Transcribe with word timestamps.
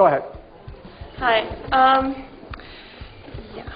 Go 0.00 0.06
ahead. 0.06 0.22
Hi. 1.18 1.40
Um, 1.76 2.26
yeah. 3.54 3.70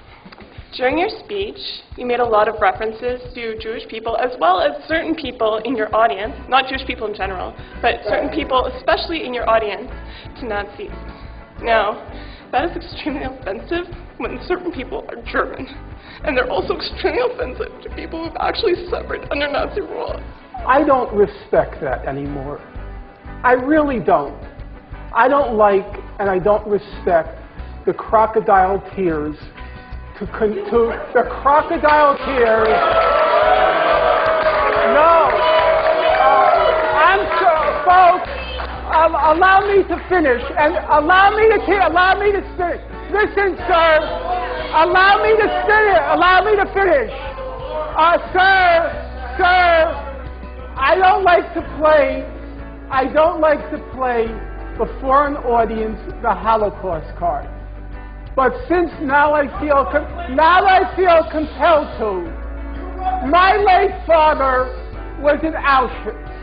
During 0.74 0.96
your 0.96 1.10
speech, 1.22 1.60
you 1.98 2.06
made 2.06 2.20
a 2.20 2.24
lot 2.24 2.48
of 2.48 2.62
references 2.62 3.20
to 3.34 3.58
Jewish 3.58 3.86
people 3.88 4.16
as 4.16 4.30
well 4.40 4.58
as 4.58 4.72
certain 4.88 5.14
people 5.14 5.60
in 5.66 5.76
your 5.76 5.94
audience, 5.94 6.32
not 6.48 6.66
Jewish 6.66 6.86
people 6.86 7.06
in 7.08 7.14
general, 7.14 7.54
but 7.82 7.96
certain 8.08 8.30
people, 8.30 8.72
especially 8.74 9.26
in 9.26 9.34
your 9.34 9.46
audience, 9.50 9.90
to 10.40 10.46
Nazis. 10.46 10.88
Now, 11.60 12.00
that 12.52 12.70
is 12.70 12.74
extremely 12.74 13.24
offensive 13.24 13.84
when 14.16 14.40
certain 14.48 14.72
people 14.72 15.04
are 15.10 15.22
German. 15.30 15.66
And 16.24 16.34
they're 16.34 16.50
also 16.50 16.74
extremely 16.76 17.20
offensive 17.34 17.82
to 17.82 17.94
people 17.94 18.24
who've 18.24 18.40
actually 18.40 18.88
suffered 18.88 19.28
under 19.30 19.52
Nazi 19.52 19.82
rule. 19.82 20.18
I 20.66 20.84
don't 20.84 21.12
respect 21.12 21.82
that 21.82 22.08
anymore. 22.08 22.62
I 23.44 23.52
really 23.52 24.00
don't. 24.00 24.42
I 25.14 25.28
don't 25.28 25.58
like 25.58 25.84
and 26.18 26.30
I 26.30 26.38
don't 26.38 26.66
respect 26.66 27.40
the 27.86 27.92
crocodile 27.92 28.82
tears 28.94 29.36
to, 30.18 30.26
con- 30.26 30.54
to 30.70 30.94
the 31.12 31.26
crocodile 31.42 32.16
tears. 32.24 32.68
No. 34.94 35.26
Uh, 36.22 36.54
I'm 37.02 37.22
sure, 37.38 37.66
folks, 37.82 38.30
um, 38.94 39.14
allow 39.14 39.66
me 39.66 39.82
to 39.82 39.96
finish 40.08 40.42
and 40.56 40.76
allow 40.88 41.34
me 41.36 41.48
to 41.50 41.88
allow 41.88 42.18
me 42.18 42.32
to 42.32 42.42
finish. 42.56 42.80
Listen, 43.10 43.58
sir. 43.66 43.98
Allow 44.74 45.22
me 45.22 45.34
to 45.34 45.48
finish. 45.66 45.98
Allow 46.14 46.44
me 46.44 46.56
to 46.56 46.66
finish. 46.72 47.10
Uh, 47.94 48.18
sir, 48.32 49.36
sir, 49.38 50.14
I 50.76 50.96
don't 50.96 51.24
like 51.24 51.52
to 51.54 51.62
play. 51.78 52.24
I 52.90 53.12
don't 53.12 53.40
like 53.40 53.70
to 53.70 53.78
play 53.94 54.26
before 54.76 55.26
an 55.26 55.36
audience 55.36 55.98
the 56.22 56.34
Holocaust 56.34 57.16
card. 57.18 57.48
But 58.34 58.52
since 58.68 58.90
now 59.00 59.32
I 59.32 59.46
feel 59.60 59.86
now 60.34 60.66
I 60.66 60.90
feel 60.96 61.22
compelled 61.30 61.86
to. 61.98 62.44
My 63.30 63.56
late 63.56 63.94
father 64.06 64.66
was 65.20 65.38
in 65.42 65.52
Auschwitz. 65.52 66.34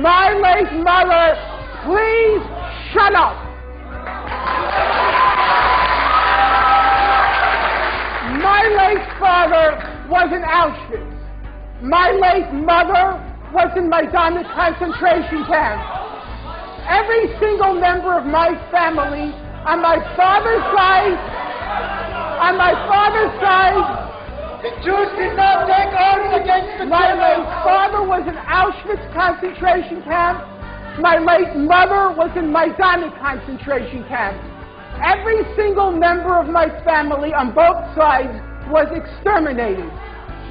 My 0.00 0.32
late 0.32 0.72
mother, 0.84 1.34
please 1.82 2.42
shut 2.92 3.14
up. 3.14 3.36
My 8.40 8.62
late 8.78 9.04
father 9.18 10.06
was 10.08 10.30
in 10.32 10.42
Auschwitz. 10.42 11.12
My 11.82 12.12
late 12.12 12.52
mother 12.54 13.18
was 13.52 13.76
in 13.76 13.90
Majdanek 13.90 14.46
concentration 14.54 15.44
camp. 15.46 15.82
Every 16.92 17.24
single 17.40 17.72
member 17.80 18.12
of 18.20 18.28
my 18.28 18.52
family 18.68 19.32
on 19.64 19.80
my 19.80 19.96
father's 20.12 20.60
side, 20.76 21.16
on 22.36 22.60
my 22.60 22.76
father's 22.84 23.32
side, 23.40 23.80
the 24.60 24.76
Jews 24.84 25.08
did 25.16 25.32
not 25.32 25.64
take 25.72 25.88
arms 25.88 26.36
against 26.36 26.76
the 26.76 26.84
my 26.84 27.16
late 27.16 27.48
father 27.64 28.04
was 28.04 28.28
in 28.28 28.36
Auschwitz 28.36 29.00
concentration 29.16 30.04
camp. 30.04 30.44
My 31.00 31.16
late 31.16 31.56
mother 31.56 32.12
was 32.12 32.28
in 32.36 32.52
Majdanek 32.52 33.16
concentration 33.24 34.04
camp. 34.04 34.36
Every 35.00 35.48
single 35.56 35.92
member 35.96 36.36
of 36.36 36.52
my 36.52 36.68
family 36.84 37.32
on 37.32 37.56
both 37.56 37.88
sides 37.96 38.36
was 38.68 38.92
exterminated. 38.92 39.88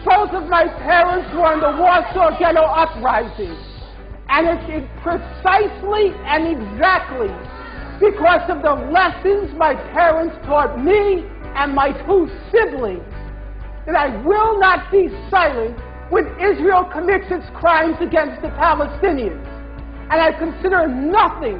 Both 0.01 0.33
of 0.33 0.49
my 0.49 0.65
parents 0.81 1.29
were 1.37 1.53
in 1.53 1.61
the 1.61 1.77
Warsaw 1.77 2.33
Ghetto 2.41 2.65
Uprising. 2.65 3.70
And 4.31 4.47
it's 4.47 4.63
it 4.69 4.87
precisely 5.03 6.15
and 6.23 6.47
exactly 6.47 7.29
because 7.99 8.41
of 8.49 8.63
the 8.63 8.73
lessons 8.89 9.53
my 9.57 9.75
parents 9.91 10.35
taught 10.45 10.79
me 10.79 11.27
and 11.55 11.75
my 11.75 11.91
two 12.07 12.31
siblings 12.49 13.03
that 13.85 13.95
I 13.95 14.15
will 14.23 14.59
not 14.59 14.89
be 14.89 15.09
silent 15.29 15.77
when 16.09 16.25
Israel 16.39 16.85
commits 16.91 17.25
its 17.29 17.45
crimes 17.55 17.97
against 17.99 18.41
the 18.41 18.49
Palestinians. 18.49 19.45
And 20.09 20.19
I 20.19 20.31
consider 20.37 20.87
nothing 20.87 21.59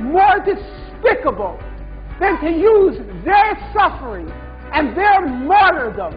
more 0.00 0.38
despicable 0.38 1.58
than 2.20 2.40
to 2.40 2.50
use 2.50 2.98
their 3.24 3.58
suffering 3.74 4.30
and 4.72 4.96
their 4.96 5.26
martyrdom 5.26 6.12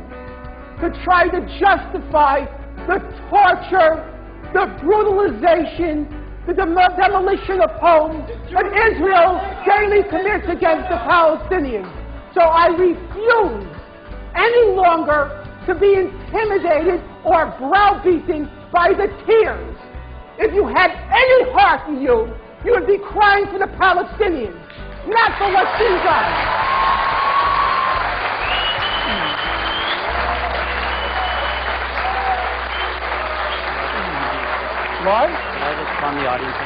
to 0.81 1.03
try 1.03 1.27
to 1.27 1.41
justify 1.59 2.45
the 2.85 2.99
torture, 3.29 4.16
the 4.53 4.65
brutalization, 4.81 6.07
the 6.47 6.53
dem- 6.53 6.75
demolition 6.75 7.61
of 7.61 7.71
homes 7.81 8.27
that 8.53 8.65
Israel 8.65 9.39
daily 9.67 10.03
commits 10.09 10.47
against 10.47 10.89
the 10.89 10.99
Palestinians. 11.03 11.91
So 12.33 12.41
I 12.41 12.67
refuse 12.67 13.67
any 14.35 14.75
longer 14.75 15.43
to 15.65 15.75
be 15.75 15.93
intimidated 15.95 17.01
or 17.25 17.53
browbeaten 17.59 18.49
by 18.71 18.93
the 18.93 19.07
tears. 19.25 19.75
If 20.39 20.53
you 20.53 20.65
had 20.67 20.91
any 20.91 21.51
heart 21.51 21.89
in 21.89 22.01
you, 22.01 22.31
you 22.63 22.71
would 22.71 22.87
be 22.87 22.97
crying 22.97 23.47
for 23.47 23.59
the 23.59 23.71
Palestinians, 23.77 24.57
not 25.07 25.37
for 25.37 25.51
what's 25.51 25.77
been 25.79 25.97
done. 26.03 27.16
What? 35.07 35.29
Can 35.29 35.63
I 35.63 35.71
just 35.79 35.93
calm 36.01 36.15
the 36.19 36.27
audience? 36.27 36.57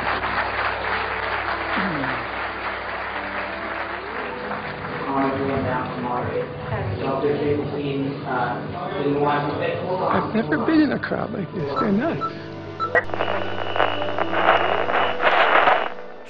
I've 10.09 10.33
never 10.33 10.57
been 10.65 10.81
in 10.81 10.91
a 10.91 10.97
crowd 10.97 11.31
like 11.33 11.53
this. 11.53 11.69
They're 11.79 11.91
nuts. 11.91 12.33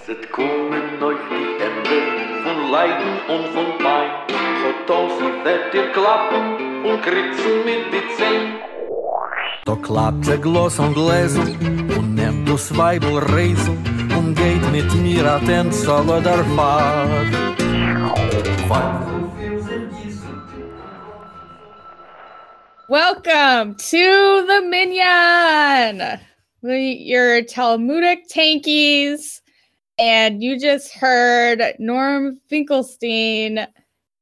Het 0.05 0.29
komen 0.31 0.83
nooit 0.99 1.17
die 1.29 1.55
Ende 1.67 1.99
von 2.43 2.71
Leiden 2.71 3.13
und 3.29 3.45
von 3.53 3.77
Pein. 3.77 4.11
Fotos 4.61 5.13
wird 5.45 5.73
dir 5.73 5.91
klappen 5.91 6.43
und 6.83 7.01
kritzen 7.03 7.63
mit 7.63 7.93
die 7.93 8.03
Zehn. 8.17 8.59
Da 9.63 9.75
klappt 9.75 10.27
der 10.27 10.39
Gloss 10.39 10.79
der. 16.19 16.43
Welcome 22.89 23.75
to 23.75 24.45
the 24.47 24.61
the- 26.61 26.97
your 26.99 27.41
Talmudic 27.41 28.27
tankies. 28.27 29.39
And 29.97 30.43
you 30.43 30.59
just 30.59 30.93
heard 30.93 31.75
Norm 31.79 32.37
Finkelstein 32.49 33.65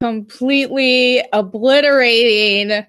completely 0.01 1.23
obliterating 1.33 2.85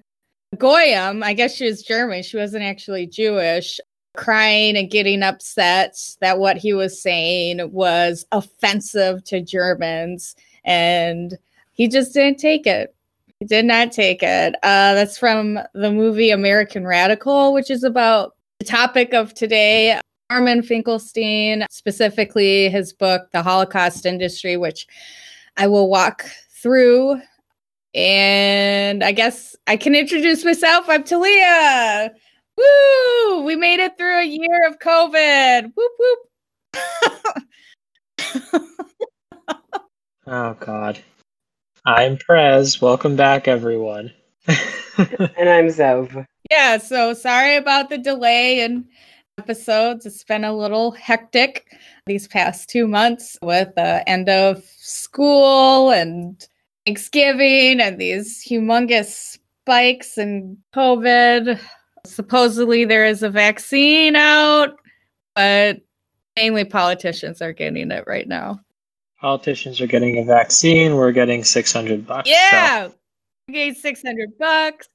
Goyim. 0.59 1.23
I 1.23 1.33
guess 1.33 1.55
she 1.55 1.65
was 1.65 1.83
German. 1.83 2.25
She 2.25 2.37
wasn't 2.37 2.65
actually 2.65 3.07
Jewish. 3.07 3.81
Crying 4.21 4.77
and 4.77 4.91
getting 4.91 5.23
upset 5.23 5.97
that 6.21 6.39
what 6.39 6.59
he 6.59 6.75
was 6.75 7.01
saying 7.01 7.73
was 7.73 8.27
offensive 8.33 9.25
to 9.25 9.41
Germans. 9.41 10.37
And 10.63 11.39
he 11.73 11.89
just 11.89 12.13
didn't 12.13 12.39
take 12.39 12.67
it. 12.67 12.95
He 13.39 13.47
did 13.47 13.65
not 13.65 13.93
take 13.93 14.23
it. 14.23 14.57
Uh, 14.57 14.93
that's 14.93 15.17
from 15.17 15.59
the 15.73 15.91
movie 15.91 16.31
American 16.31 16.87
Radical, 16.87 17.55
which 17.55 17.71
is 17.71 17.83
about 17.83 18.37
the 18.59 18.67
topic 18.67 19.15
of 19.15 19.33
today. 19.33 19.99
Norman 20.31 20.63
Finkelstein, 20.63 21.65
specifically 21.71 22.69
his 22.69 22.93
book, 22.93 23.33
The 23.33 23.43
Holocaust 23.43 24.05
Industry, 24.05 24.59
which 24.59 24.87
I 25.57 25.67
will 25.67 25.89
walk 25.89 26.27
through. 26.63 27.23
And 27.95 29.03
I 29.03 29.13
guess 29.13 29.57
I 29.67 29.79
can 29.79 29.95
introduce 29.95 30.45
myself. 30.45 30.85
I'm 30.91 31.05
Talia. 31.05 32.13
Woo! 32.61 33.43
We 33.45 33.57
made 33.57 33.81
it 33.81 33.97
through 33.97 34.21
a 34.21 34.25
year 34.25 34.67
of 34.69 34.79
COVID. 34.79 35.73
Whoop 35.75 35.93
whoop. 35.99 36.19
Oh 40.27 40.55
God. 40.61 41.01
I'm 41.85 42.17
Prez. 42.17 42.81
Welcome 42.81 43.17
back, 43.17 43.49
everyone. 43.49 44.13
And 44.99 45.49
I'm 45.49 45.67
Zov. 45.69 46.27
yeah, 46.51 46.77
so 46.77 47.15
sorry 47.15 47.57
about 47.57 47.89
the 47.89 47.97
delay 47.99 48.61
in 48.61 48.85
episodes. 49.39 50.05
It's 50.07 50.23
been 50.23 50.45
a 50.45 50.55
little 50.55 50.91
hectic 50.93 51.67
these 52.07 52.29
past 52.29 52.69
two 52.69 52.87
months 52.87 53.37
with 53.43 53.75
the 53.77 54.07
end 54.09 54.29
of 54.29 54.63
school 54.77 55.91
and 55.91 56.47
Thanksgiving 56.87 57.81
and 57.81 57.99
these 57.99 58.45
humongous 58.47 59.39
spikes 59.65 60.19
in 60.19 60.59
COVID. 60.77 61.59
Supposedly 62.07 62.85
there 62.85 63.05
is 63.05 63.23
a 63.23 63.31
vaccine 63.31 64.17
out, 64.17 64.77
but 65.35 65.81
mainly 66.37 66.65
politicians 66.65 67.43
are 67.43 67.53
getting 67.53 67.91
it 67.91 68.05
right 68.07 68.27
now. 68.27 68.61
Politicians 69.21 69.81
are 69.81 69.87
getting 69.87 70.19
a 70.19 70.25
vaccine. 70.25 70.95
We're 70.97 71.13
getting 71.13 71.45
600 71.45 72.07
bucks. 72.07 72.29
so 72.29 72.35
Yeah. 72.35 72.89
We 73.49 73.55
gave 73.55 73.77
600 73.77 74.39
bucks. 74.39 74.89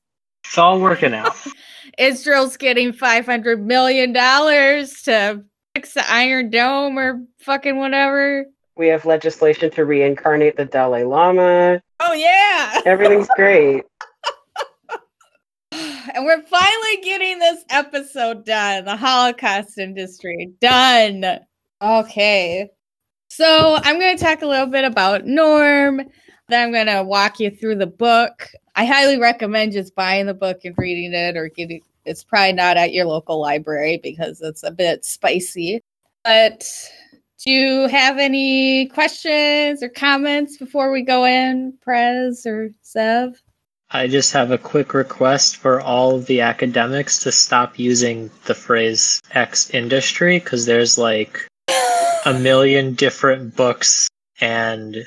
it's 0.45 0.57
all 0.57 0.79
working 0.79 1.13
out. 1.13 1.35
Israel's 1.97 2.57
getting 2.57 2.91
500 2.93 3.63
million 3.65 4.13
dollars 4.13 5.01
to 5.03 5.43
fix 5.75 5.93
the 5.93 6.03
Iron 6.11 6.49
Dome 6.49 6.97
or 6.97 7.21
fucking 7.39 7.77
whatever. 7.77 8.45
We 8.77 8.87
have 8.87 9.05
legislation 9.05 9.71
to 9.71 9.85
reincarnate 9.85 10.57
the 10.57 10.65
Dalai 10.65 11.03
Lama. 11.03 11.81
Oh 11.99 12.13
yeah. 12.13 12.81
Everything's 12.85 13.29
great. 13.35 13.83
And 16.13 16.25
we're 16.25 16.43
finally 16.43 16.97
getting 17.03 17.39
this 17.39 17.63
episode 17.69 18.45
done. 18.45 18.85
The 18.85 18.95
Holocaust 18.95 19.77
industry 19.77 20.51
done. 20.59 21.39
Okay. 21.81 22.69
So 23.29 23.77
I'm 23.81 23.99
going 23.99 24.17
to 24.17 24.23
talk 24.23 24.41
a 24.41 24.47
little 24.47 24.67
bit 24.67 24.85
about 24.85 25.25
Norm. 25.25 26.01
Then 26.47 26.63
I'm 26.63 26.71
going 26.71 26.87
to 26.87 27.03
walk 27.03 27.39
you 27.39 27.51
through 27.51 27.75
the 27.75 27.87
book. 27.87 28.49
I 28.75 28.85
highly 28.85 29.19
recommend 29.19 29.73
just 29.73 29.95
buying 29.95 30.25
the 30.25 30.33
book 30.33 30.61
and 30.63 30.75
reading 30.77 31.13
it 31.13 31.35
or 31.35 31.49
getting 31.49 31.81
it's 32.05 32.23
probably 32.23 32.53
not 32.53 32.77
at 32.77 32.93
your 32.93 33.05
local 33.05 33.41
library 33.41 33.99
because 34.01 34.41
it's 34.41 34.63
a 34.63 34.71
bit 34.71 35.03
spicy. 35.03 35.81
But 36.23 36.63
do 37.43 37.51
you 37.51 37.87
have 37.87 38.17
any 38.17 38.87
questions 38.87 39.81
or 39.83 39.89
comments 39.89 40.57
before 40.57 40.91
we 40.91 41.01
go 41.01 41.25
in, 41.25 41.73
Prez 41.81 42.45
or 42.45 42.69
Zev? 42.83 43.35
I 43.91 44.07
just 44.07 44.33
have 44.33 44.51
a 44.51 44.57
quick 44.57 44.93
request 44.93 45.57
for 45.57 45.79
all 45.79 46.15
of 46.15 46.25
the 46.25 46.41
academics 46.41 47.19
to 47.19 47.31
stop 47.31 47.77
using 47.77 48.31
the 48.45 48.55
phrase 48.55 49.21
X 49.31 49.69
industry 49.69 50.39
because 50.39 50.65
there's 50.65 50.97
like 50.97 51.47
a 52.25 52.33
million 52.33 52.95
different 52.95 53.55
books 53.55 54.07
and 54.41 55.05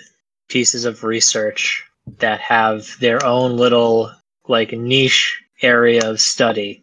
pieces 0.48 0.84
of 0.84 1.04
research 1.04 1.84
that 2.18 2.40
have 2.40 2.96
their 3.00 3.24
own 3.24 3.56
little 3.56 4.12
like 4.46 4.72
niche 4.72 5.42
area 5.60 6.08
of 6.08 6.20
study 6.20 6.82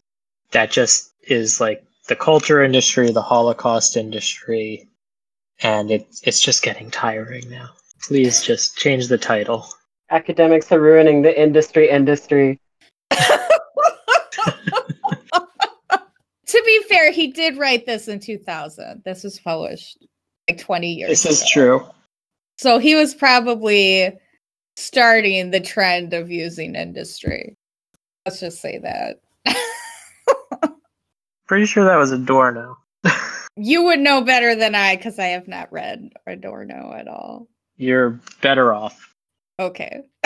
that 0.51 0.71
just 0.71 1.11
is 1.23 1.59
like 1.59 1.83
the 2.07 2.15
culture 2.15 2.63
industry, 2.63 3.11
the 3.11 3.21
Holocaust 3.21 3.97
industry, 3.97 4.87
and 5.61 5.89
it, 5.89 6.07
it's 6.23 6.41
just 6.41 6.61
getting 6.61 6.91
tiring 6.91 7.49
now. 7.49 7.69
Please 8.03 8.43
just 8.43 8.77
change 8.77 9.07
the 9.07 9.17
title. 9.17 9.67
Academics 10.11 10.71
are 10.71 10.81
ruining 10.81 11.21
the 11.21 11.39
industry 11.39 11.89
industry. 11.89 12.59
to 13.11 13.49
be 16.65 16.83
fair, 16.87 17.11
he 17.11 17.31
did 17.31 17.57
write 17.57 17.85
this 17.85 18.07
in 18.07 18.19
2000. 18.19 19.01
This 19.03 19.23
was 19.23 19.39
published 19.39 19.97
like 20.49 20.59
20 20.59 20.93
years 20.93 21.09
This 21.09 21.25
is 21.25 21.49
true. 21.49 21.85
So 22.57 22.77
he 22.77 22.95
was 22.95 23.13
probably 23.13 24.17
starting 24.75 25.51
the 25.51 25.59
trend 25.59 26.13
of 26.13 26.31
using 26.31 26.75
industry. 26.75 27.55
Let's 28.25 28.39
just 28.39 28.61
say 28.61 28.79
that. 28.79 29.19
Pretty 31.47 31.65
sure 31.65 31.85
that 31.85 31.97
was 31.97 32.11
Adorno. 32.11 32.77
you 33.55 33.83
would 33.83 33.99
know 33.99 34.21
better 34.21 34.55
than 34.55 34.75
I 34.75 34.95
because 34.95 35.19
I 35.19 35.27
have 35.27 35.47
not 35.47 35.71
read 35.71 36.11
Adorno 36.25 36.93
at 36.93 37.07
all. 37.07 37.47
You're 37.77 38.19
better 38.41 38.73
off. 38.73 39.14
Okay. 39.59 40.01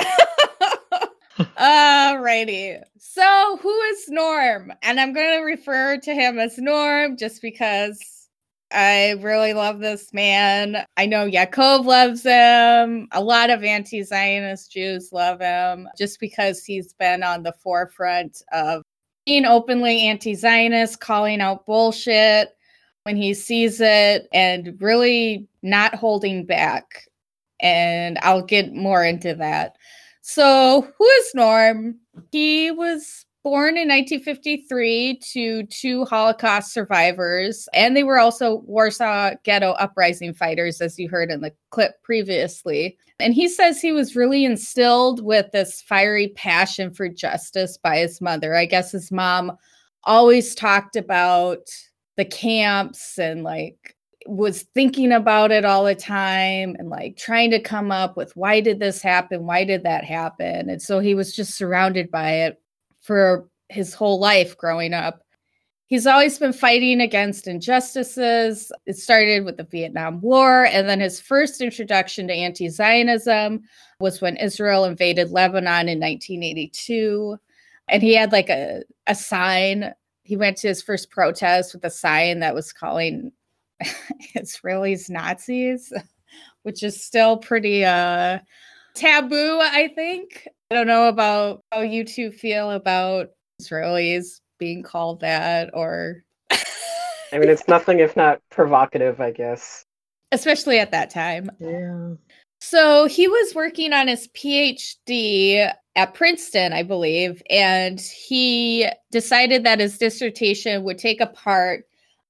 Alrighty. 1.40 2.82
So, 2.98 3.58
who 3.62 3.82
is 3.82 4.10
Norm? 4.10 4.74
And 4.82 5.00
I'm 5.00 5.14
to 5.14 5.44
refer 5.44 5.98
to 5.98 6.14
him 6.14 6.40
as 6.40 6.58
Norm 6.58 7.16
just 7.16 7.42
because 7.42 8.00
I 8.72 9.12
really 9.22 9.54
love 9.54 9.80
this 9.80 10.14
man. 10.14 10.86
I 10.98 11.06
know 11.06 11.30
Yaakov 11.30 11.86
loves 11.86 12.24
him. 12.24 13.08
A 13.12 13.22
lot 13.22 13.50
of 13.50 13.64
anti 13.64 14.04
Zionist 14.04 14.72
Jews 14.72 15.12
love 15.12 15.40
him 15.42 15.88
just 15.98 16.20
because 16.20 16.64
he's 16.64 16.94
been 16.94 17.24
on 17.24 17.44
the 17.44 17.54
forefront 17.54 18.42
of 18.52 18.84
being 19.26 19.46
openly 19.46 20.02
anti 20.02 20.36
Zionist, 20.36 21.00
calling 21.00 21.42
out 21.42 21.66
bullshit 21.66 22.56
when 23.04 23.16
he 23.16 23.34
sees 23.34 23.82
it, 23.82 24.28
and 24.34 24.76
really 24.80 25.48
not 25.64 25.96
holding 25.96 26.46
back. 26.46 27.09
And 27.62 28.18
I'll 28.22 28.44
get 28.44 28.74
more 28.74 29.04
into 29.04 29.36
that. 29.36 29.76
So, 30.22 30.88
who 30.98 31.06
is 31.06 31.32
Norm? 31.34 31.96
He 32.32 32.72
was 32.72 33.26
born 33.44 33.78
in 33.78 33.88
1953 33.88 35.20
to 35.34 35.64
two 35.68 36.06
Holocaust 36.06 36.74
survivors, 36.74 37.68
and 37.74 37.96
they 37.96 38.04
were 38.04 38.20
also 38.20 38.58
Warsaw 38.66 39.32
Ghetto 39.44 39.72
Uprising 39.72 40.34
fighters, 40.34 40.82
as 40.82 41.00
you 41.00 41.10
heard 41.10 41.32
in 41.32 41.42
the 41.42 41.54
clip 41.72 42.02
previously. 42.04 42.98
And 43.20 43.34
he 43.34 43.48
says 43.48 43.80
he 43.80 43.92
was 43.92 44.16
really 44.16 44.46
instilled 44.46 45.24
with 45.24 45.52
this 45.52 45.82
fiery 45.82 46.30
passion 46.30 46.94
for 46.94 47.10
justice 47.10 47.78
by 47.78 47.98
his 47.98 48.22
mother. 48.22 48.56
I 48.56 48.66
guess 48.66 48.92
his 48.92 49.12
mom 49.12 49.58
always 50.04 50.56
talked 50.56 50.96
about 50.96 51.68
the 52.18 52.26
camps 52.26 53.18
and 53.18 53.44
like 53.44 53.96
was 54.30 54.62
thinking 54.76 55.12
about 55.12 55.52
it 55.52 55.66
all 55.66 55.84
the 55.84 55.96
time 55.96 56.76
and 56.78 56.90
like 56.90 57.18
trying 57.18 57.50
to 57.50 57.60
come 57.60 57.92
up 57.92 58.16
with 58.16 58.36
why 58.36 58.62
did 58.62 58.80
this 58.80 59.02
happen? 59.02 59.48
Why 59.48 59.64
did 59.64 59.84
that 59.84 60.04
happen? 60.04 60.70
And 60.70 60.80
so 60.80 61.00
he 61.00 61.16
was 61.16 61.36
just 61.36 61.56
surrounded 61.56 62.12
by 62.12 62.32
it 62.44 62.62
for 63.00 63.50
his 63.70 63.94
whole 63.94 64.20
life 64.20 64.56
growing 64.56 64.94
up. 64.94 65.24
He's 65.88 66.06
always 66.06 66.38
been 66.38 66.54
fighting 66.54 67.02
against 67.02 67.48
injustices. 67.48 68.72
It 68.86 68.98
started 68.98 69.46
with 69.46 69.58
the 69.58 69.64
Vietnam 69.64 70.22
War, 70.22 70.66
and 70.66 70.88
then 70.88 71.00
his 71.00 71.20
first 71.20 71.62
introduction 71.62 72.28
to 72.28 72.34
anti 72.34 72.70
Zionism 72.70 73.62
was 74.00 74.22
when 74.22 74.38
Israel 74.38 74.86
invaded 74.86 75.32
Lebanon 75.32 75.90
in 75.90 76.00
1982. 76.00 77.38
And 77.88 78.04
he 78.04 78.14
had 78.14 78.32
like 78.32 78.50
a, 78.52 78.84
a 79.08 79.16
sign. 79.16 79.96
He 80.22 80.38
went 80.38 80.58
to 80.58 80.68
his 80.68 80.84
first 80.84 81.10
protest 81.10 81.74
with 81.74 81.84
a 81.84 81.90
sign 81.90 82.42
that 82.42 82.54
was 82.54 82.72
calling 82.72 83.32
Israelis 84.38 85.10
Nazis, 85.10 85.92
which 86.64 86.84
is 86.84 87.04
still 87.04 87.38
pretty 87.38 87.86
uh 87.86 88.40
taboo, 88.96 89.60
I 89.62 89.90
think. 89.96 90.48
I 90.72 90.76
don't 90.76 90.88
know 90.88 91.08
about 91.08 91.64
how 91.72 91.82
you 91.82 92.04
two 92.04 92.32
feel 92.32 92.72
about 92.72 93.30
Israelis 93.62 94.42
being 94.58 94.84
called 94.84 95.22
that 95.22 95.72
or 95.74 96.24
I 97.32 97.38
mean, 97.38 97.50
it's 97.50 97.68
nothing 97.68 98.00
if 98.00 98.16
not 98.16 98.42
provocative, 98.50 99.22
I 99.22 99.32
guess. 99.32 99.86
especially 100.32 100.80
at 100.80 100.92
that 100.92 101.10
time. 101.10 101.50
Yeah. 101.60 102.16
So 102.62 103.08
he 103.08 103.28
was 103.28 103.56
working 103.56 103.94
on 103.94 104.08
his 104.08 104.28
PhD 104.30 105.72
at 105.96 106.14
Princeton, 106.14 106.74
I 106.74 106.84
believe, 106.84 107.42
and 107.50 108.00
he 108.00 108.88
decided 109.12 109.64
that 109.64 109.80
his 109.80 109.98
dissertation 109.98 110.84
would 110.84 110.98
take 110.98 111.22
apart 111.22 111.86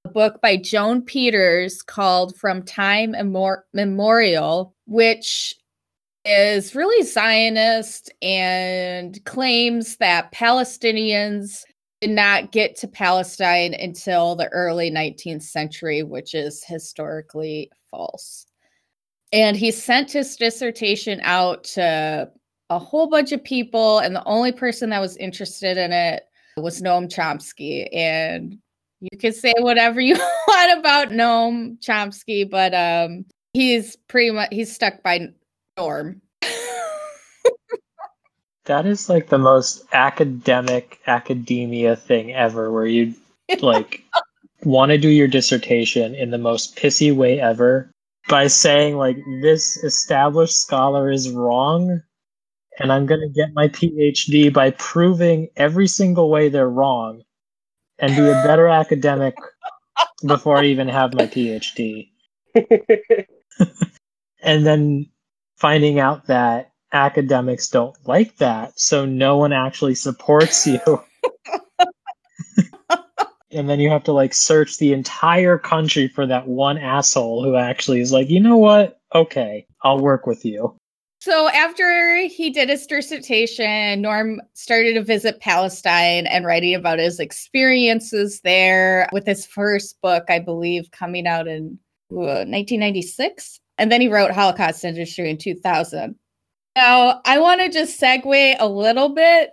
a 0.06 0.10
book 0.10 0.42
by 0.42 0.58
Joan 0.58 1.02
Peters 1.02 1.82
called 1.82 2.36
From 2.38 2.64
Time 2.64 3.14
Immor- 3.14 3.64
Memorial, 3.74 4.76
which 4.86 5.56
is 6.26 6.76
really 6.76 7.06
Zionist 7.06 8.12
and 8.22 9.24
claims 9.26 9.98
that 9.98 10.32
Palestinians 10.32 11.64
did 12.02 12.12
not 12.12 12.52
get 12.52 12.78
to 12.78 12.88
Palestine 12.88 13.74
until 13.74 14.36
the 14.36 14.48
early 14.50 14.90
19th 14.90 15.44
century, 15.44 16.04
which 16.04 16.34
is 16.34 16.64
historically 16.64 17.70
false. 17.92 18.46
And 19.34 19.58
he 19.58 19.72
sent 19.72 20.12
his 20.12 20.36
dissertation 20.36 21.20
out 21.24 21.64
to 21.66 22.32
a 22.70 22.80
whole 22.80 23.10
bunch 23.10 23.32
of 23.32 23.44
people, 23.44 24.00
and 24.00 24.16
the 24.16 24.24
only 24.26 24.52
person 24.52 24.92
that 24.92 25.02
was 25.02 25.18
interested 25.18 25.78
in 25.78 25.92
it 25.92 26.24
was 26.58 26.82
Noam 26.82 27.10
Chomsky. 27.10 27.88
And 27.94 28.60
you 29.02 29.18
can 29.18 29.34
say 29.34 29.54
whatever 29.60 30.02
you 30.02 30.16
want 30.48 30.80
about 30.80 31.10
Noam 31.10 31.80
Chomsky, 31.80 32.50
but 32.50 32.74
um, 32.74 33.26
he's 33.54 33.96
pretty 34.08 34.32
much 34.32 34.50
he's 34.52 34.74
stuck 34.74 35.04
by 35.04 35.28
Norm. 35.78 36.22
That 38.66 38.86
is 38.86 39.10
like 39.10 39.30
the 39.30 39.40
most 39.40 39.84
academic 39.94 41.00
academia 41.08 41.96
thing 41.96 42.34
ever, 42.36 42.72
where 42.72 42.86
you 42.86 43.16
like 43.62 44.04
want 44.64 44.92
to 44.92 45.00
do 45.00 45.10
your 45.10 45.28
dissertation 45.28 46.14
in 46.14 46.30
the 46.30 46.38
most 46.38 46.76
pissy 46.76 47.12
way 47.12 47.42
ever 47.42 47.90
by 48.28 48.46
saying 48.46 48.96
like 48.96 49.18
this 49.42 49.78
established 49.84 50.62
scholar 50.62 51.10
is 51.10 51.32
wrong 51.32 52.00
and 52.78 52.92
I'm 52.92 53.08
going 53.08 53.22
to 53.22 53.30
get 53.30 53.54
my 53.54 53.70
PhD 53.70 54.54
by 54.54 54.70
proving 54.72 55.50
every 55.58 55.88
single 55.88 56.30
way 56.30 56.48
they're 56.48 56.70
wrong 56.70 57.24
and 58.00 58.16
be 58.16 58.28
a 58.28 58.44
better 58.44 58.68
academic 58.68 59.36
before 60.26 60.58
I 60.58 60.66
even 60.66 60.88
have 60.88 61.14
my 61.14 61.28
PhD. 61.28 62.10
And 64.42 64.66
then 64.66 65.10
finding 65.58 66.00
out 66.00 66.28
that 66.28 66.72
academics 66.94 67.68
don't 67.70 67.96
like 68.08 68.38
that, 68.38 68.80
so 68.80 69.06
no 69.06 69.38
one 69.38 69.54
actually 69.54 69.96
supports 69.96 70.66
you. 70.66 70.80
and 73.52 73.70
then 73.70 73.80
you 73.80 73.90
have 73.90 74.04
to 74.06 74.14
like 74.14 74.34
search 74.34 74.78
the 74.78 74.94
entire 74.94 75.58
country 75.58 76.08
for 76.08 76.26
that 76.26 76.48
one 76.48 76.78
asshole 76.78 77.44
who 77.44 77.56
actually 77.56 78.00
is 78.02 78.12
like, 78.12 78.30
you 78.30 78.40
know 78.40 78.58
what? 78.58 79.00
Okay, 79.14 79.68
I'll 79.84 80.00
work 80.00 80.26
with 80.26 80.46
you. 80.46 80.76
So 81.22 81.50
after 81.50 82.28
he 82.28 82.50
did 82.50 82.70
his 82.70 82.88
dissertation, 82.88 84.02
Norm 84.02 84.42
started 84.54 84.94
to 84.94 85.04
visit 85.04 85.42
Palestine 85.42 86.26
and 86.28 86.46
writing 86.46 86.76
about 86.76 86.98
his 86.98 87.20
experiences 87.20 88.40
there 88.42 89.10
with 89.12 89.26
his 89.26 89.46
first 89.46 90.02
book, 90.02 90.24
I 90.30 90.40
believe, 90.40 90.92
coming 90.92 91.28
out 91.28 91.48
in 91.48 91.78
uh, 92.12 92.48
1996. 92.48 93.60
And 93.78 93.92
then 93.92 94.00
he 94.00 94.08
wrote 94.08 94.32
Holocaust 94.32 94.86
Industry 94.86 95.30
in 95.30 95.38
2000. 95.38 96.16
Now, 96.78 97.20
I 97.26 97.40
want 97.40 97.60
to 97.62 97.70
just 97.70 98.00
segue 98.00 98.56
a 98.58 98.68
little 98.68 99.10
bit. 99.10 99.52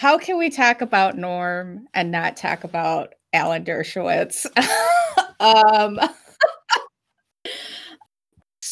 How 0.00 0.16
can 0.16 0.38
we 0.38 0.48
talk 0.48 0.80
about 0.80 1.18
Norm 1.18 1.86
and 1.92 2.10
not 2.10 2.38
talk 2.38 2.64
about 2.64 3.14
Alan 3.34 3.64
Dershowitz? 3.64 4.46
um, 5.40 6.00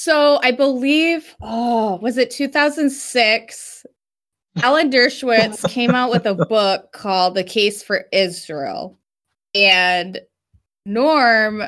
so 0.05 0.39
I 0.43 0.51
believe, 0.51 1.35
oh, 1.41 1.97
was 2.03 2.19
it 2.19 2.31
2006? 2.31 3.87
Alan 4.63 4.91
Dershowitz 4.91 5.67
came 5.71 5.93
out 5.93 6.11
with 6.11 6.27
a 6.27 6.35
book 6.35 6.93
called 6.93 7.35
The 7.35 7.43
Case 7.43 7.83
for 7.83 8.05
Israel. 8.13 8.99
And 9.55 10.21
Norm 10.85 11.63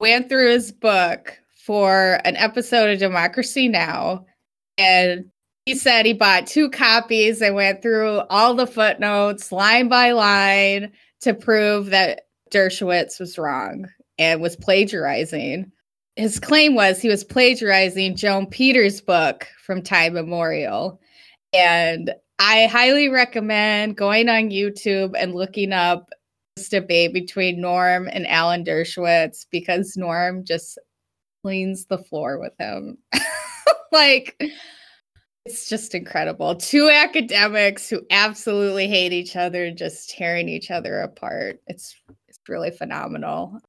went 0.00 0.28
through 0.28 0.50
his 0.50 0.72
book 0.72 1.38
for 1.64 2.20
an 2.24 2.34
episode 2.34 2.90
of 2.90 2.98
Democracy 2.98 3.68
Now! 3.68 4.26
And 4.76 5.26
he 5.66 5.76
said 5.76 6.04
he 6.04 6.14
bought 6.14 6.48
two 6.48 6.68
copies 6.68 7.40
and 7.40 7.54
went 7.54 7.80
through 7.80 8.22
all 8.28 8.54
the 8.54 8.66
footnotes 8.66 9.52
line 9.52 9.88
by 9.88 10.10
line 10.10 10.90
to 11.20 11.32
prove 11.32 11.90
that 11.90 12.22
Dershowitz 12.50 13.20
was 13.20 13.38
wrong 13.38 13.86
and 14.18 14.40
was 14.40 14.56
plagiarizing. 14.56 15.70
His 16.16 16.40
claim 16.40 16.74
was 16.74 17.00
he 17.00 17.08
was 17.08 17.24
plagiarizing 17.24 18.16
Joan 18.16 18.46
Peters' 18.46 19.00
book 19.00 19.46
from 19.64 19.82
Time 19.82 20.14
Memorial. 20.14 21.00
And 21.52 22.14
I 22.38 22.66
highly 22.66 23.08
recommend 23.08 23.96
going 23.96 24.28
on 24.28 24.50
YouTube 24.50 25.14
and 25.16 25.34
looking 25.34 25.72
up 25.72 26.08
this 26.56 26.68
debate 26.68 27.12
between 27.12 27.60
Norm 27.60 28.08
and 28.10 28.26
Alan 28.26 28.64
Dershowitz 28.64 29.46
because 29.50 29.96
Norm 29.96 30.44
just 30.44 30.78
cleans 31.42 31.86
the 31.86 31.98
floor 31.98 32.38
with 32.38 32.52
him. 32.58 32.98
like, 33.92 34.40
it's 35.44 35.68
just 35.68 35.94
incredible. 35.94 36.56
Two 36.56 36.88
academics 36.88 37.88
who 37.88 38.02
absolutely 38.10 38.88
hate 38.88 39.12
each 39.12 39.36
other, 39.36 39.70
just 39.70 40.10
tearing 40.10 40.48
each 40.48 40.70
other 40.70 41.00
apart. 41.00 41.60
It's 41.66 41.94
it's 42.26 42.40
really 42.48 42.70
phenomenal. 42.70 43.60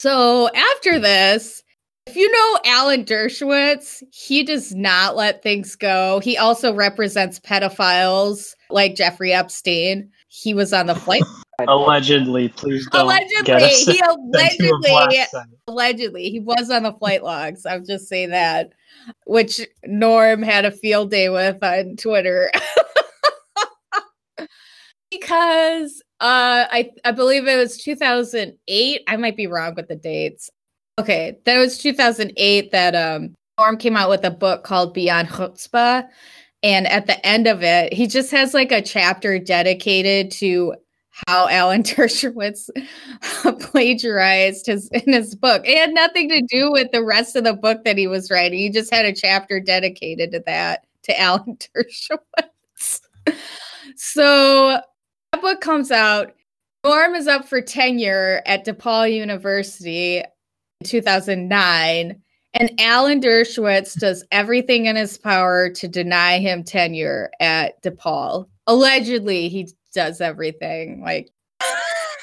So 0.00 0.48
after 0.54 0.98
this, 0.98 1.61
if 2.06 2.16
you 2.16 2.30
know 2.30 2.58
Alan 2.64 3.04
Dershowitz, 3.04 4.02
he 4.12 4.42
does 4.42 4.74
not 4.74 5.16
let 5.16 5.42
things 5.42 5.76
go. 5.76 6.20
He 6.20 6.36
also 6.36 6.74
represents 6.74 7.38
pedophiles 7.40 8.54
like 8.70 8.96
Jeffrey 8.96 9.32
Epstein. 9.32 10.10
He 10.28 10.52
was 10.52 10.72
on 10.72 10.86
the 10.86 10.94
flight. 10.94 11.22
Allegedly, 11.68 12.48
please 12.48 12.88
don't 12.90 13.02
allegedly, 13.02 13.44
get 13.44 13.62
us 13.62 13.78
he 13.78 13.84
sent 13.84 13.98
to 13.98 14.04
a 14.04 14.90
allegedly, 14.90 15.40
allegedly, 15.68 16.30
he 16.30 16.40
was 16.40 16.70
on 16.70 16.82
the 16.82 16.92
flight 16.94 17.22
logs. 17.22 17.66
I'll 17.66 17.82
just 17.82 18.08
say 18.08 18.26
that, 18.26 18.72
which 19.26 19.60
Norm 19.84 20.42
had 20.42 20.64
a 20.64 20.70
field 20.70 21.10
day 21.10 21.28
with 21.28 21.62
on 21.62 21.96
Twitter. 21.96 22.50
because 25.10 26.02
uh, 26.20 26.66
I 26.70 26.90
I 27.04 27.12
believe 27.12 27.46
it 27.46 27.56
was 27.56 27.76
2008. 27.76 29.02
I 29.06 29.16
might 29.18 29.36
be 29.36 29.46
wrong 29.46 29.74
with 29.76 29.88
the 29.88 29.96
dates. 29.96 30.50
Okay, 30.98 31.38
that 31.44 31.58
was 31.58 31.78
2008 31.78 32.70
that 32.70 32.94
um 32.94 33.34
Norm 33.58 33.76
came 33.76 33.96
out 33.96 34.10
with 34.10 34.24
a 34.24 34.30
book 34.30 34.64
called 34.64 34.94
Beyond 34.94 35.28
Chutzpah. 35.28 36.08
And 36.62 36.86
at 36.86 37.06
the 37.06 37.24
end 37.26 37.46
of 37.46 37.62
it, 37.62 37.92
he 37.92 38.06
just 38.06 38.30
has 38.30 38.54
like 38.54 38.72
a 38.72 38.82
chapter 38.82 39.38
dedicated 39.38 40.30
to 40.32 40.74
how 41.26 41.48
Alan 41.48 41.82
Dershowitz 41.84 42.70
plagiarized 43.60 44.66
his 44.66 44.88
in 44.88 45.12
his 45.12 45.34
book. 45.34 45.62
It 45.66 45.76
had 45.76 45.92
nothing 45.92 46.28
to 46.28 46.42
do 46.42 46.70
with 46.70 46.90
the 46.92 47.04
rest 47.04 47.36
of 47.36 47.44
the 47.44 47.54
book 47.54 47.84
that 47.84 47.98
he 47.98 48.06
was 48.06 48.30
writing. 48.30 48.58
He 48.58 48.70
just 48.70 48.92
had 48.92 49.04
a 49.04 49.12
chapter 49.12 49.60
dedicated 49.60 50.32
to 50.32 50.42
that, 50.46 50.86
to 51.04 51.20
Alan 51.20 51.56
Dershowitz. 51.76 53.00
so 53.96 54.80
that 55.32 55.42
book 55.42 55.60
comes 55.60 55.90
out. 55.90 56.34
Norm 56.84 57.14
is 57.14 57.28
up 57.28 57.46
for 57.46 57.60
tenure 57.60 58.42
at 58.46 58.66
DePaul 58.66 59.12
University 59.14 60.22
2009. 60.82 62.20
And 62.54 62.80
Alan 62.80 63.20
Dershowitz 63.20 63.98
does 63.98 64.24
everything 64.30 64.86
in 64.86 64.96
his 64.96 65.16
power 65.16 65.70
to 65.70 65.88
deny 65.88 66.38
him 66.38 66.64
tenure 66.64 67.30
at 67.40 67.82
DePaul. 67.82 68.46
Allegedly, 68.66 69.48
he 69.48 69.68
does 69.94 70.20
everything. 70.20 71.00
Like, 71.02 71.30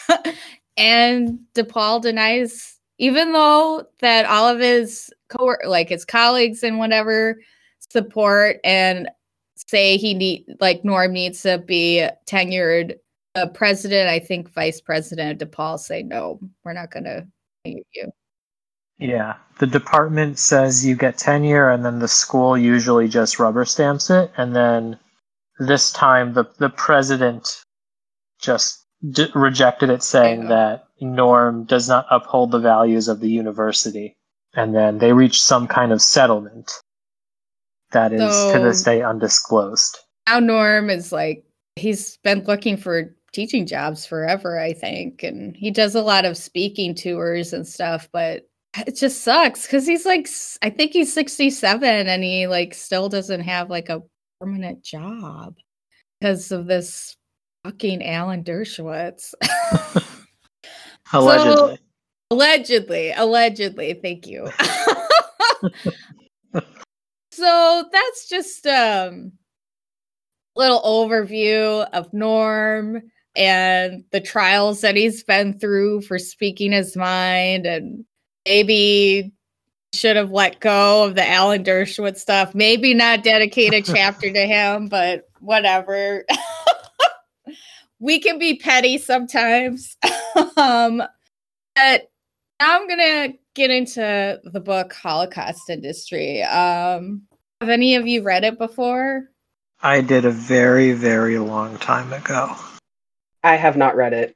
and 0.78 1.40
DePaul 1.56 2.02
denies, 2.02 2.80
even 3.00 3.34
though 3.34 3.86
that 4.02 4.26
all 4.26 4.48
of 4.48 4.60
his 4.60 5.12
co 5.30 5.56
like 5.66 5.90
his 5.90 6.06
colleagues 6.06 6.64
and 6.64 6.78
whatever 6.78 7.40
support 7.80 8.58
and 8.64 9.10
say 9.56 9.98
he 9.98 10.14
need 10.14 10.46
like 10.60 10.86
Norm 10.86 11.14
needs 11.14 11.42
to 11.44 11.58
be 11.58 12.08
tenured. 12.26 12.96
The 13.36 13.48
president, 13.54 14.10
I 14.10 14.20
think, 14.20 14.52
vice 14.52 14.82
president 14.82 15.42
of 15.42 15.50
DePaul 15.50 15.80
say 15.80 16.04
no, 16.04 16.40
we're 16.64 16.74
not 16.74 16.92
going 16.92 17.06
to 17.06 17.28
you. 17.66 18.12
Yeah, 19.00 19.36
the 19.60 19.68
department 19.68 20.38
says 20.40 20.86
you 20.86 20.96
get 20.96 21.18
tenure, 21.18 21.70
and 21.70 21.86
then 21.86 22.00
the 22.00 22.08
school 22.08 22.58
usually 22.58 23.08
just 23.08 23.40
rubber 23.40 23.66
stamps 23.66 24.10
it, 24.10 24.32
and 24.38 24.56
then 24.56 25.00
this 25.60 25.92
time 25.92 26.34
the 26.34 26.46
the 26.58 26.70
president 26.70 27.64
just 28.42 28.86
d- 29.12 29.32
rejected 29.36 29.90
it, 29.90 30.04
saying 30.04 30.44
Yeah. 30.44 30.48
that 30.50 30.84
Norm 31.02 31.64
does 31.64 31.88
not 31.88 32.06
uphold 32.12 32.52
the 32.52 32.60
values 32.60 33.08
of 33.08 33.22
the 33.22 33.30
university, 33.30 34.16
and 34.54 34.76
then 34.76 34.98
they 34.98 35.14
reached 35.14 35.42
some 35.42 35.68
kind 35.68 35.92
of 35.94 36.02
settlement 36.02 36.72
that 37.92 38.12
is 38.14 38.52
to 38.52 38.60
this 38.60 38.84
day 38.84 39.02
undisclosed. 39.02 39.98
now 40.28 40.40
Norm 40.40 40.90
is 40.90 41.12
like 41.12 41.44
he's 41.76 42.18
been 42.18 42.44
looking 42.44 42.76
for 42.78 43.16
teaching 43.32 43.66
jobs 43.66 44.06
forever, 44.06 44.60
I 44.60 44.74
think, 44.74 45.24
and 45.24 45.56
he 45.56 45.72
does 45.72 45.96
a 45.96 46.02
lot 46.02 46.26
of 46.26 46.36
speaking 46.38 46.94
tours 46.94 47.54
and 47.54 47.66
stuff, 47.68 48.10
but 48.12 48.46
it 48.88 48.96
just 48.96 49.22
sucks 49.22 49.68
cuz 49.68 49.86
he's 49.86 50.06
like 50.06 50.28
i 50.62 50.70
think 50.70 50.94
he's 50.94 51.14
67 51.14 52.08
and 52.08 52.24
he 52.24 52.48
like 52.48 52.74
still 52.74 53.10
doesn't 53.10 53.42
have 53.42 53.70
like 53.70 53.90
a 53.90 54.02
permanent 54.40 54.84
job 54.84 55.56
because 56.20 56.52
of 56.52 56.66
this 56.66 57.16
fucking 57.64 58.04
Alan 58.04 58.44
Dershowitz. 58.44 59.34
Allegedly. 61.14 61.80
Allegedly, 62.32 63.12
allegedly. 63.12 64.00
Thank 64.02 64.28
you. 64.28 64.48
so 67.32 67.86
that's 67.92 68.30
just 68.30 68.68
um 68.68 69.32
little 70.56 70.82
overview 70.82 71.88
of 71.92 72.14
Norm 72.14 73.02
and 73.36 74.04
the 74.12 74.22
trials 74.22 74.82
that 74.82 74.96
he's 74.96 75.24
been 75.24 75.58
through 75.58 76.02
for 76.02 76.20
speaking 76.20 76.72
his 76.72 76.96
mind 76.96 77.66
and 77.66 78.06
maybe 78.46 79.32
should 79.94 80.16
have 80.16 80.32
let 80.32 80.60
go 80.60 81.04
of 81.06 81.16
the 81.16 81.28
Alan 81.28 81.64
Dershowitz 81.64 82.18
stuff. 82.18 82.54
Maybe 82.54 82.94
not 82.94 83.24
dedicate 83.24 83.74
a 83.74 83.82
chapter 83.94 84.32
to 84.32 84.48
him, 84.48 84.88
but 84.88 85.28
whatever. 85.40 86.26
we 88.00 88.20
can 88.20 88.40
be 88.40 88.56
petty 88.56 88.98
sometimes. 88.98 89.98
um 90.58 91.04
but 91.76 92.12
now 92.60 92.80
I'm 92.80 92.88
gonna 92.88 93.34
get 93.56 93.72
into 93.72 94.40
the 94.44 94.60
book 94.60 94.94
Holocaust 94.94 95.70
Industry. 95.70 96.44
Um 96.44 97.24
have 97.62 97.70
any 97.70 97.96
of 97.96 98.08
you 98.08 98.22
read 98.24 98.46
it 98.46 98.58
before? 98.58 99.30
I 99.82 100.02
did 100.02 100.26
a 100.26 100.32
very, 100.32 100.94
very 100.94 101.40
long 101.40 101.78
time 101.78 102.12
ago. 102.14 102.56
I 103.44 103.56
have 103.56 103.78
not 103.78 103.96
read 103.96 104.14
it. 104.14 104.36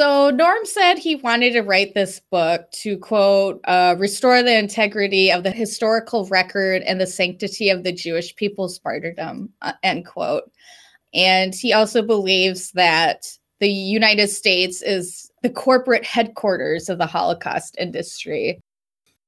So 0.00 0.30
Norm 0.30 0.64
said 0.64 0.96
he 0.96 1.16
wanted 1.16 1.52
to 1.52 1.60
write 1.60 1.92
this 1.92 2.22
book 2.30 2.70
to 2.70 2.96
quote, 2.96 3.60
uh, 3.64 3.96
restore 3.98 4.42
the 4.42 4.58
integrity 4.58 5.30
of 5.30 5.42
the 5.42 5.50
historical 5.50 6.24
record 6.28 6.80
and 6.86 6.98
the 6.98 7.06
sanctity 7.06 7.68
of 7.68 7.84
the 7.84 7.92
Jewish 7.92 8.34
people's 8.34 8.80
martyrdom, 8.82 9.50
uh, 9.60 9.74
end 9.82 10.06
quote. 10.06 10.50
And 11.12 11.54
he 11.54 11.74
also 11.74 12.00
believes 12.00 12.70
that 12.70 13.26
the 13.58 13.68
United 13.68 14.28
States 14.28 14.80
is 14.80 15.30
the 15.42 15.50
corporate 15.50 16.06
headquarters 16.06 16.88
of 16.88 16.96
the 16.96 17.04
Holocaust 17.04 17.76
industry. 17.78 18.58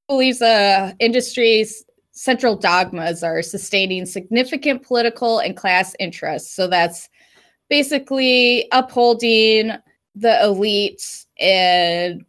Believes 0.07 0.39
the 0.39 0.95
industry's 0.97 1.85
central 2.13 2.55
dogmas 2.55 3.21
are 3.21 3.43
sustaining 3.43 4.07
significant 4.07 4.81
political 4.81 5.37
and 5.37 5.55
class 5.55 5.95
interests. 5.99 6.51
So 6.51 6.65
that's 6.65 7.09
basically 7.69 8.67
upholding 8.71 9.73
the 10.15 10.39
elites 10.43 11.25
and 11.39 12.25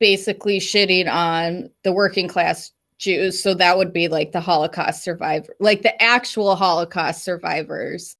basically 0.00 0.58
shitting 0.58 1.10
on 1.12 1.70
the 1.84 1.92
working 1.92 2.28
class 2.28 2.72
Jews. 2.98 3.40
So 3.40 3.54
that 3.54 3.78
would 3.78 3.92
be 3.92 4.08
like 4.08 4.32
the 4.32 4.40
Holocaust 4.40 5.02
survivor, 5.02 5.54
like 5.60 5.82
the 5.82 6.02
actual 6.02 6.56
Holocaust 6.56 7.24
survivors. 7.24 8.16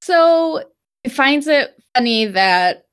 So 0.00 0.64
it 1.04 1.10
finds 1.10 1.46
it 1.46 1.74
funny 1.94 2.24
that 2.26 2.86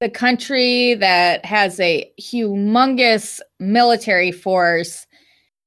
the 0.00 0.10
country 0.10 0.94
that 0.94 1.44
has 1.44 1.80
a 1.80 2.10
humongous 2.20 3.40
military 3.58 4.30
force, 4.30 5.06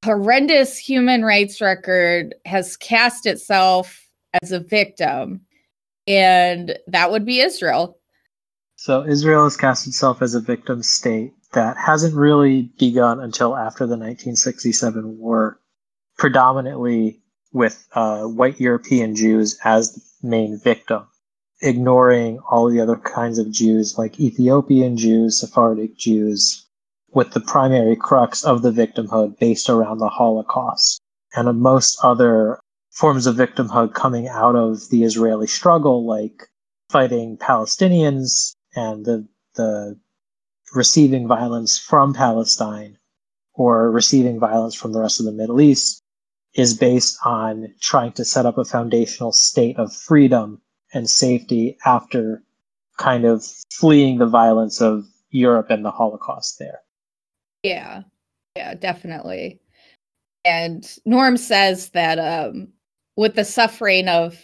horrendous 0.04 0.78
human 0.78 1.24
rights 1.24 1.60
record, 1.60 2.34
has 2.46 2.76
cast 2.76 3.26
itself 3.26 4.08
as 4.42 4.52
a 4.52 4.60
victim. 4.60 5.40
And 6.06 6.78
that 6.86 7.10
would 7.10 7.26
be 7.26 7.40
Israel. 7.40 7.98
So 8.84 9.06
Israel 9.06 9.44
has 9.44 9.56
cast 9.56 9.86
itself 9.86 10.22
as 10.22 10.34
a 10.34 10.40
victim 10.40 10.82
state 10.82 11.34
that 11.52 11.76
hasn't 11.76 12.16
really 12.16 12.62
begun 12.80 13.20
until 13.20 13.54
after 13.54 13.86
the 13.86 13.94
1967 13.96 15.18
war, 15.18 15.60
predominantly 16.18 17.22
with 17.52 17.86
uh, 17.92 18.24
white 18.24 18.58
European 18.58 19.14
Jews 19.14 19.56
as 19.62 19.92
the 19.92 20.28
main 20.28 20.58
victim, 20.58 21.06
ignoring 21.60 22.40
all 22.50 22.68
the 22.68 22.80
other 22.80 22.96
kinds 22.96 23.38
of 23.38 23.52
Jews 23.52 23.98
like 23.98 24.18
Ethiopian 24.18 24.96
Jews, 24.96 25.38
Sephardic 25.38 25.96
Jews, 25.96 26.66
with 27.12 27.34
the 27.34 27.40
primary 27.40 27.94
crux 27.94 28.42
of 28.42 28.62
the 28.62 28.72
victimhood 28.72 29.38
based 29.38 29.70
around 29.70 29.98
the 29.98 30.08
Holocaust. 30.08 31.00
And 31.36 31.60
most 31.60 32.00
other 32.02 32.58
forms 32.90 33.28
of 33.28 33.36
victimhood 33.36 33.94
coming 33.94 34.26
out 34.26 34.56
of 34.56 34.88
the 34.88 35.04
Israeli 35.04 35.46
struggle, 35.46 36.04
like 36.04 36.48
fighting 36.88 37.36
Palestinians 37.36 38.56
and 38.74 39.04
the, 39.04 39.26
the 39.54 39.98
receiving 40.74 41.26
violence 41.26 41.78
from 41.78 42.14
Palestine 42.14 42.98
or 43.54 43.90
receiving 43.90 44.40
violence 44.40 44.74
from 44.74 44.92
the 44.92 45.00
rest 45.00 45.20
of 45.20 45.26
the 45.26 45.32
Middle 45.32 45.60
East 45.60 46.02
is 46.54 46.74
based 46.74 47.18
on 47.24 47.72
trying 47.80 48.12
to 48.12 48.24
set 48.24 48.46
up 48.46 48.58
a 48.58 48.64
foundational 48.64 49.32
state 49.32 49.78
of 49.78 49.92
freedom 49.92 50.60
and 50.92 51.08
safety 51.08 51.76
after 51.84 52.42
kind 52.98 53.24
of 53.24 53.44
fleeing 53.72 54.18
the 54.18 54.26
violence 54.26 54.80
of 54.80 55.06
Europe 55.30 55.70
and 55.70 55.84
the 55.84 55.90
Holocaust 55.90 56.58
there. 56.58 56.80
Yeah, 57.62 58.02
yeah, 58.56 58.74
definitely. 58.74 59.60
And 60.44 60.86
Norm 61.06 61.36
says 61.36 61.90
that 61.90 62.18
um, 62.18 62.68
with 63.16 63.34
the 63.34 63.44
suffering 63.44 64.08
of 64.08 64.36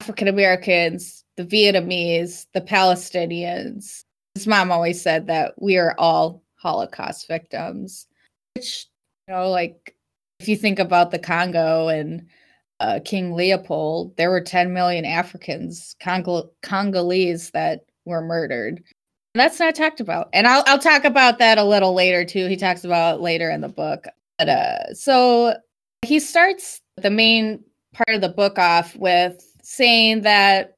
African 0.00 0.28
Americans, 0.28 1.24
the 1.36 1.44
Vietnamese, 1.44 2.46
the 2.54 2.60
Palestinians, 2.60 4.04
his 4.34 4.46
mom 4.46 4.70
always 4.70 5.00
said 5.00 5.26
that 5.26 5.54
we 5.60 5.76
are 5.76 5.94
all 5.98 6.42
Holocaust 6.56 7.28
victims, 7.28 8.06
which, 8.54 8.86
you 9.28 9.34
know, 9.34 9.50
like 9.50 9.94
if 10.40 10.48
you 10.48 10.56
think 10.56 10.78
about 10.78 11.10
the 11.10 11.18
Congo 11.18 11.88
and 11.88 12.26
uh, 12.80 13.00
King 13.04 13.32
Leopold, 13.32 14.16
there 14.16 14.30
were 14.30 14.40
10 14.40 14.72
million 14.72 15.04
Africans, 15.04 15.96
Congo- 16.00 16.50
Congolese 16.62 17.50
that 17.50 17.86
were 18.04 18.20
murdered. 18.20 18.82
And 19.34 19.40
that's 19.40 19.60
not 19.60 19.74
talked 19.74 20.00
about. 20.00 20.28
And 20.32 20.46
I'll, 20.46 20.64
I'll 20.66 20.78
talk 20.78 21.04
about 21.04 21.38
that 21.38 21.58
a 21.58 21.64
little 21.64 21.94
later 21.94 22.24
too. 22.24 22.46
He 22.46 22.56
talks 22.56 22.84
about 22.84 23.20
later 23.20 23.50
in 23.50 23.60
the 23.60 23.68
book. 23.68 24.06
But, 24.38 24.48
uh, 24.48 24.94
so 24.94 25.54
he 26.02 26.20
starts 26.20 26.80
the 26.96 27.10
main 27.10 27.62
part 27.94 28.14
of 28.14 28.20
the 28.20 28.28
book 28.28 28.58
off 28.58 28.94
with 28.96 29.42
saying 29.62 30.22
that 30.22 30.75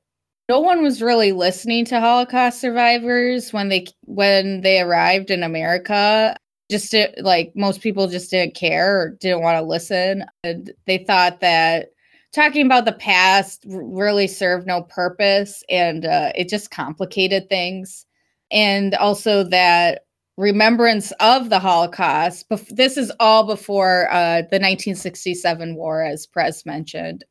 no 0.48 0.60
one 0.60 0.82
was 0.82 1.02
really 1.02 1.32
listening 1.32 1.84
to 1.86 2.00
Holocaust 2.00 2.60
survivors 2.60 3.52
when 3.52 3.68
they 3.68 3.86
when 4.04 4.62
they 4.62 4.80
arrived 4.80 5.30
in 5.30 5.42
America. 5.42 6.36
Just 6.70 6.90
to, 6.90 7.10
like 7.22 7.52
most 7.54 7.80
people 7.80 8.08
just 8.08 8.30
didn't 8.30 8.54
care 8.54 9.00
or 9.00 9.16
didn't 9.20 9.40
want 9.40 9.56
to 9.56 9.62
listen. 9.62 10.24
And 10.44 10.70
they 10.86 10.98
thought 10.98 11.40
that 11.40 11.88
talking 12.34 12.66
about 12.66 12.84
the 12.84 12.92
past 12.92 13.64
really 13.66 14.26
served 14.26 14.66
no 14.66 14.82
purpose 14.82 15.62
and 15.70 16.04
uh, 16.04 16.32
it 16.34 16.50
just 16.50 16.70
complicated 16.70 17.48
things. 17.48 18.04
And 18.50 18.94
also 18.96 19.44
that 19.44 20.02
remembrance 20.36 21.10
of 21.20 21.48
the 21.48 21.58
Holocaust. 21.58 22.44
This 22.70 22.98
is 22.98 23.10
all 23.18 23.44
before 23.44 24.08
uh, 24.10 24.42
the 24.42 24.60
1967 24.60 25.74
war, 25.74 26.04
as 26.04 26.26
Prez 26.26 26.66
mentioned 26.66 27.24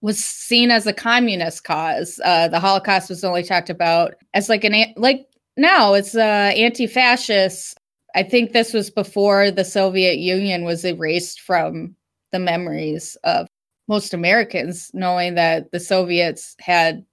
was 0.00 0.22
seen 0.22 0.70
as 0.70 0.86
a 0.86 0.92
communist 0.92 1.64
cause. 1.64 2.20
Uh, 2.24 2.48
the 2.48 2.60
Holocaust 2.60 3.08
was 3.08 3.24
only 3.24 3.42
talked 3.42 3.70
about 3.70 4.14
as 4.34 4.48
like 4.48 4.64
an 4.64 4.92
like 4.96 5.26
now 5.56 5.94
it's 5.94 6.14
uh, 6.14 6.52
anti-fascist. 6.54 7.78
I 8.14 8.22
think 8.22 8.52
this 8.52 8.72
was 8.72 8.90
before 8.90 9.50
the 9.50 9.64
Soviet 9.64 10.18
Union 10.18 10.64
was 10.64 10.84
erased 10.84 11.40
from 11.40 11.94
the 12.32 12.38
memories 12.38 13.16
of 13.24 13.46
most 13.88 14.14
Americans, 14.14 14.90
knowing 14.94 15.34
that 15.34 15.70
the 15.70 15.80
Soviets 15.80 16.56
had 16.60 17.04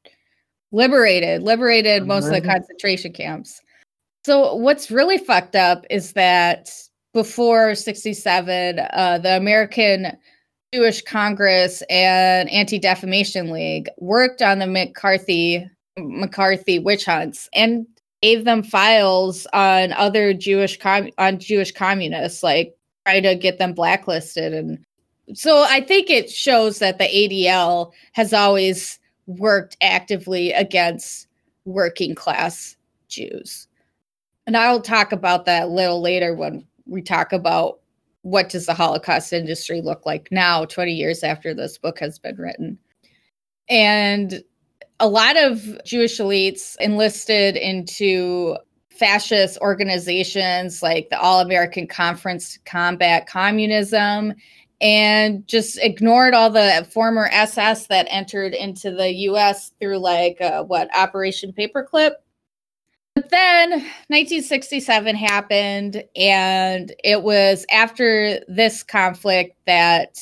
liberated 0.71 1.43
liberated 1.43 2.07
most 2.07 2.25
of 2.25 2.31
the 2.31 2.41
concentration 2.41 3.13
camps. 3.13 3.61
So 4.25 4.55
what's 4.55 4.89
really 4.89 5.17
fucked 5.17 5.55
up 5.55 5.85
is 5.89 6.13
that 6.13 6.69
before 7.13 7.75
67 7.75 8.79
uh, 8.79 9.17
the 9.19 9.37
american 9.37 10.17
Jewish 10.73 11.03
Congress 11.03 11.83
and 11.89 12.49
Anti 12.49 12.79
Defamation 12.79 13.51
League 13.51 13.89
worked 13.99 14.41
on 14.41 14.57
the 14.59 14.65
McCarthy 14.67 15.69
McCarthy 15.97 16.79
witch 16.79 17.05
hunts 17.05 17.47
and 17.53 17.85
gave 18.23 18.45
them 18.45 18.63
files 18.63 19.45
on 19.53 19.93
other 19.93 20.33
Jewish 20.33 20.79
com- 20.79 21.11
on 21.19 21.37
Jewish 21.37 21.71
communists, 21.71 22.41
like 22.41 22.75
try 23.05 23.19
to 23.19 23.35
get 23.35 23.59
them 23.59 23.73
blacklisted. 23.73 24.53
And 24.53 24.83
so 25.35 25.63
I 25.69 25.81
think 25.81 26.09
it 26.09 26.31
shows 26.31 26.79
that 26.79 26.97
the 26.97 27.03
ADL 27.03 27.91
has 28.13 28.33
always 28.33 28.99
worked 29.27 29.77
actively 29.81 30.53
against 30.53 31.27
working 31.65 32.15
class 32.15 32.75
Jews. 33.09 33.67
And 34.47 34.57
I'll 34.57 34.81
talk 34.81 35.11
about 35.11 35.45
that 35.45 35.63
a 35.63 35.67
little 35.67 36.01
later 36.01 36.33
when 36.33 36.65
we 36.87 37.03
talk 37.03 37.31
about 37.31 37.79
what 38.23 38.49
does 38.49 38.65
the 38.65 38.73
Holocaust 38.73 39.31
industry 39.31 39.81
look 39.81 40.05
like 40.05 40.29
now, 40.31 40.65
20 40.65 40.91
years 40.93 41.23
after 41.23 41.53
this 41.53 41.77
book 41.77 41.99
has 41.99 42.17
been 42.17 42.37
written. 42.37 42.77
And 43.69 44.43
a 44.99 45.07
lot 45.07 45.37
of 45.37 45.83
Jewish 45.85 46.19
elites 46.19 46.77
enlisted 46.79 47.55
into 47.55 48.57
fascist 48.89 49.57
organizations 49.59 50.81
like 50.81 51.09
the 51.09 51.19
All 51.19 51.41
American 51.41 51.87
Conference 51.87 52.53
to 52.53 52.59
Combat 52.61 53.27
Communism 53.27 54.33
and 54.79 55.47
just 55.47 55.79
ignored 55.81 56.33
all 56.33 56.49
the 56.49 56.87
former 56.91 57.29
SS 57.31 57.87
that 57.87 58.07
entered 58.09 58.53
into 58.53 58.91
the 58.91 59.11
US 59.29 59.71
through 59.79 59.97
like 59.97 60.39
uh, 60.39 60.63
what 60.63 60.95
Operation 60.95 61.53
Paperclip 61.53 62.11
but 63.15 63.29
then 63.29 63.71
1967 63.71 65.15
happened, 65.15 66.03
and 66.15 66.91
it 67.03 67.21
was 67.21 67.65
after 67.71 68.39
this 68.47 68.83
conflict 68.83 69.55
that 69.65 70.19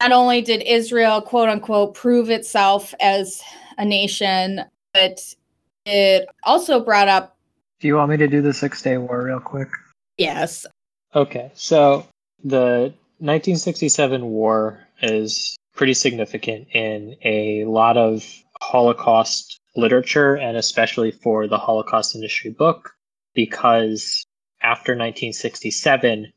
not 0.00 0.12
only 0.12 0.40
did 0.40 0.62
Israel, 0.62 1.20
quote 1.20 1.48
unquote, 1.48 1.94
prove 1.94 2.30
itself 2.30 2.94
as 3.00 3.42
a 3.78 3.84
nation, 3.84 4.62
but 4.94 5.20
it 5.84 6.28
also 6.44 6.80
brought 6.80 7.08
up. 7.08 7.36
Do 7.80 7.88
you 7.88 7.96
want 7.96 8.10
me 8.10 8.16
to 8.18 8.28
do 8.28 8.40
the 8.40 8.52
Six 8.52 8.82
Day 8.82 8.98
War 8.98 9.24
real 9.24 9.40
quick? 9.40 9.68
Yes. 10.16 10.64
Okay, 11.14 11.50
so 11.54 12.06
the 12.44 12.94
1967 13.18 14.24
war 14.24 14.78
is 15.02 15.56
pretty 15.74 15.94
significant 15.94 16.68
in 16.72 17.16
a 17.24 17.64
lot 17.64 17.96
of 17.96 18.24
Holocaust 18.60 19.58
literature 19.76 20.36
and 20.36 20.56
especially 20.56 21.10
for 21.10 21.46
the 21.46 21.58
Holocaust 21.58 22.14
industry 22.14 22.50
book 22.50 22.94
because 23.34 24.24
after 24.62 24.92
1967, 24.92 26.32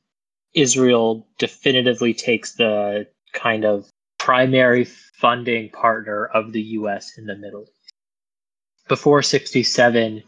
Israel 0.53 1.27
definitively 1.37 2.13
takes 2.13 2.53
the 2.53 3.07
kind 3.33 3.65
of 3.65 3.89
primary 4.17 4.85
funding 4.85 5.69
partner 5.69 6.25
of 6.25 6.53
the 6.53 6.61
US 6.61 7.17
in 7.17 7.25
the 7.25 7.35
Middle 7.35 7.63
East. 7.63 7.93
Before 8.87 9.21
67, 9.21 10.23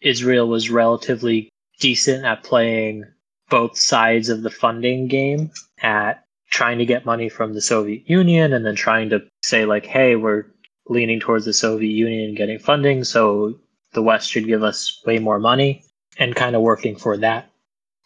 Israel 0.00 0.48
was 0.48 0.70
relatively 0.70 1.50
decent 1.80 2.24
at 2.24 2.42
playing 2.42 3.04
both 3.48 3.78
sides 3.78 4.28
of 4.28 4.42
the 4.42 4.50
funding 4.50 5.08
game 5.08 5.50
at 5.82 6.24
trying 6.50 6.78
to 6.78 6.86
get 6.86 7.04
money 7.04 7.28
from 7.28 7.52
the 7.52 7.60
Soviet 7.60 8.08
Union 8.08 8.52
and 8.52 8.64
then 8.64 8.74
trying 8.74 9.10
to 9.10 9.20
say 9.42 9.64
like 9.64 9.84
hey 9.86 10.16
we're 10.16 10.44
leaning 10.88 11.20
towards 11.20 11.44
the 11.44 11.52
Soviet 11.52 11.90
Union 11.90 12.28
and 12.28 12.36
getting 12.36 12.58
funding, 12.58 13.04
so 13.04 13.58
the 13.92 14.02
West 14.02 14.30
should 14.30 14.46
give 14.46 14.62
us 14.62 15.00
way 15.06 15.18
more 15.18 15.38
money, 15.38 15.84
and 16.18 16.36
kind 16.36 16.56
of 16.56 16.62
working 16.62 16.96
for 16.96 17.16
that. 17.16 17.50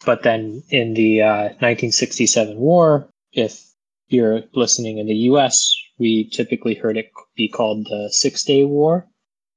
But 0.05 0.23
then 0.23 0.63
in 0.71 0.95
the 0.95 1.23
uh, 1.23 1.43
1967 1.61 2.57
war, 2.57 3.09
if 3.33 3.63
you're 4.09 4.43
listening 4.55 4.99
in 4.99 5.07
the 5.07 5.29
US, 5.31 5.75
we 5.99 6.29
typically 6.31 6.75
heard 6.75 6.97
it 6.97 7.11
be 7.37 7.49
called 7.49 7.87
the 7.87 8.09
Six 8.11 8.45
Day 8.45 8.65
War, 8.65 9.07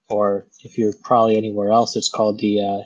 or 0.10 0.46
if 0.64 0.78
you're 0.78 0.94
probably 1.04 1.38
anywhere 1.38 1.72
else, 1.72 1.96
it's 1.96 2.10
called 2.10 2.40
the 2.40 2.62
uh, 2.62 2.80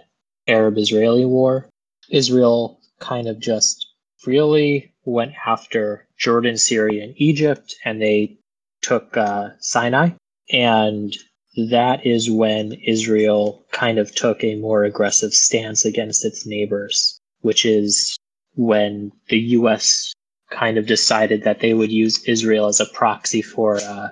Arab 0.48 0.78
Israeli 0.78 1.26
War. 1.26 1.68
Israel 2.10 2.80
kind 3.00 3.28
of 3.28 3.40
just 3.40 3.86
really 4.26 4.94
went 5.06 5.34
after 5.46 6.08
Jordan, 6.18 6.58
Syria, 6.58 7.04
and 7.04 7.14
Egypt, 7.18 7.76
and 7.84 8.02
they 8.02 8.38
took 8.82 9.18
uh, 9.18 9.50
Sinai. 9.60 10.12
And 10.52 11.16
that 11.70 12.06
is 12.06 12.30
when 12.30 12.74
Israel 12.74 13.66
kind 13.72 13.98
of 13.98 14.14
took 14.14 14.44
a 14.44 14.56
more 14.56 14.84
aggressive 14.84 15.34
stance 15.34 15.86
against 15.86 16.24
its 16.24 16.46
neighbors, 16.46 17.20
which 17.42 17.66
is 17.66 18.18
when 18.56 19.12
the 19.30 19.40
U.S. 19.40 20.14
kind 20.52 20.78
of 20.78 20.86
decided 20.86 21.44
that 21.44 21.60
they 21.60 21.74
would 21.74 21.92
use 21.92 22.24
Israel 22.26 22.68
as 22.68 22.80
a 22.80 22.86
proxy 22.86 23.42
for 23.42 23.78
uh, 23.82 24.10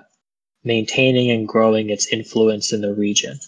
maintaining 0.64 1.30
and 1.30 1.46
growing 1.46 1.90
its 1.90 2.06
influence 2.12 2.72
in 2.72 2.80
the 2.80 2.94
region. 2.94 3.38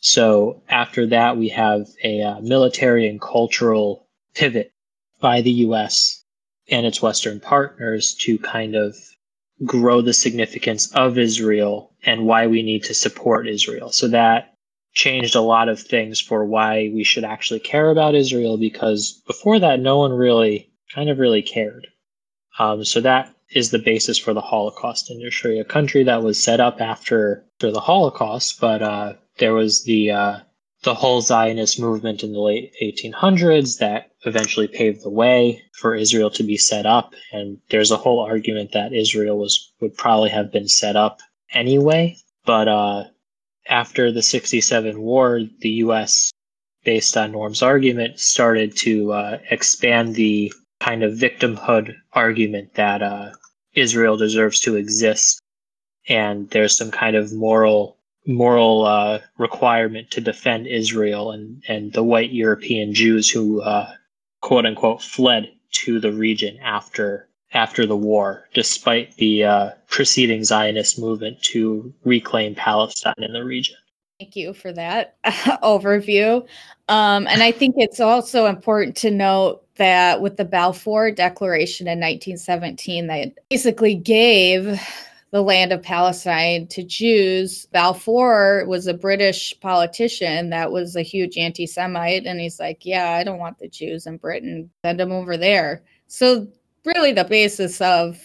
So 0.00 0.60
after 0.68 1.06
that, 1.06 1.36
we 1.36 1.48
have 1.50 1.86
a 2.02 2.22
uh, 2.22 2.40
military 2.40 3.08
and 3.08 3.20
cultural 3.20 4.08
pivot 4.34 4.72
by 5.20 5.40
the 5.40 5.52
U.S. 5.66 6.24
and 6.68 6.84
its 6.84 7.00
Western 7.00 7.38
partners 7.38 8.14
to 8.22 8.36
kind 8.38 8.74
of 8.74 8.96
grow 9.64 10.00
the 10.00 10.12
significance 10.12 10.90
of 10.92 11.18
Israel 11.18 11.91
and 12.04 12.26
why 12.26 12.46
we 12.46 12.62
need 12.62 12.84
to 12.84 12.94
support 12.94 13.48
Israel. 13.48 13.90
So 13.90 14.08
that 14.08 14.54
changed 14.94 15.34
a 15.34 15.40
lot 15.40 15.68
of 15.68 15.80
things 15.80 16.20
for 16.20 16.44
why 16.44 16.90
we 16.94 17.04
should 17.04 17.24
actually 17.24 17.60
care 17.60 17.90
about 17.90 18.14
Israel 18.14 18.58
because 18.58 19.22
before 19.26 19.58
that, 19.58 19.80
no 19.80 19.98
one 19.98 20.12
really 20.12 20.70
kind 20.94 21.08
of 21.08 21.18
really 21.18 21.42
cared. 21.42 21.86
Um, 22.58 22.84
so 22.84 23.00
that 23.00 23.34
is 23.50 23.70
the 23.70 23.78
basis 23.78 24.18
for 24.18 24.34
the 24.34 24.40
Holocaust 24.40 25.10
industry, 25.10 25.58
a 25.58 25.64
country 25.64 26.04
that 26.04 26.22
was 26.22 26.42
set 26.42 26.60
up 26.60 26.80
after, 26.80 27.44
after 27.56 27.70
the 27.70 27.80
Holocaust, 27.80 28.60
but 28.60 28.82
uh, 28.82 29.14
there 29.38 29.54
was 29.54 29.84
the 29.84 30.10
uh, 30.10 30.38
the 30.82 30.94
whole 30.94 31.20
Zionist 31.20 31.78
movement 31.78 32.24
in 32.24 32.32
the 32.32 32.40
late 32.40 32.72
1800s 32.82 33.78
that 33.78 34.10
eventually 34.24 34.66
paved 34.66 35.04
the 35.04 35.10
way 35.10 35.62
for 35.72 35.94
Israel 35.94 36.30
to 36.30 36.42
be 36.42 36.56
set 36.56 36.86
up. 36.86 37.14
And 37.32 37.58
there's 37.70 37.92
a 37.92 37.96
whole 37.96 38.18
argument 38.20 38.72
that 38.72 38.92
Israel 38.92 39.38
was 39.38 39.72
would 39.80 39.96
probably 39.96 40.30
have 40.30 40.50
been 40.50 40.68
set 40.68 40.96
up 40.96 41.20
anyway. 41.52 42.16
But 42.44 42.68
uh, 42.68 43.04
after 43.68 44.10
the 44.10 44.22
67 44.22 45.00
war, 45.00 45.40
the 45.60 45.70
U.S., 45.70 46.32
based 46.84 47.16
on 47.16 47.32
Norm's 47.32 47.62
argument, 47.62 48.18
started 48.18 48.76
to 48.78 49.12
uh, 49.12 49.38
expand 49.50 50.14
the 50.14 50.52
kind 50.80 51.04
of 51.04 51.14
victimhood 51.14 51.94
argument 52.12 52.74
that 52.74 53.02
uh, 53.02 53.30
Israel 53.74 54.16
deserves 54.16 54.60
to 54.60 54.76
exist. 54.76 55.40
And 56.08 56.50
there's 56.50 56.76
some 56.76 56.90
kind 56.90 57.14
of 57.14 57.32
moral 57.32 57.98
moral 58.26 58.84
uh, 58.84 59.18
requirement 59.38 60.10
to 60.12 60.20
defend 60.20 60.66
Israel 60.66 61.32
and, 61.32 61.62
and 61.66 61.92
the 61.92 62.04
white 62.04 62.32
European 62.32 62.94
Jews 62.94 63.28
who 63.28 63.60
uh, 63.62 63.92
quote 64.40 64.64
unquote 64.66 65.02
fled 65.02 65.50
to 65.72 65.98
the 65.98 66.12
region 66.12 66.58
after 66.58 67.28
after 67.54 67.86
the 67.86 67.96
war, 67.96 68.48
despite 68.54 69.16
the 69.16 69.44
uh, 69.44 69.70
preceding 69.88 70.44
Zionist 70.44 70.98
movement 70.98 71.40
to 71.42 71.92
reclaim 72.04 72.54
Palestine 72.54 73.14
in 73.18 73.32
the 73.32 73.44
region. 73.44 73.76
Thank 74.18 74.36
you 74.36 74.54
for 74.54 74.72
that 74.72 75.16
overview. 75.24 76.46
Um, 76.88 77.26
and 77.26 77.42
I 77.42 77.52
think 77.52 77.74
it's 77.78 78.00
also 78.00 78.46
important 78.46 78.96
to 78.98 79.10
note 79.10 79.64
that 79.76 80.20
with 80.20 80.36
the 80.36 80.44
Balfour 80.44 81.10
Declaration 81.10 81.86
in 81.88 81.98
1917, 81.98 83.06
that 83.08 83.32
basically 83.50 83.94
gave 83.94 84.80
the 85.32 85.42
land 85.42 85.72
of 85.72 85.82
Palestine 85.82 86.66
to 86.68 86.84
Jews. 86.84 87.66
Balfour 87.72 88.66
was 88.66 88.86
a 88.86 88.94
British 88.94 89.58
politician 89.60 90.50
that 90.50 90.70
was 90.70 90.94
a 90.94 91.02
huge 91.02 91.38
anti 91.38 91.66
Semite. 91.66 92.26
And 92.26 92.38
he's 92.38 92.60
like, 92.60 92.84
Yeah, 92.84 93.12
I 93.12 93.24
don't 93.24 93.38
want 93.38 93.58
the 93.58 93.68
Jews 93.68 94.06
in 94.06 94.18
Britain. 94.18 94.70
Send 94.84 95.00
them 95.00 95.10
over 95.10 95.36
there. 95.36 95.82
So, 96.06 96.46
really, 96.84 97.12
the 97.12 97.24
basis 97.24 97.80
of 97.80 98.18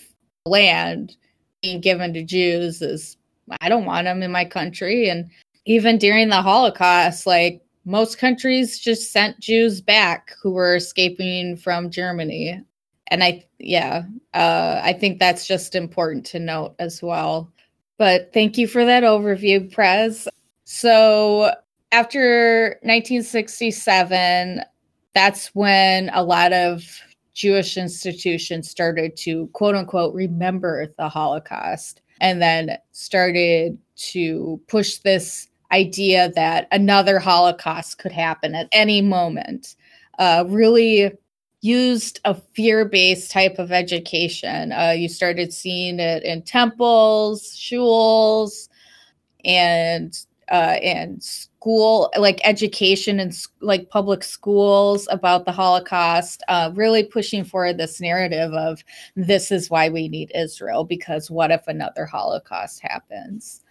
land 0.46 1.16
being 1.62 1.82
given 1.82 2.14
to 2.14 2.24
Jews 2.24 2.82
is 2.82 3.18
I 3.62 3.70
don't 3.70 3.86
want 3.86 4.06
them 4.06 4.24
in 4.24 4.32
my 4.32 4.46
country. 4.46 5.10
And 5.10 5.30
even 5.66 5.98
during 5.98 6.30
the 6.30 6.42
Holocaust, 6.42 7.26
like 7.28 7.62
most 7.86 8.18
countries 8.18 8.80
just 8.80 9.12
sent 9.12 9.40
Jews 9.40 9.82
back 9.82 10.36
who 10.42 10.52
were 10.52 10.76
escaping 10.76 11.58
from 11.58 11.90
Germany 11.90 12.64
and 13.10 13.24
I 13.24 13.46
yeah, 13.60 14.04
uh, 14.34 14.82
I 14.84 14.94
think 14.94 15.20
that's 15.20 15.48
just 15.48 15.76
important 15.76 16.26
to 16.28 16.40
note 16.40 16.76
as 16.80 17.02
well. 17.02 17.52
But 17.98 18.32
thank 18.34 18.58
you 18.58 18.68
for 18.68 18.86
that 18.86 19.04
overview, 19.04 19.72
Prez. 19.72 20.28
So 20.66 21.52
after 21.92 22.78
1967, 22.84 24.62
that's 25.14 25.48
when 25.56 26.10
a 26.10 26.24
lot 26.24 26.54
of 26.54 27.02
Jewish 27.38 27.78
institutions 27.78 28.68
started 28.68 29.16
to 29.18 29.46
quote 29.54 29.76
unquote 29.76 30.12
remember 30.16 30.88
the 30.98 31.08
Holocaust 31.08 32.02
and 32.20 32.42
then 32.42 32.80
started 32.94 33.78
to 33.96 34.60
push 34.68 34.98
this 34.98 35.48
idea 35.72 36.32
that 36.34 36.68
another 36.72 37.20
Holocaust 37.20 38.00
could 38.00 38.12
happen 38.12 38.56
at 38.56 38.68
any 38.72 39.02
moment. 39.02 39.76
Uh, 40.18 40.46
really 40.48 41.12
used 41.62 42.20
a 42.26 42.34
fear-based 42.34 43.30
type 43.30 43.60
of 43.60 43.72
education. 43.72 44.72
Uh, 44.72 44.96
you 44.98 45.08
started 45.08 45.54
seeing 45.54 46.00
it 46.00 46.24
in 46.24 46.42
temples, 46.42 47.56
shuls, 47.56 48.68
and 49.46 50.26
uh, 50.50 50.80
and 50.82 51.22
school 51.68 52.10
like 52.18 52.40
education 52.46 53.20
and 53.20 53.38
like 53.60 53.90
public 53.90 54.24
schools 54.24 55.06
about 55.12 55.44
the 55.44 55.52
Holocaust. 55.52 56.42
Uh, 56.48 56.72
really 56.74 57.04
pushing 57.04 57.44
forward 57.44 57.78
this 57.78 58.00
narrative 58.00 58.54
of 58.54 58.86
this 59.18 59.52
is 59.52 59.70
why 59.70 59.90
we 59.90 60.08
need 60.08 60.32
Israel 60.34 60.86
because 60.86 61.30
what 61.30 61.52
if 61.52 61.68
another 61.68 62.06
Holocaust 62.06 62.80
happens? 62.80 63.64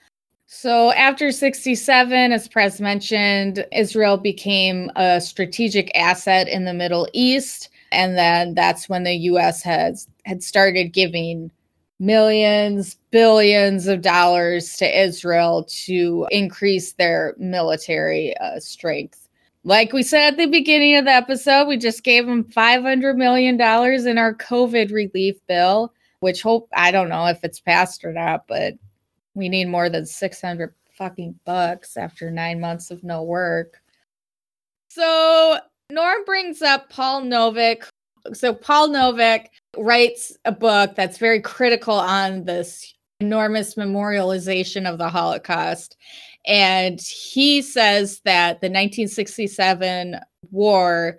So 0.44 0.92
after 0.92 1.32
67, 1.32 2.32
as 2.32 2.48
Prez 2.48 2.82
mentioned, 2.82 3.64
Israel 3.72 4.18
became 4.18 4.90
a 4.94 5.18
strategic 5.18 5.90
asset 5.96 6.48
in 6.48 6.66
the 6.66 6.74
Middle 6.74 7.08
East 7.14 7.70
and 7.92 8.18
then 8.18 8.52
that's 8.52 8.90
when 8.90 9.04
the 9.04 9.14
US 9.30 9.62
has 9.62 10.06
had 10.26 10.42
started 10.42 10.92
giving 10.92 11.50
millions, 11.98 12.96
billions 13.10 13.86
of 13.86 14.02
dollars 14.02 14.76
to 14.76 15.02
Israel 15.02 15.64
to 15.86 16.26
increase 16.30 16.92
their 16.92 17.34
military 17.38 18.36
uh, 18.38 18.60
strength. 18.60 19.28
Like 19.64 19.92
we 19.92 20.02
said 20.02 20.34
at 20.34 20.36
the 20.36 20.46
beginning 20.46 20.96
of 20.96 21.06
the 21.06 21.12
episode, 21.12 21.66
we 21.66 21.76
just 21.76 22.04
gave 22.04 22.26
them 22.26 22.44
$500 22.44 23.16
million 23.16 23.54
in 23.54 24.18
our 24.18 24.34
COVID 24.34 24.92
relief 24.92 25.36
bill, 25.48 25.92
which 26.20 26.42
hope 26.42 26.68
I 26.74 26.90
don't 26.90 27.08
know 27.08 27.26
if 27.26 27.42
it's 27.42 27.60
passed 27.60 28.04
or 28.04 28.12
not, 28.12 28.46
but 28.46 28.74
we 29.34 29.48
need 29.48 29.66
more 29.66 29.88
than 29.88 30.06
600 30.06 30.72
fucking 30.92 31.38
bucks 31.44 31.96
after 31.96 32.30
nine 32.30 32.60
months 32.60 32.90
of 32.90 33.02
no 33.02 33.22
work. 33.22 33.80
So 34.88 35.58
Norm 35.90 36.24
brings 36.24 36.62
up 36.62 36.90
Paul 36.90 37.22
Novick. 37.22 37.84
So, 38.32 38.52
Paul 38.52 38.88
Novick 38.88 39.48
writes 39.78 40.36
a 40.44 40.52
book 40.52 40.94
that's 40.94 41.18
very 41.18 41.40
critical 41.40 41.94
on 41.94 42.44
this 42.44 42.94
enormous 43.20 43.74
memorialization 43.74 44.90
of 44.90 44.98
the 44.98 45.08
Holocaust. 45.08 45.96
And 46.46 47.00
he 47.00 47.62
says 47.62 48.20
that 48.24 48.60
the 48.60 48.68
1967 48.68 50.16
war 50.50 51.18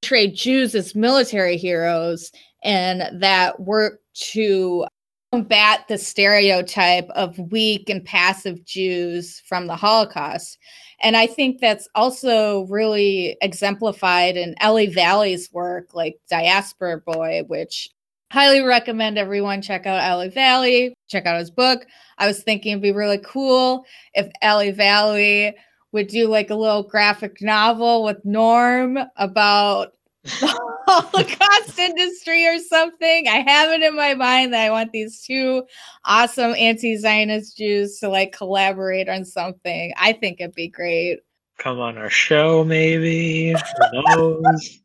portrayed 0.00 0.34
Jews 0.34 0.74
as 0.74 0.94
military 0.94 1.56
heroes 1.56 2.30
and 2.62 3.20
that 3.20 3.60
worked 3.60 4.04
to 4.14 4.86
combat 5.32 5.84
the 5.88 5.98
stereotype 5.98 7.08
of 7.10 7.38
weak 7.50 7.90
and 7.90 8.04
passive 8.04 8.64
Jews 8.64 9.42
from 9.46 9.66
the 9.66 9.76
Holocaust. 9.76 10.58
And 11.00 11.16
I 11.16 11.26
think 11.26 11.60
that's 11.60 11.88
also 11.94 12.66
really 12.66 13.36
exemplified 13.42 14.36
in 14.36 14.54
Eli 14.64 14.86
Valley's 14.86 15.52
work, 15.52 15.94
like 15.94 16.16
Diaspora 16.30 17.00
Boy, 17.00 17.42
which 17.46 17.88
highly 18.30 18.62
recommend 18.62 19.18
everyone 19.18 19.62
check 19.62 19.86
out 19.86 20.02
Eli 20.02 20.28
Valley, 20.28 20.94
check 21.08 21.26
out 21.26 21.38
his 21.38 21.50
book. 21.50 21.86
I 22.18 22.26
was 22.26 22.42
thinking 22.42 22.72
it'd 22.72 22.82
be 22.82 22.92
really 22.92 23.18
cool 23.18 23.84
if 24.14 24.30
Eli 24.44 24.72
Valley 24.72 25.54
would 25.92 26.08
do 26.08 26.28
like 26.28 26.50
a 26.50 26.54
little 26.54 26.82
graphic 26.82 27.40
novel 27.40 28.04
with 28.04 28.24
Norm 28.24 28.98
about 29.16 29.92
the 30.24 30.60
Holocaust 30.86 31.78
industry 31.78 32.46
or 32.46 32.58
something. 32.58 33.28
I 33.28 33.44
have 33.46 33.70
it 33.70 33.82
in 33.82 33.96
my 33.96 34.14
mind 34.14 34.52
that 34.52 34.66
I 34.66 34.70
want 34.70 34.92
these 34.92 35.22
two 35.22 35.64
awesome 36.04 36.54
anti-Zionist 36.54 37.56
Jews 37.56 37.98
to 38.00 38.08
like 38.08 38.32
collaborate 38.32 39.08
on 39.08 39.24
something. 39.24 39.92
I 39.96 40.12
think 40.12 40.40
it'd 40.40 40.54
be 40.54 40.68
great. 40.68 41.20
Come 41.58 41.80
on 41.80 41.98
our 41.98 42.10
show, 42.10 42.64
maybe. 42.64 43.54
Who 43.92 44.42
knows? 44.42 44.80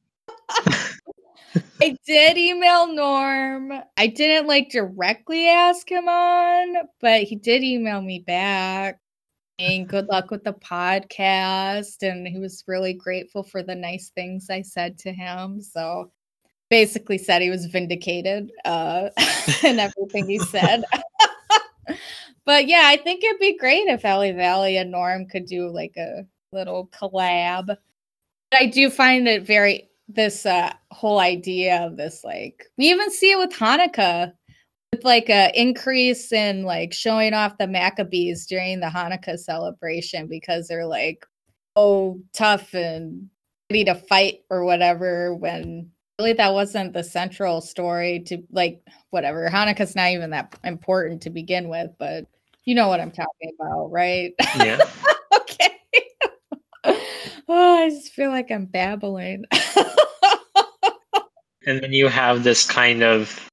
I 1.82 1.98
did 2.06 2.38
email 2.38 2.94
Norm. 2.94 3.74
I 3.98 4.08
didn't 4.08 4.48
like 4.48 4.70
directly 4.70 5.48
ask 5.48 5.90
him 5.90 6.08
on, 6.08 6.76
but 7.02 7.24
he 7.24 7.36
did 7.36 7.64
email 7.64 8.02
me 8.02 8.20
back 8.20 9.00
saying 9.60 9.86
good 9.86 10.08
luck 10.08 10.32
with 10.32 10.44
the 10.44 10.54
podcast. 10.54 12.08
And 12.08 12.28
he 12.28 12.40
was 12.40 12.64
really 12.68 12.94
grateful 12.94 13.44
for 13.44 13.64
the 13.64 13.76
nice 13.76 14.10
things 14.10 14.50
I 14.50 14.62
said 14.62 14.98
to 15.00 15.14
him. 15.14 15.62
So 15.62 16.12
basically 16.70 17.18
said 17.18 17.42
he 17.42 17.50
was 17.50 17.66
vindicated 17.66 18.52
uh, 18.66 19.10
in 19.64 19.80
everything 19.80 20.28
he 20.28 20.40
said. 20.40 20.84
but 22.46 22.68
yeah, 22.68 22.84
I 22.86 22.98
think 22.98 23.24
it'd 23.24 23.40
be 23.40 23.58
great 23.58 23.88
if 23.88 24.06
Eli 24.06 24.32
Valley 24.34 24.78
and 24.78 24.92
Norm 24.92 25.28
could 25.28 25.46
do 25.46 25.70
like 25.70 25.96
a 25.98 26.26
little 26.52 26.88
collab. 26.88 27.78
I 28.52 28.68
do 28.68 28.90
find 28.90 29.28
it 29.28 29.44
very 29.44 29.90
this 30.08 30.46
uh, 30.46 30.72
whole 30.92 31.20
idea 31.20 31.82
of 31.82 31.98
this 31.98 32.24
like 32.24 32.66
we 32.78 32.90
even 32.90 33.12
see 33.12 33.32
it 33.32 33.38
with 33.38 33.52
Hanukkah 33.52 34.34
with 34.92 35.04
like 35.04 35.30
a 35.30 35.52
increase 35.60 36.32
in 36.32 36.64
like 36.64 36.94
showing 36.94 37.34
off 37.34 37.58
the 37.58 37.68
Maccabees 37.68 38.46
during 38.46 38.80
the 38.80 38.88
Hanukkah 38.88 39.40
celebration 39.40 40.28
because 40.28 40.68
they're 40.68 40.86
like 40.86 41.26
oh 41.76 42.20
tough 42.34 42.74
and 42.74 43.30
ready 43.72 43.86
to 43.86 43.96
fight 43.96 44.42
or 44.50 44.66
whatever 44.66 45.34
when 45.34 45.90
really 46.20 46.34
that 46.34 46.54
wasn't 46.54 46.94
the 46.94 47.04
central 47.04 47.60
story 47.62 48.20
to 48.20 48.38
like 48.52 48.82
whatever 49.10 49.50
Hanukkah's 49.50 49.96
not 49.96 50.12
even 50.12 50.30
that 50.32 50.54
important 50.64 51.22
to 51.24 51.30
begin 51.30 51.70
with 51.70 51.92
but 51.98 52.26
you 52.66 52.76
know 52.76 52.88
what 52.88 53.00
I'm 53.00 53.12
talking 53.12 53.52
about 53.60 53.88
right 53.92 54.34
Yeah. 54.58 54.78
oh 57.48 57.84
I 57.84 57.90
just 57.90 58.14
feel 58.14 58.30
like 58.30 58.52
I'm 58.52 58.66
babbling 58.66 59.46
And 61.66 61.82
then 61.82 61.94
you 61.94 62.08
have 62.08 62.44
this 62.44 62.66
kind 62.66 63.04
of 63.04 63.50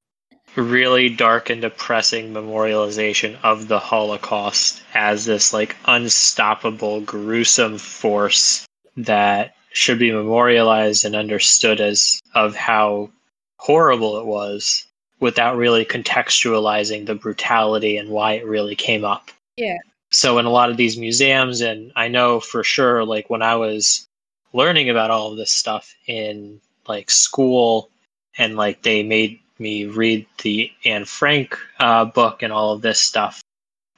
really 0.56 1.08
dark 1.08 1.48
and 1.48 1.62
depressing 1.62 2.32
memorialization 2.32 3.38
of 3.42 3.68
the 3.68 3.78
Holocaust 3.78 4.82
as 4.94 5.24
this 5.24 5.52
like 5.52 5.76
unstoppable, 5.86 7.00
gruesome 7.02 7.78
force 7.78 8.66
that 8.96 9.54
should 9.72 9.98
be 9.98 10.10
memorialized 10.10 11.04
and 11.04 11.14
understood 11.14 11.80
as 11.80 12.20
of 12.34 12.56
how 12.56 13.10
horrible 13.58 14.18
it 14.18 14.26
was 14.26 14.86
without 15.20 15.56
really 15.56 15.84
contextualizing 15.84 17.06
the 17.06 17.14
brutality 17.14 17.96
and 17.96 18.08
why 18.08 18.32
it 18.32 18.46
really 18.46 18.74
came 18.74 19.04
up. 19.04 19.30
Yeah. 19.56 19.78
So 20.10 20.38
in 20.38 20.46
a 20.46 20.50
lot 20.50 20.70
of 20.70 20.76
these 20.76 20.96
museums 20.96 21.60
and 21.60 21.92
I 21.94 22.08
know 22.08 22.40
for 22.40 22.64
sure 22.64 23.04
like 23.04 23.30
when 23.30 23.42
I 23.42 23.56
was 23.56 24.06
learning 24.52 24.90
about 24.90 25.10
all 25.10 25.30
of 25.30 25.36
this 25.36 25.52
stuff 25.52 25.94
in 26.06 26.60
like 26.88 27.10
school 27.10 27.88
and 28.36 28.56
like 28.56 28.82
they 28.82 29.02
made 29.02 29.38
me 29.58 29.84
read 29.84 30.26
the 30.42 30.72
Anne 30.84 31.04
Frank 31.04 31.56
uh, 31.78 32.04
book 32.04 32.42
and 32.42 32.52
all 32.52 32.72
of 32.72 32.82
this 32.82 32.98
stuff, 32.98 33.42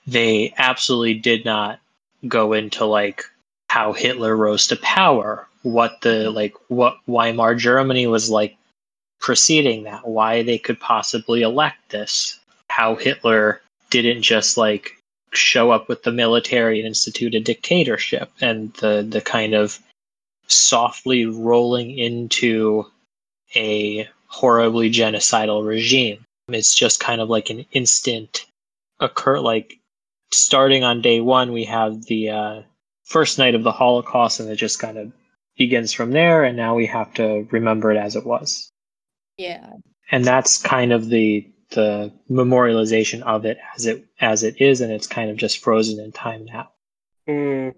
they 0.07 0.53
absolutely 0.59 1.15
did 1.15 1.45
not 1.45 1.79
go 2.29 2.53
into 2.53 2.85
like 2.85 3.25
how 3.71 3.93
Hitler 3.93 4.37
rose 4.37 4.67
to 4.67 4.77
power, 4.77 5.47
what 5.63 6.01
the 6.03 6.31
like 6.31 6.55
what 6.69 6.99
Weimar 7.07 7.55
Germany 7.55 8.07
was 8.07 8.29
like 8.29 8.57
preceding 9.21 9.85
that, 9.85 10.07
why 10.07 10.43
they 10.43 10.59
could 10.59 10.79
possibly 10.81 11.43
elect 11.43 11.91
this, 11.91 12.39
how 12.69 12.97
Hitler 12.97 13.63
didn't 13.91 14.23
just 14.23 14.57
like 14.57 14.99
show 15.33 15.71
up 15.71 15.89
with 15.89 16.03
the 16.03 16.13
military 16.13 16.79
and 16.79 16.87
institute 16.87 17.35
a 17.35 17.41
dictatorship, 17.41 18.31
and 18.41 18.73
the 18.75 19.07
the 19.09 19.21
kind 19.21 19.55
of 19.55 19.79
softly 20.47 21.27
rolling 21.27 21.97
into 21.99 22.85
a 23.55 24.09
horribly 24.27 24.91
genocidal 24.91 25.67
regime. 25.67 26.25
It's 26.49 26.75
just 26.75 27.01
kind 27.01 27.21
of 27.21 27.31
like 27.31 27.51
an 27.51 27.65
instant 27.73 28.47
occur 29.01 29.39
like 29.39 29.79
starting 30.31 30.85
on 30.85 31.03
day 31.03 31.21
one 31.21 31.53
we 31.53 31.65
have 31.65 32.05
the 32.07 32.31
uh, 32.31 32.63
first 33.05 33.39
night 33.39 33.55
of 33.55 33.63
the 33.63 33.73
Holocaust 33.73 34.41
and 34.41 34.49
it 34.49 34.57
just 34.57 34.79
kind 34.79 34.97
of 34.97 35.13
begins 35.57 35.93
from 35.93 36.13
there 36.13 36.45
and 36.45 36.57
now 36.57 36.75
we 36.75 36.87
have 36.87 37.13
to 37.15 37.47
remember 37.51 37.93
it 37.93 37.99
as 37.99 38.17
it 38.17 38.25
was. 38.25 38.71
yeah 39.37 39.73
And 40.11 40.25
that's 40.25 40.63
kind 40.63 40.93
of 40.93 41.09
the 41.09 41.47
the 41.73 42.13
memorialization 42.31 43.23
of 43.23 43.45
it 43.45 43.59
as 43.77 43.87
it 43.87 44.07
as 44.21 44.43
it 44.43 44.61
is 44.61 44.81
and 44.81 44.93
it's 44.93 45.07
kind 45.07 45.31
of 45.31 45.37
just 45.37 45.59
frozen 45.59 45.99
in 45.99 46.13
time 46.13 46.45
now. 46.45 46.71
Mm. 47.29 47.75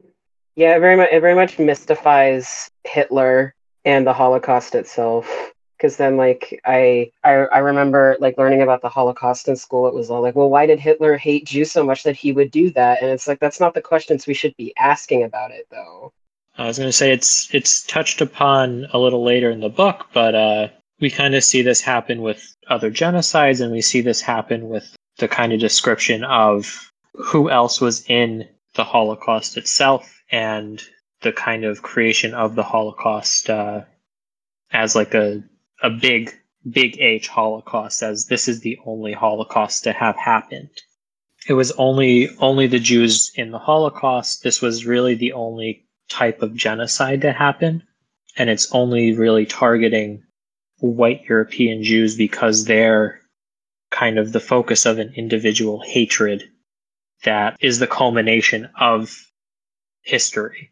Yeah, 0.56 0.76
it 0.76 0.80
very 0.80 0.96
much 0.96 1.08
it 1.10 1.20
very 1.20 1.34
much 1.34 1.58
mystifies 1.58 2.70
Hitler 2.84 3.54
and 3.84 4.06
the 4.06 4.12
Holocaust 4.12 4.74
itself. 4.74 5.52
Because 5.76 5.96
then, 5.96 6.16
like, 6.16 6.60
I, 6.64 7.10
I 7.24 7.32
I 7.32 7.58
remember 7.58 8.16
like 8.20 8.38
learning 8.38 8.62
about 8.62 8.80
the 8.80 8.88
Holocaust 8.88 9.48
in 9.48 9.56
school. 9.56 9.88
It 9.88 9.94
was 9.94 10.08
all 10.08 10.22
like, 10.22 10.36
well, 10.36 10.48
why 10.48 10.66
did 10.66 10.78
Hitler 10.78 11.16
hate 11.16 11.46
Jews 11.46 11.72
so 11.72 11.84
much 11.84 12.04
that 12.04 12.16
he 12.16 12.32
would 12.32 12.50
do 12.50 12.70
that? 12.70 13.02
And 13.02 13.10
it's 13.10 13.26
like 13.26 13.40
that's 13.40 13.60
not 13.60 13.74
the 13.74 13.82
questions 13.82 14.26
we 14.26 14.34
should 14.34 14.56
be 14.56 14.72
asking 14.78 15.24
about 15.24 15.50
it, 15.50 15.66
though. 15.70 16.12
I 16.56 16.66
was 16.66 16.78
going 16.78 16.88
to 16.88 16.92
say 16.92 17.12
it's 17.12 17.52
it's 17.52 17.82
touched 17.82 18.20
upon 18.20 18.86
a 18.92 18.98
little 18.98 19.24
later 19.24 19.50
in 19.50 19.60
the 19.60 19.68
book, 19.68 20.06
but 20.14 20.34
uh, 20.34 20.68
we 21.00 21.10
kind 21.10 21.34
of 21.34 21.44
see 21.44 21.62
this 21.62 21.80
happen 21.80 22.22
with 22.22 22.56
other 22.68 22.90
genocides, 22.90 23.60
and 23.60 23.72
we 23.72 23.82
see 23.82 24.00
this 24.00 24.20
happen 24.20 24.68
with 24.68 24.96
the 25.18 25.28
kind 25.28 25.52
of 25.52 25.60
description 25.60 26.24
of 26.24 26.90
who 27.14 27.50
else 27.50 27.80
was 27.80 28.04
in 28.08 28.48
the 28.74 28.84
Holocaust 28.84 29.56
itself, 29.56 30.22
and 30.30 30.82
the 31.22 31.32
kind 31.32 31.64
of 31.64 31.82
creation 31.82 32.34
of 32.34 32.54
the 32.54 32.62
Holocaust 32.62 33.48
uh, 33.50 33.82
as 34.72 34.94
like 34.94 35.14
a 35.14 35.42
a 35.82 35.90
big 35.90 36.32
big 36.70 36.98
H 37.00 37.28
Holocaust, 37.28 38.02
as 38.02 38.26
this 38.26 38.48
is 38.48 38.60
the 38.60 38.78
only 38.86 39.12
Holocaust 39.12 39.84
to 39.84 39.92
have 39.92 40.16
happened. 40.16 40.70
It 41.46 41.52
was 41.54 41.72
only 41.72 42.30
only 42.38 42.66
the 42.66 42.78
Jews 42.78 43.30
in 43.34 43.50
the 43.50 43.58
Holocaust. 43.58 44.42
This 44.42 44.62
was 44.62 44.86
really 44.86 45.14
the 45.14 45.32
only 45.32 45.86
type 46.08 46.42
of 46.42 46.54
genocide 46.54 47.20
that 47.22 47.36
happened, 47.36 47.82
and 48.36 48.50
it's 48.50 48.72
only 48.72 49.12
really 49.12 49.46
targeting 49.46 50.23
white 50.84 51.24
European 51.28 51.82
Jews 51.82 52.16
because 52.16 52.64
they're 52.64 53.20
kind 53.90 54.18
of 54.18 54.32
the 54.32 54.40
focus 54.40 54.86
of 54.86 54.98
an 54.98 55.14
individual 55.16 55.80
hatred 55.80 56.50
that 57.22 57.56
is 57.60 57.78
the 57.78 57.86
culmination 57.86 58.68
of 58.78 59.16
history. 60.02 60.70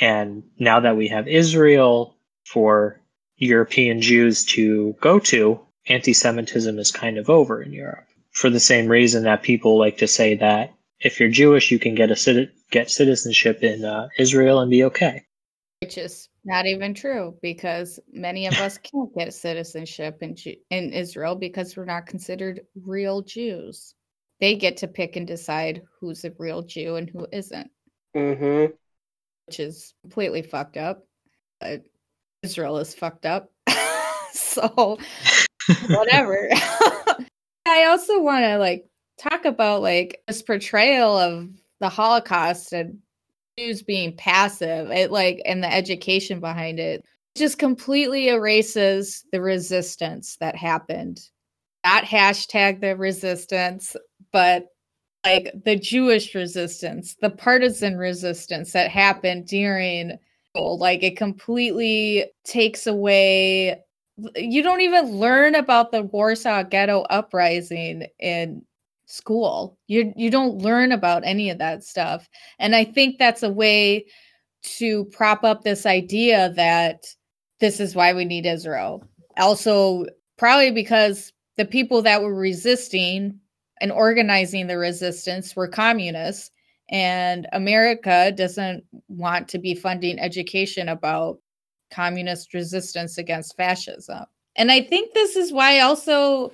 And 0.00 0.44
now 0.58 0.80
that 0.80 0.96
we 0.96 1.08
have 1.08 1.26
Israel 1.26 2.16
for 2.46 3.00
European 3.36 4.00
Jews 4.00 4.44
to 4.46 4.94
go 5.00 5.18
to, 5.18 5.60
anti 5.88 6.12
Semitism 6.12 6.78
is 6.78 6.92
kind 6.92 7.18
of 7.18 7.28
over 7.28 7.60
in 7.60 7.72
Europe. 7.72 8.06
For 8.30 8.50
the 8.50 8.60
same 8.60 8.86
reason 8.86 9.24
that 9.24 9.42
people 9.42 9.78
like 9.78 9.98
to 9.98 10.06
say 10.06 10.36
that 10.36 10.72
if 11.00 11.18
you're 11.18 11.30
Jewish, 11.30 11.72
you 11.72 11.80
can 11.80 11.96
get 11.96 12.10
a 12.10 12.48
get 12.70 12.90
citizenship 12.90 13.64
in 13.64 13.84
uh, 13.84 14.08
Israel 14.18 14.60
and 14.60 14.70
be 14.70 14.84
okay. 14.84 15.24
which 15.80 15.98
is 15.98 16.28
not 16.48 16.66
even 16.66 16.94
true 16.94 17.36
because 17.42 18.00
many 18.10 18.46
of 18.46 18.54
us 18.54 18.78
can't 18.78 19.14
get 19.16 19.34
citizenship 19.34 20.18
in 20.22 20.34
in 20.70 20.92
Israel 20.92 21.36
because 21.36 21.76
we're 21.76 21.84
not 21.84 22.06
considered 22.06 22.62
real 22.84 23.22
Jews. 23.22 23.94
They 24.40 24.56
get 24.56 24.78
to 24.78 24.88
pick 24.88 25.16
and 25.16 25.26
decide 25.26 25.82
who's 26.00 26.24
a 26.24 26.32
real 26.38 26.62
Jew 26.62 26.96
and 26.96 27.08
who 27.08 27.26
isn't, 27.32 27.70
Mm-hmm. 28.16 28.72
which 29.46 29.60
is 29.60 29.94
completely 30.02 30.42
fucked 30.42 30.76
up. 30.78 31.04
But 31.60 31.82
Israel 32.42 32.78
is 32.78 32.94
fucked 32.94 33.26
up. 33.26 33.50
so 34.32 34.98
whatever. 35.88 36.48
I 37.66 37.84
also 37.84 38.22
want 38.22 38.44
to 38.44 38.58
like 38.58 38.86
talk 39.18 39.44
about 39.44 39.82
like 39.82 40.22
this 40.26 40.40
portrayal 40.42 41.16
of 41.18 41.50
the 41.80 41.88
Holocaust 41.88 42.72
and 42.72 42.98
Jews 43.58 43.82
being 43.82 44.16
passive. 44.16 44.90
It 44.90 45.10
like 45.10 45.42
and 45.44 45.62
the 45.62 45.72
education 45.72 46.40
behind 46.40 46.78
it 46.78 47.04
just 47.36 47.58
completely 47.58 48.28
erases 48.28 49.24
the 49.32 49.40
resistance 49.40 50.36
that 50.40 50.56
happened. 50.56 51.20
Not 51.84 52.04
hashtag 52.04 52.80
the 52.80 52.96
resistance, 52.96 53.96
but 54.32 54.66
like 55.24 55.52
the 55.64 55.76
Jewish 55.76 56.34
resistance, 56.34 57.16
the 57.20 57.30
partisan 57.30 57.96
resistance 57.96 58.72
that 58.72 58.90
happened 58.90 59.46
during 59.46 60.18
like 60.54 61.02
it 61.02 61.16
completely 61.16 62.26
takes 62.44 62.86
away 62.86 63.78
you 64.34 64.62
don't 64.62 64.80
even 64.80 65.12
learn 65.12 65.54
about 65.54 65.92
the 65.92 66.02
Warsaw 66.02 66.64
Ghetto 66.64 67.02
uprising 67.02 68.06
in 68.18 68.62
school. 69.08 69.76
You 69.88 70.12
you 70.16 70.30
don't 70.30 70.58
learn 70.58 70.92
about 70.92 71.24
any 71.24 71.50
of 71.50 71.58
that 71.58 71.82
stuff. 71.82 72.28
And 72.58 72.76
I 72.76 72.84
think 72.84 73.18
that's 73.18 73.42
a 73.42 73.50
way 73.50 74.06
to 74.62 75.06
prop 75.06 75.44
up 75.44 75.62
this 75.62 75.86
idea 75.86 76.52
that 76.56 77.04
this 77.58 77.80
is 77.80 77.94
why 77.94 78.12
we 78.12 78.24
need 78.24 78.46
Israel. 78.46 79.02
Also, 79.38 80.04
probably 80.36 80.70
because 80.70 81.32
the 81.56 81.64
people 81.64 82.02
that 82.02 82.22
were 82.22 82.34
resisting 82.34 83.38
and 83.80 83.90
organizing 83.90 84.66
the 84.66 84.78
resistance 84.78 85.56
were 85.56 85.68
communists 85.68 86.50
and 86.90 87.46
America 87.52 88.32
doesn't 88.32 88.84
want 89.08 89.48
to 89.48 89.58
be 89.58 89.74
funding 89.74 90.18
education 90.18 90.88
about 90.88 91.38
communist 91.90 92.54
resistance 92.54 93.18
against 93.18 93.56
fascism. 93.56 94.24
And 94.56 94.72
I 94.72 94.82
think 94.82 95.14
this 95.14 95.36
is 95.36 95.52
why 95.52 95.80
also 95.80 96.52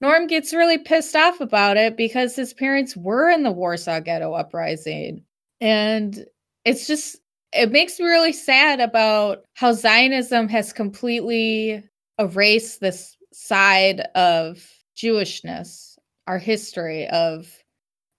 Norm 0.00 0.26
gets 0.26 0.52
really 0.52 0.78
pissed 0.78 1.16
off 1.16 1.40
about 1.40 1.76
it 1.76 1.96
because 1.96 2.36
his 2.36 2.52
parents 2.52 2.96
were 2.96 3.30
in 3.30 3.42
the 3.42 3.50
Warsaw 3.50 4.00
Ghetto 4.00 4.34
uprising. 4.34 5.22
And 5.60 6.26
it's 6.64 6.86
just, 6.86 7.16
it 7.52 7.72
makes 7.72 7.98
me 7.98 8.06
really 8.06 8.32
sad 8.32 8.80
about 8.80 9.44
how 9.54 9.72
Zionism 9.72 10.48
has 10.48 10.72
completely 10.72 11.82
erased 12.18 12.80
this 12.80 13.16
side 13.32 14.00
of 14.14 14.68
Jewishness, 14.96 15.96
our 16.26 16.38
history 16.38 17.08
of 17.08 17.50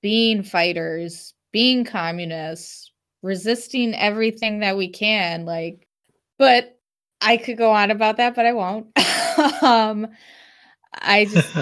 being 0.02 0.44
fighters, 0.44 1.34
being 1.52 1.84
communists, 1.84 2.92
resisting 3.22 3.94
everything 3.96 4.60
that 4.60 4.78
we 4.78 4.88
can. 4.90 5.46
Like, 5.46 5.88
but 6.40 6.80
I 7.22 7.38
could 7.38 7.58
go 7.58 7.72
on 7.72 7.92
about 7.92 8.18
that, 8.18 8.36
but 8.36 8.46
I 8.46 8.54
won't. 8.54 8.88
um, 9.64 10.08
I 11.02 11.26
just. 11.26 11.56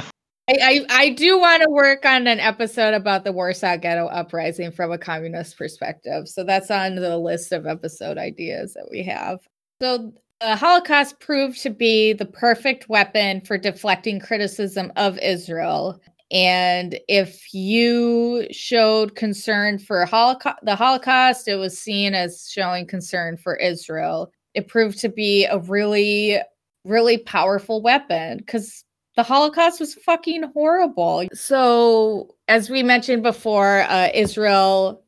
I, 0.47 0.53
I, 0.61 0.85
I 0.89 1.09
do 1.09 1.39
want 1.39 1.63
to 1.63 1.69
work 1.71 2.05
on 2.05 2.27
an 2.27 2.39
episode 2.39 2.93
about 2.93 3.23
the 3.23 3.31
Warsaw 3.31 3.77
Ghetto 3.77 4.05
Uprising 4.05 4.71
from 4.71 4.91
a 4.91 4.97
communist 4.97 5.57
perspective. 5.57 6.27
So 6.27 6.43
that's 6.43 6.69
on 6.69 6.95
the 6.95 7.17
list 7.17 7.51
of 7.51 7.65
episode 7.65 8.19
ideas 8.19 8.75
that 8.75 8.87
we 8.91 9.01
have. 9.03 9.39
So 9.81 10.13
the 10.41 10.55
Holocaust 10.55 11.19
proved 11.19 11.61
to 11.63 11.71
be 11.71 12.13
the 12.13 12.27
perfect 12.27 12.89
weapon 12.89 13.41
for 13.41 13.57
deflecting 13.57 14.19
criticism 14.19 14.91
of 14.95 15.17
Israel. 15.17 15.99
And 16.31 16.99
if 17.07 17.53
you 17.53 18.47
showed 18.51 19.15
concern 19.15 19.79
for 19.79 20.05
Holocaust, 20.05 20.59
the 20.63 20.75
Holocaust, 20.75 21.47
it 21.47 21.55
was 21.55 21.79
seen 21.79 22.13
as 22.13 22.49
showing 22.51 22.85
concern 22.85 23.37
for 23.37 23.55
Israel. 23.55 24.31
It 24.53 24.67
proved 24.67 24.99
to 24.99 25.09
be 25.09 25.45
a 25.45 25.59
really, 25.59 26.39
really 26.83 27.17
powerful 27.17 27.81
weapon 27.81 28.37
because 28.37 28.83
the 29.15 29.23
Holocaust 29.23 29.79
was 29.79 29.93
fucking 29.93 30.43
horrible. 30.53 31.27
So, 31.33 32.35
as 32.47 32.69
we 32.69 32.83
mentioned 32.83 33.23
before, 33.23 33.81
uh, 33.83 34.09
Israel 34.13 35.03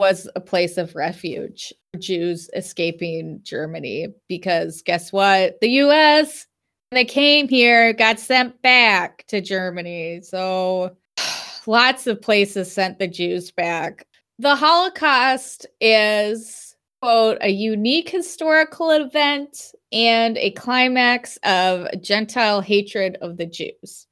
was 0.00 0.28
a 0.34 0.40
place 0.40 0.78
of 0.78 0.96
refuge 0.96 1.72
for 1.92 2.00
Jews 2.00 2.50
escaping 2.56 3.40
Germany 3.44 4.08
because 4.28 4.82
guess 4.82 5.12
what? 5.12 5.60
The 5.60 5.70
US, 5.82 6.46
they 6.90 7.04
came 7.04 7.48
here, 7.48 7.92
got 7.92 8.18
sent 8.18 8.60
back 8.62 9.24
to 9.28 9.40
Germany. 9.40 10.22
So, 10.22 10.96
lots 11.66 12.08
of 12.08 12.20
places 12.20 12.72
sent 12.72 12.98
the 12.98 13.08
Jews 13.08 13.52
back. 13.52 14.06
The 14.40 14.56
Holocaust 14.56 15.66
is, 15.80 16.74
quote, 17.00 17.38
a 17.40 17.50
unique 17.50 18.08
historical 18.08 18.90
event 18.90 19.72
and 19.92 20.38
a 20.38 20.50
climax 20.52 21.38
of 21.44 21.86
Gentile 22.00 22.60
hatred 22.60 23.18
of 23.20 23.36
the 23.36 23.46
Jews. 23.46 24.06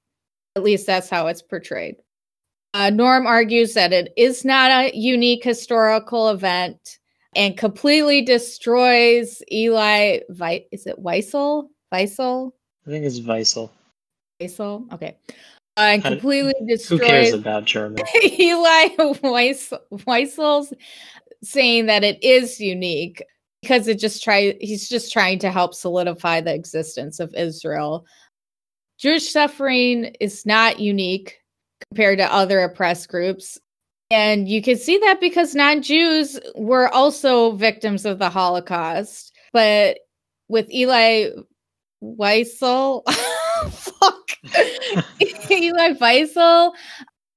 At 0.56 0.62
least 0.62 0.86
that's 0.86 1.08
how 1.08 1.26
it's 1.28 1.42
portrayed. 1.42 1.96
Uh, 2.74 2.90
Norm 2.90 3.26
argues 3.26 3.74
that 3.74 3.92
it 3.92 4.12
is 4.16 4.44
not 4.44 4.70
a 4.70 4.96
unique 4.96 5.42
historical 5.42 6.28
event 6.28 6.98
and 7.34 7.56
completely 7.56 8.22
destroys 8.22 9.42
Elie. 9.50 10.22
Vi- 10.28 10.66
is 10.70 10.86
it 10.86 11.02
Wiesel? 11.02 11.68
Wiesel? 11.92 12.52
I 12.86 12.90
think 12.90 13.04
it's 13.04 13.20
Wiesel. 13.20 13.70
Wiesel? 14.40 14.92
Okay. 14.92 15.16
Uh, 15.76 15.80
and 15.80 16.02
completely 16.02 16.54
destroys. 16.66 17.00
Who 17.00 17.06
cares 17.06 17.32
about 17.32 17.64
German? 17.64 18.04
Elie 18.14 18.96
Wiesel, 18.96 19.80
Wiesel's 19.90 20.72
saying 21.42 21.86
that 21.86 22.04
it 22.04 22.22
is 22.22 22.60
unique 22.60 23.22
because 23.70 23.86
it 23.86 24.00
just 24.00 24.24
try 24.24 24.56
he's 24.60 24.88
just 24.88 25.12
trying 25.12 25.38
to 25.38 25.50
help 25.52 25.74
solidify 25.74 26.40
the 26.40 26.52
existence 26.52 27.20
of 27.20 27.32
Israel. 27.34 28.04
Jewish 28.98 29.30
suffering 29.30 30.16
is 30.18 30.44
not 30.44 30.80
unique 30.80 31.38
compared 31.88 32.18
to 32.18 32.34
other 32.34 32.60
oppressed 32.60 33.08
groups. 33.08 33.58
And 34.10 34.48
you 34.48 34.60
can 34.60 34.76
see 34.76 34.98
that 34.98 35.20
because 35.20 35.54
non 35.54 35.82
Jews 35.82 36.36
were 36.56 36.88
also 36.88 37.52
victims 37.52 38.04
of 38.04 38.18
the 38.18 38.28
Holocaust. 38.28 39.32
But 39.52 39.98
with 40.48 40.66
Elie 40.74 41.30
Wiesel, 42.02 43.04
fuck, 43.70 44.30
Elie 45.48 45.94
Wiesel, 45.94 46.72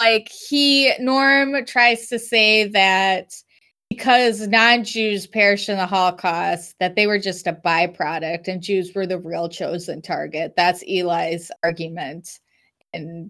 like 0.02 0.32
he, 0.50 0.94
Norm 1.00 1.64
tries 1.68 2.08
to 2.08 2.18
say 2.18 2.68
that 2.70 3.36
because 3.96 4.48
non-Jews 4.48 5.28
perished 5.28 5.70
in 5.70 5.78
the 5.78 5.86
Holocaust, 5.86 6.74
that 6.80 6.96
they 6.96 7.06
were 7.06 7.20
just 7.20 7.46
a 7.46 7.54
byproduct 7.54 8.48
and 8.48 8.60
Jews 8.60 8.92
were 8.96 9.06
the 9.06 9.20
real 9.20 9.48
chosen 9.48 10.02
target. 10.02 10.56
That's 10.58 10.84
Elie's 10.90 11.52
argument. 11.64 12.40
And 12.92 13.30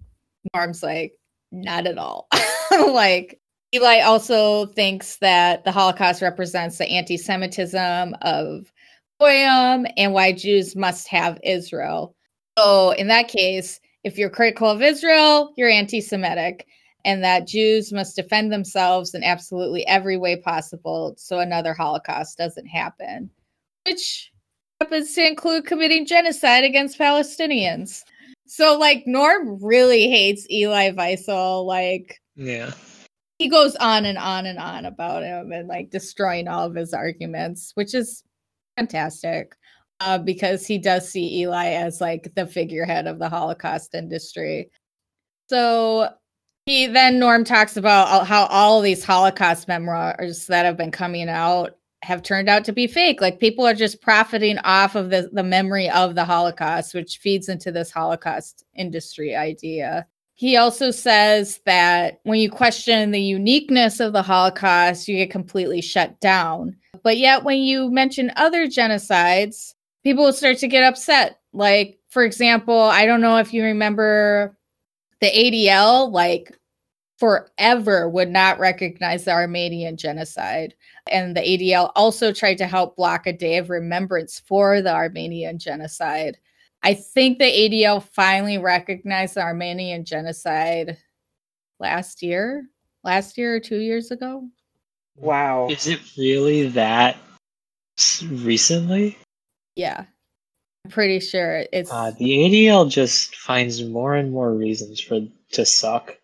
Norm's 0.54 0.82
like, 0.82 1.16
not 1.52 1.86
at 1.86 1.98
all. 1.98 2.30
like 2.72 3.42
Elie 3.74 4.00
also 4.00 4.68
thinks 4.68 5.18
that 5.18 5.66
the 5.66 5.72
Holocaust 5.72 6.22
represents 6.22 6.78
the 6.78 6.88
anti-Semitism 6.88 8.16
of 8.22 8.72
Goyim 9.20 9.86
and 9.98 10.14
why 10.14 10.32
Jews 10.32 10.78
must 10.78 11.10
have 11.10 11.40
Israel. 11.44 12.16
So 12.58 12.92
in 12.92 13.10
that 13.10 13.28
case, 13.28 13.82
if 14.06 14.18
you're 14.18 14.30
critical 14.30 14.70
of 14.70 14.82
Israel, 14.82 15.54
you're 15.58 15.70
anti-Semitic 15.70 16.68
and 17.06 17.24
that 17.24 17.48
Jews 17.48 17.92
must 17.92 18.16
defend 18.16 18.52
themselves 18.52 19.14
in 19.14 19.24
absolutely 19.24 19.86
every 19.88 20.18
way 20.18 20.36
possible 20.38 21.14
so 21.18 21.40
another 21.40 21.74
Holocaust 21.74 22.38
doesn't 22.38 22.68
happen, 22.68 23.30
which 23.86 24.32
happens 24.80 25.14
to 25.16 25.26
include 25.26 25.66
committing 25.66 26.06
genocide 26.06 26.64
against 26.64 27.00
Palestinians. 27.00 28.04
So, 28.46 28.78
like, 28.78 29.04
Norm 29.08 29.64
really 29.64 30.10
hates 30.10 30.46
Elie 30.52 30.92
Wiesel. 30.92 31.66
Like, 31.66 32.22
yeah. 32.36 32.72
He 33.40 33.50
goes 33.50 33.76
on 33.78 34.06
and 34.06 34.18
on 34.18 34.46
and 34.46 34.60
on 34.60 34.86
about 34.86 35.24
him 35.24 35.52
and 35.52 35.68
like 35.68 35.90
destroying 35.90 36.48
all 36.48 36.68
of 36.68 36.76
his 36.76 36.94
arguments, 36.94 37.72
which 37.74 37.94
is 37.94 38.24
fantastic 38.78 39.56
uh, 40.00 40.18
because 40.18 40.66
he 40.66 40.78
does 40.78 41.10
see 41.10 41.44
Elie 41.44 41.76
as 41.76 42.00
like 42.00 42.34
the 42.36 42.46
figurehead 42.46 43.08
of 43.08 43.20
the 43.20 43.30
Holocaust 43.30 43.96
industry. 43.96 44.70
So 45.50 46.10
he 46.66 46.88
then 46.88 47.20
Norm 47.20 47.44
talks 47.44 47.76
about 47.76 48.26
how 48.26 48.46
all 48.46 48.82
these 48.82 49.04
Holocaust 49.04 49.68
memoirs 49.68 50.48
that 50.48 50.66
have 50.66 50.78
been 50.78 50.92
coming 50.92 51.30
out 51.30 51.78
have 52.04 52.24
turned 52.24 52.50
out 52.50 52.66
to 52.66 52.74
be 52.74 52.88
fake. 52.88 53.22
Like 53.22 53.40
people 53.40 53.66
are 53.66 53.74
just 53.74 54.02
profiting 54.02 54.58
off 54.60 54.96
of 54.96 55.10
the, 55.10 55.30
the 55.32 55.44
memory 55.44 55.90
of 55.90 56.16
the 56.16 56.26
Holocaust, 56.26 56.94
which 56.94 57.18
feeds 57.18 57.50
into 57.50 57.72
this 57.72 57.92
Holocaust 57.92 58.66
industry 58.76 59.36
idea. 59.36 60.06
He 60.36 60.58
also 60.58 60.92
says 60.92 61.62
that 61.66 62.20
when 62.24 62.40
you 62.40 62.50
question 62.50 63.12
the 63.12 63.22
uniqueness 63.22 64.00
of 64.00 64.14
the 64.14 64.24
Holocaust, 64.24 65.08
you 65.08 65.18
get 65.18 65.32
completely 65.32 65.82
shut 65.82 66.20
down. 66.20 66.76
But 67.04 67.18
yet, 67.18 67.44
when 67.44 67.60
you 67.60 67.92
mention 67.92 68.32
other 68.36 68.68
genocides, 68.68 69.74
people 70.04 70.26
will 70.26 70.34
start 70.34 70.58
to 70.60 70.68
get 70.68 70.84
upset. 70.84 71.40
Like, 71.54 72.00
for 72.10 72.24
example, 72.24 72.80
I 72.80 73.06
don't 73.06 73.22
know 73.22 73.38
if 73.38 73.54
you 73.54 73.64
remember 73.64 74.58
the 75.22 75.28
ADL, 75.28 76.12
like, 76.12 76.58
forever 77.18 78.10
would 78.10 78.30
not 78.30 78.60
recognize 78.60 79.26
the 79.26 79.32
Armenian 79.32 79.96
genocide. 79.96 80.76
And 81.10 81.36
the 81.36 81.42
ADL 81.42 81.92
also 81.96 82.34
tried 82.34 82.58
to 82.58 82.68
help 82.68 82.96
block 82.96 83.28
a 83.28 83.34
day 83.34 83.58
of 83.58 83.70
remembrance 83.70 84.40
for 84.40 84.82
the 84.82 84.94
Armenian 84.94 85.60
genocide. 85.60 86.38
I 86.82 86.94
think 86.94 87.40
the 87.40 87.46
ADL 87.46 88.04
finally 88.04 88.58
recognized 88.58 89.36
the 89.36 89.42
Armenian 89.42 90.04
genocide 90.04 90.98
last 91.80 92.22
year, 92.22 92.68
last 93.04 93.38
year 93.38 93.56
or 93.56 93.60
two 93.60 93.80
years 93.80 94.12
ago. 94.12 94.50
Wow. 95.16 95.70
Is 95.70 95.88
it 95.88 96.00
really 96.18 96.68
that 96.70 97.18
recently? 98.24 99.18
Yeah. 99.76 100.06
Pretty 100.90 101.22
sure 101.22 101.66
it's 101.72 101.90
uh, 101.92 102.12
the 102.20 102.26
ADL 102.26 102.90
just 102.90 103.38
finds 103.38 103.82
more 103.84 104.16
and 104.16 104.32
more 104.32 104.54
reasons 104.54 105.00
for 105.00 105.22
to 105.52 105.66
suck. 105.66 106.18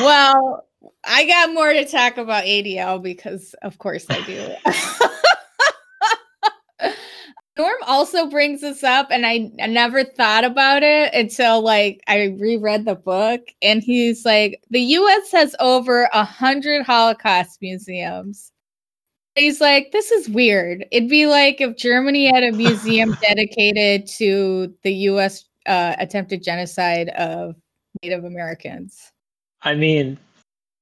well, 0.00 0.66
I 1.04 1.26
got 1.26 1.54
more 1.54 1.72
to 1.72 1.86
talk 1.86 2.18
about 2.18 2.44
ADL 2.44 3.02
because, 3.02 3.54
of 3.62 3.78
course, 3.78 4.04
I 4.10 4.20
do. 4.26 4.54
Norm 7.56 7.76
also 7.86 8.28
brings 8.28 8.62
this 8.62 8.82
up, 8.82 9.06
and 9.10 9.24
I, 9.24 9.52
I, 9.62 9.68
never 9.68 10.02
thought 10.02 10.42
about 10.44 10.82
it 10.82 11.14
until 11.14 11.62
like 11.62 12.02
I 12.08 12.36
reread 12.38 12.84
the 12.84 12.96
book. 12.96 13.42
And 13.62 13.80
he's 13.82 14.24
like, 14.24 14.60
the 14.70 14.80
U.S. 14.80 15.30
has 15.32 15.54
over 15.60 16.08
a 16.12 16.24
hundred 16.24 16.84
Holocaust 16.84 17.58
museums. 17.62 18.50
He's 19.36 19.60
like, 19.60 19.90
this 19.92 20.10
is 20.10 20.28
weird. 20.28 20.84
It'd 20.92 21.08
be 21.08 21.26
like 21.26 21.60
if 21.60 21.76
Germany 21.76 22.26
had 22.26 22.44
a 22.44 22.52
museum 22.52 23.16
dedicated 23.22 24.06
to 24.18 24.72
the 24.82 24.92
U.S. 24.92 25.44
Uh, 25.66 25.94
attempted 25.98 26.42
genocide 26.42 27.08
of 27.10 27.56
Native 28.02 28.24
Americans. 28.24 29.10
I 29.62 29.74
mean, 29.74 30.18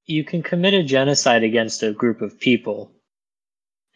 you 0.07 0.25
can 0.25 0.43
commit 0.43 0.75
a 0.75 0.83
genocide 0.83 1.43
against 1.45 1.83
a 1.83 1.93
group 1.93 2.21
of 2.21 2.39
people 2.39 2.91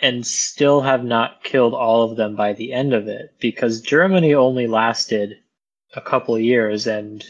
and 0.00 0.26
still 0.26 0.80
have 0.80 1.04
not 1.04 1.42
killed 1.42 1.74
all 1.74 2.02
of 2.02 2.16
them 2.16 2.36
by 2.36 2.52
the 2.52 2.72
end 2.72 2.92
of 2.92 3.08
it 3.08 3.34
because 3.40 3.80
Germany 3.80 4.34
only 4.34 4.66
lasted 4.66 5.38
a 5.94 6.00
couple 6.00 6.34
of 6.34 6.42
years 6.42 6.86
and 6.86 7.24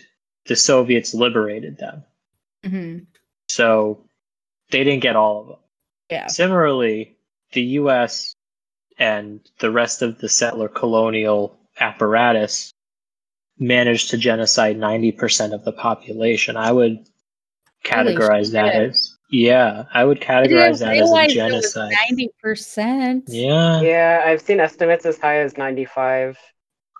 the 0.46 0.56
Soviets 0.56 1.14
liberated 1.14 1.78
them. 1.78 2.04
Mm-hmm. 2.64 3.04
So 3.48 4.04
they 4.70 4.84
didn't 4.84 5.02
get 5.02 5.16
all 5.16 5.40
of 5.40 5.46
them. 5.48 5.56
Yeah. 6.10 6.26
Similarly, 6.26 7.15
the 7.56 7.62
US 7.80 8.34
and 8.98 9.40
the 9.60 9.70
rest 9.70 10.02
of 10.02 10.18
the 10.18 10.28
settler 10.28 10.68
colonial 10.68 11.58
apparatus 11.80 12.70
managed 13.58 14.10
to 14.10 14.18
genocide 14.18 14.76
90% 14.76 15.54
of 15.54 15.64
the 15.64 15.72
population. 15.72 16.56
I 16.56 16.70
would 16.70 17.08
categorize 17.82 18.52
that 18.52 18.74
as 18.74 19.16
yeah, 19.30 19.84
I 19.92 20.04
would 20.04 20.22
I 20.22 20.26
categorize 20.26 20.78
that 20.80 20.92
as 20.96 21.00
a 21.00 21.04
realize 21.04 21.34
it 21.34 21.42
was 21.42 21.50
genocide. 21.50 21.92
Ninety 22.08 22.30
percent. 22.40 23.24
Yeah. 23.26 23.80
Yeah, 23.80 24.22
I've 24.24 24.40
seen 24.40 24.60
estimates 24.60 25.04
as 25.04 25.18
high 25.18 25.38
as 25.38 25.56
95. 25.56 26.38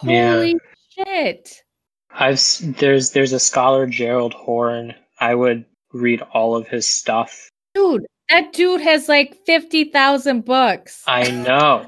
Yeah. 0.02 0.32
Holy 0.32 0.57
shit! 0.90 1.62
I've 2.11 2.40
there's 2.78 3.11
there's 3.11 3.32
a 3.32 3.38
scholar 3.38 3.86
Gerald 3.86 4.34
Horne. 4.34 4.94
I 5.20 5.34
would 5.34 5.66
read 5.92 6.22
all 6.32 6.57
of 6.57 6.66
his 6.66 6.86
stuff. 6.86 7.48
Dude, 7.74 8.07
that 8.31 8.53
dude 8.53 8.81
has 8.81 9.09
like 9.09 9.45
fifty 9.45 9.85
thousand 9.85 10.45
books. 10.45 11.03
I 11.07 11.31
know. 11.31 11.87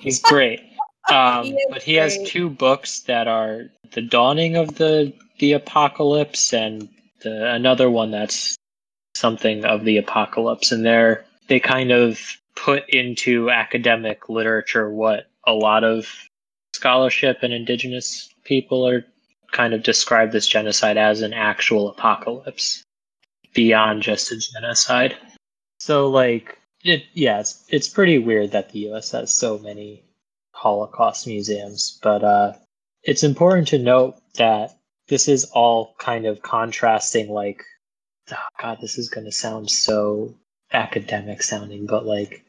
He's 0.00 0.20
great. 0.20 0.60
Um, 1.12 1.44
He 1.44 1.66
but 1.68 1.82
he 1.82 1.94
has 1.96 2.16
great. 2.16 2.28
two 2.28 2.48
books 2.48 3.00
that 3.00 3.28
are 3.28 3.64
The 3.90 4.00
Dawning 4.00 4.56
of 4.56 4.76
the 4.76 5.12
the 5.38 5.52
Apocalypse 5.52 6.54
and 6.54 6.88
the, 7.20 7.50
another 7.52 7.90
one 7.90 8.10
that's 8.10 8.56
something 9.14 9.66
of 9.66 9.84
the 9.84 9.98
apocalypse 9.98 10.72
and 10.72 10.84
they're 10.84 11.24
they 11.48 11.60
kind 11.60 11.90
of 11.92 12.18
put 12.56 12.88
into 12.88 13.50
academic 13.50 14.30
literature 14.30 14.88
what 14.90 15.26
a 15.46 15.52
lot 15.52 15.84
of 15.84 16.08
scholarship 16.74 17.38
and 17.42 17.52
indigenous 17.52 18.28
people 18.44 18.86
are 18.88 19.04
kind 19.52 19.74
of 19.74 19.82
describe 19.82 20.32
this 20.32 20.46
genocide 20.46 20.96
as 20.96 21.20
an 21.20 21.32
actual 21.32 21.88
apocalypse 21.90 22.82
beyond 23.54 24.02
just 24.02 24.32
a 24.32 24.38
genocide. 24.38 25.16
So 25.86 26.08
like 26.08 26.58
it 26.82 27.04
yeah, 27.12 27.40
it's 27.40 27.62
it's 27.68 27.90
pretty 27.90 28.16
weird 28.16 28.52
that 28.52 28.70
the 28.70 28.88
US 28.88 29.10
has 29.10 29.30
so 29.36 29.58
many 29.58 30.02
Holocaust 30.52 31.26
museums, 31.26 31.98
but 32.02 32.24
uh 32.24 32.54
it's 33.02 33.22
important 33.22 33.68
to 33.68 33.78
note 33.78 34.16
that 34.36 34.78
this 35.08 35.28
is 35.28 35.44
all 35.52 35.94
kind 35.98 36.24
of 36.24 36.40
contrasting 36.40 37.28
like 37.28 37.62
oh 38.32 38.48
god, 38.62 38.78
this 38.80 38.96
is 38.96 39.10
going 39.10 39.26
to 39.26 39.30
sound 39.32 39.70
so 39.70 40.34
academic 40.72 41.42
sounding, 41.42 41.84
but 41.84 42.06
like 42.06 42.42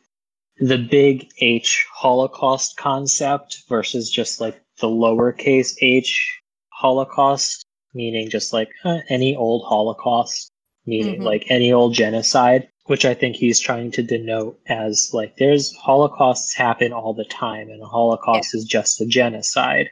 the 0.59 0.77
big 0.77 1.27
H 1.41 1.85
Holocaust 1.91 2.77
concept 2.77 3.63
versus 3.67 4.09
just 4.09 4.39
like 4.39 4.61
the 4.79 4.87
lowercase 4.87 5.75
h 5.81 6.39
Holocaust, 6.69 7.65
meaning 7.93 8.29
just 8.29 8.53
like 8.53 8.69
uh, 8.85 8.99
any 9.09 9.35
old 9.35 9.65
Holocaust, 9.67 10.49
meaning 10.85 11.19
Mhm. 11.19 11.25
like 11.25 11.45
any 11.49 11.73
old 11.73 11.93
genocide, 11.93 12.69
which 12.85 13.03
I 13.05 13.13
think 13.13 13.35
he's 13.35 13.59
trying 13.59 13.91
to 13.91 14.03
denote 14.03 14.59
as 14.67 15.11
like 15.13 15.37
there's 15.37 15.75
Holocausts 15.75 16.53
happen 16.55 16.93
all 16.93 17.13
the 17.13 17.25
time, 17.25 17.69
and 17.69 17.81
a 17.81 17.85
Holocaust 17.87 18.53
is 18.53 18.65
just 18.65 19.01
a 19.01 19.05
genocide. 19.05 19.89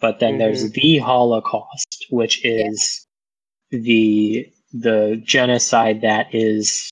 But 0.00 0.18
then 0.18 0.38
there's 0.38 0.70
the 0.72 0.98
Holocaust, 0.98 2.06
which 2.10 2.44
is 2.44 3.06
the 3.70 4.50
the 4.72 5.20
genocide 5.24 6.00
that 6.02 6.34
is 6.34 6.90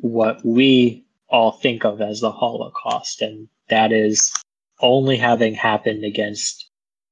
what 0.00 0.44
we 0.44 1.04
all 1.28 1.52
think 1.52 1.84
of 1.84 2.00
as 2.00 2.20
the 2.20 2.30
Holocaust, 2.32 3.22
and 3.22 3.48
that 3.68 3.92
is 3.92 4.32
only 4.80 5.16
having 5.16 5.54
happened 5.54 6.04
against 6.04 6.68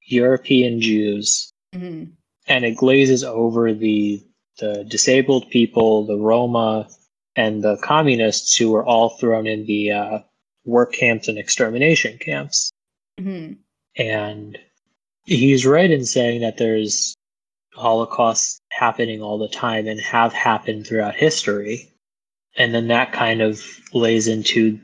European 0.07 0.81
Jews, 0.81 1.51
Mhm. 1.75 2.13
and 2.47 2.65
it 2.65 2.77
glazes 2.77 3.23
over 3.25 3.73
the 3.73 4.23
the 4.59 4.85
disabled 4.85 5.51
people, 5.51 6.07
the 6.07 6.17
Roma, 6.17 6.89
and 7.37 7.63
the 7.63 7.77
communists 7.79 8.57
who 8.57 8.71
were 8.71 8.85
all 8.85 9.11
thrown 9.11 9.47
in 9.47 9.67
the 9.67 9.91
uh, 9.91 10.19
work 10.65 10.93
camps 10.93 11.29
and 11.29 11.39
extermination 11.39 12.19
camps. 12.19 12.71
Mhm. 13.19 13.59
And 13.97 14.59
he's 15.25 15.67
right 15.67 15.91
in 15.91 16.05
saying 16.05 16.41
that 16.41 16.59
there's 16.59 17.15
Holocausts 17.77 18.59
happening 18.71 19.21
all 19.21 19.39
the 19.39 19.49
time 19.49 19.87
and 19.87 20.01
have 20.01 20.33
happened 20.33 20.87
throughout 20.87 21.15
history. 21.15 21.91
And 22.57 22.73
then 22.73 22.87
that 22.89 23.13
kind 23.13 23.43
of 23.43 23.61
lays 23.93 24.29
into 24.29 24.79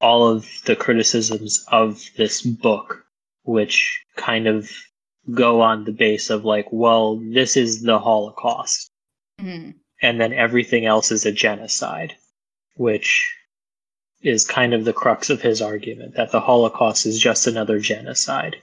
all 0.00 0.28
of 0.28 0.48
the 0.64 0.76
criticisms 0.76 1.64
of 1.72 2.04
this 2.16 2.42
book, 2.42 3.04
which 3.44 4.00
kind 4.16 4.46
of 4.46 4.70
go 5.34 5.60
on 5.60 5.84
the 5.84 5.92
base 5.92 6.30
of 6.30 6.44
like, 6.44 6.66
well, 6.70 7.16
this 7.16 7.56
is 7.56 7.82
the 7.82 7.98
Holocaust. 7.98 8.90
Mhm. 9.40 9.74
And 10.02 10.20
then 10.20 10.32
everything 10.32 10.86
else 10.86 11.10
is 11.10 11.24
a 11.24 11.32
genocide, 11.32 12.14
which 12.76 13.32
is 14.22 14.44
kind 14.44 14.74
of 14.74 14.84
the 14.84 14.92
crux 14.92 15.30
of 15.30 15.40
his 15.40 15.62
argument 15.62 16.14
that 16.16 16.32
the 16.32 16.40
Holocaust 16.40 17.06
is 17.06 17.18
just 17.18 17.46
another 17.46 17.78
genocide. 17.78 18.56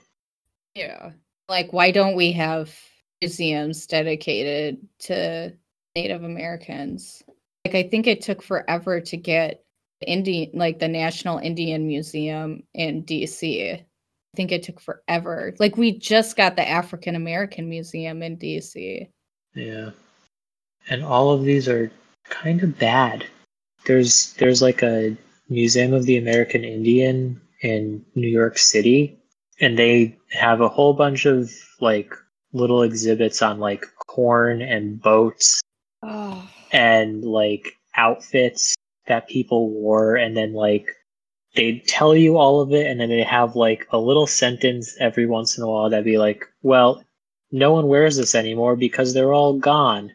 Yeah. 0.74 1.12
Like, 1.48 1.72
why 1.72 1.90
don't 1.90 2.16
we 2.16 2.32
have 2.32 2.76
museums 3.20 3.86
dedicated 3.86 4.78
to 5.00 5.52
Native 5.94 6.22
Americans? 6.22 7.22
Like, 7.64 7.74
I 7.74 7.88
think 7.88 8.06
it 8.06 8.22
took 8.22 8.42
forever 8.42 9.00
to 9.00 9.16
get 9.16 9.64
Indian, 10.06 10.50
like 10.54 10.78
the 10.78 10.88
National 10.88 11.38
Indian 11.38 11.86
Museum 11.86 12.62
in 12.74 13.04
DC. 13.04 13.74
I 13.74 13.84
think 14.36 14.52
it 14.52 14.64
took 14.64 14.80
forever. 14.80 15.54
Like, 15.58 15.76
we 15.76 15.98
just 15.98 16.36
got 16.36 16.56
the 16.56 16.68
African 16.68 17.14
American 17.14 17.68
Museum 17.68 18.22
in 18.22 18.36
DC. 18.36 19.08
Yeah. 19.54 19.90
And 20.88 21.02
all 21.02 21.32
of 21.32 21.44
these 21.44 21.68
are 21.68 21.90
kind 22.28 22.62
of 22.62 22.78
bad. 22.78 23.26
There's 23.86 24.34
there's 24.34 24.62
like 24.62 24.82
a 24.82 25.16
Museum 25.48 25.92
of 25.92 26.06
the 26.06 26.16
American 26.16 26.64
Indian 26.64 27.40
in 27.60 28.04
New 28.14 28.28
York 28.28 28.58
City 28.58 29.18
and 29.60 29.78
they 29.78 30.16
have 30.30 30.60
a 30.60 30.68
whole 30.68 30.94
bunch 30.94 31.26
of 31.26 31.50
like 31.80 32.12
little 32.52 32.82
exhibits 32.82 33.42
on 33.42 33.58
like 33.58 33.84
corn 34.06 34.62
and 34.62 35.00
boats 35.00 35.60
Oh, 36.02 36.48
and 36.72 37.24
like 37.24 37.78
outfits 37.96 38.74
that 39.06 39.28
people 39.28 39.70
wore 39.70 40.16
and 40.16 40.36
then 40.36 40.52
like 40.52 40.88
they 41.54 41.78
tell 41.86 42.14
you 42.14 42.36
all 42.36 42.60
of 42.60 42.72
it 42.72 42.86
and 42.86 43.00
then 43.00 43.08
they 43.08 43.22
have 43.22 43.56
like 43.56 43.86
a 43.90 43.98
little 43.98 44.26
sentence 44.26 44.96
every 45.00 45.26
once 45.26 45.56
in 45.56 45.64
a 45.64 45.66
while 45.66 45.88
that'd 45.88 46.04
be 46.04 46.18
like 46.18 46.44
well 46.62 47.02
no 47.52 47.72
one 47.72 47.86
wears 47.86 48.16
this 48.16 48.34
anymore 48.34 48.76
because 48.76 49.14
they're 49.14 49.32
all 49.32 49.58
gone 49.58 50.12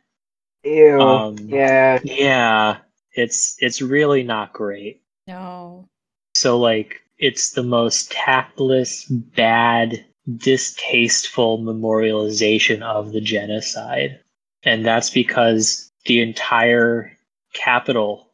Ew. 0.69 1.01
Um, 1.01 1.37
yeah. 1.39 1.99
yeah 2.03 2.77
it's 3.13 3.55
it's 3.59 3.81
really 3.81 4.23
not 4.23 4.53
great 4.53 5.01
no. 5.27 5.87
so 6.33 6.57
like 6.59 7.01
it's 7.17 7.51
the 7.51 7.63
most 7.63 8.11
tactless 8.11 9.05
bad 9.05 10.05
distasteful 10.37 11.59
memorialization 11.59 12.81
of 12.83 13.11
the 13.11 13.21
genocide 13.21 14.19
and 14.63 14.85
that's 14.85 15.09
because 15.09 15.91
the 16.05 16.21
entire 16.21 17.11
capital 17.53 18.29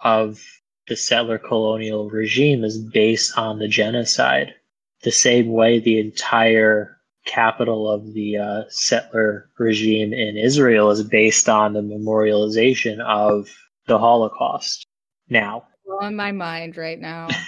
of 0.00 0.42
the 0.86 0.96
settler 0.96 1.38
colonial 1.38 2.10
regime 2.10 2.62
is 2.62 2.78
based 2.78 3.38
on 3.38 3.58
the 3.58 3.68
genocide 3.68 4.54
the 5.02 5.12
same 5.12 5.50
way 5.50 5.78
the 5.78 5.98
entire 5.98 6.99
capital 7.30 7.90
of 7.90 8.12
the 8.12 8.36
uh, 8.36 8.62
settler 8.68 9.48
regime 9.58 10.12
in 10.12 10.36
Israel 10.36 10.90
is 10.90 11.02
based 11.02 11.48
on 11.48 11.72
the 11.72 11.82
memorialization 11.82 13.00
of 13.00 13.48
the 13.86 13.98
Holocaust. 13.98 14.84
Now, 15.28 15.64
on 16.00 16.16
my 16.16 16.32
mind 16.32 16.76
right 16.76 17.00
now. 17.00 17.28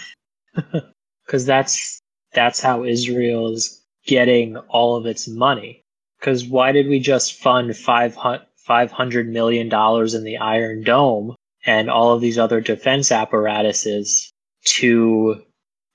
because 1.27 1.47
that's 1.47 2.01
that's 2.33 2.61
how 2.61 2.85
Israel 2.85 3.53
is 3.53 3.83
getting 4.07 4.57
all 4.69 4.97
of 4.97 5.07
its 5.07 5.29
money. 5.29 5.83
Because 6.19 6.45
why 6.45 6.73
did 6.73 6.89
we 6.89 7.01
just 7.01 7.35
fund 7.35 7.77
five 7.77 8.15
hundred 8.15 9.29
million 9.29 9.69
dollars 9.69 10.15
in 10.15 10.25
the 10.25 10.37
Iron 10.39 10.83
Dome 10.83 11.35
and 11.65 11.91
all 11.91 12.13
of 12.13 12.21
these 12.21 12.39
other 12.39 12.61
defense 12.61 13.11
apparatuses 13.11 14.31
to 14.65 15.43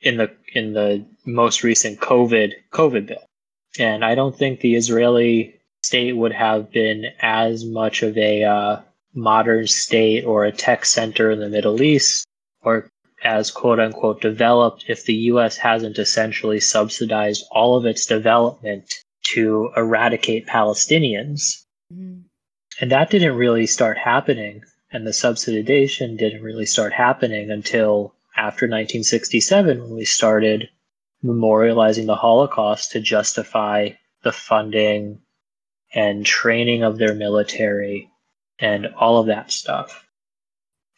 in 0.01 0.17
the 0.17 0.31
in 0.53 0.73
the 0.73 1.05
most 1.25 1.63
recent 1.63 1.99
COVID 1.99 2.53
COVID 2.71 3.07
bill? 3.07 3.26
And 3.79 4.03
I 4.03 4.15
don't 4.15 4.37
think 4.37 4.59
the 4.59 4.75
Israeli 4.75 5.59
state 5.83 6.13
would 6.13 6.33
have 6.33 6.71
been 6.71 7.05
as 7.21 7.65
much 7.65 8.03
of 8.03 8.17
a 8.17 8.43
uh, 8.43 8.81
modern 9.13 9.67
state 9.67 10.25
or 10.25 10.45
a 10.45 10.51
tech 10.51 10.85
center 10.85 11.31
in 11.31 11.39
the 11.39 11.49
Middle 11.49 11.81
East 11.81 12.25
or 12.61 12.89
as 13.23 13.49
quote 13.51 13.79
unquote 13.79 14.21
developed 14.21 14.85
if 14.87 15.05
the 15.05 15.15
US 15.31 15.57
hasn't 15.57 15.97
essentially 15.97 16.59
subsidized 16.59 17.45
all 17.51 17.75
of 17.77 17.85
its 17.85 18.05
development 18.05 18.93
to 19.33 19.71
eradicate 19.75 20.47
Palestinians. 20.47 21.63
Mhm. 21.93 22.23
And 22.79 22.91
that 22.91 23.09
didn't 23.09 23.35
really 23.35 23.65
start 23.65 23.97
happening, 23.97 24.61
and 24.91 25.05
the 25.05 25.11
subsidization 25.11 26.17
didn't 26.17 26.43
really 26.43 26.67
start 26.67 26.93
happening 26.93 27.49
until 27.49 28.13
after 28.35 28.67
1967 28.67 29.81
when 29.81 29.95
we 29.95 30.05
started 30.05 30.69
memorializing 31.23 32.05
the 32.05 32.15
Holocaust 32.15 32.91
to 32.91 32.99
justify 32.99 33.89
the 34.23 34.31
funding 34.31 35.19
and 35.93 36.25
training 36.25 36.83
of 36.83 36.97
their 36.97 37.15
military 37.15 38.09
and 38.59 38.87
all 38.97 39.19
of 39.19 39.27
that 39.27 39.51
stuff. 39.51 40.05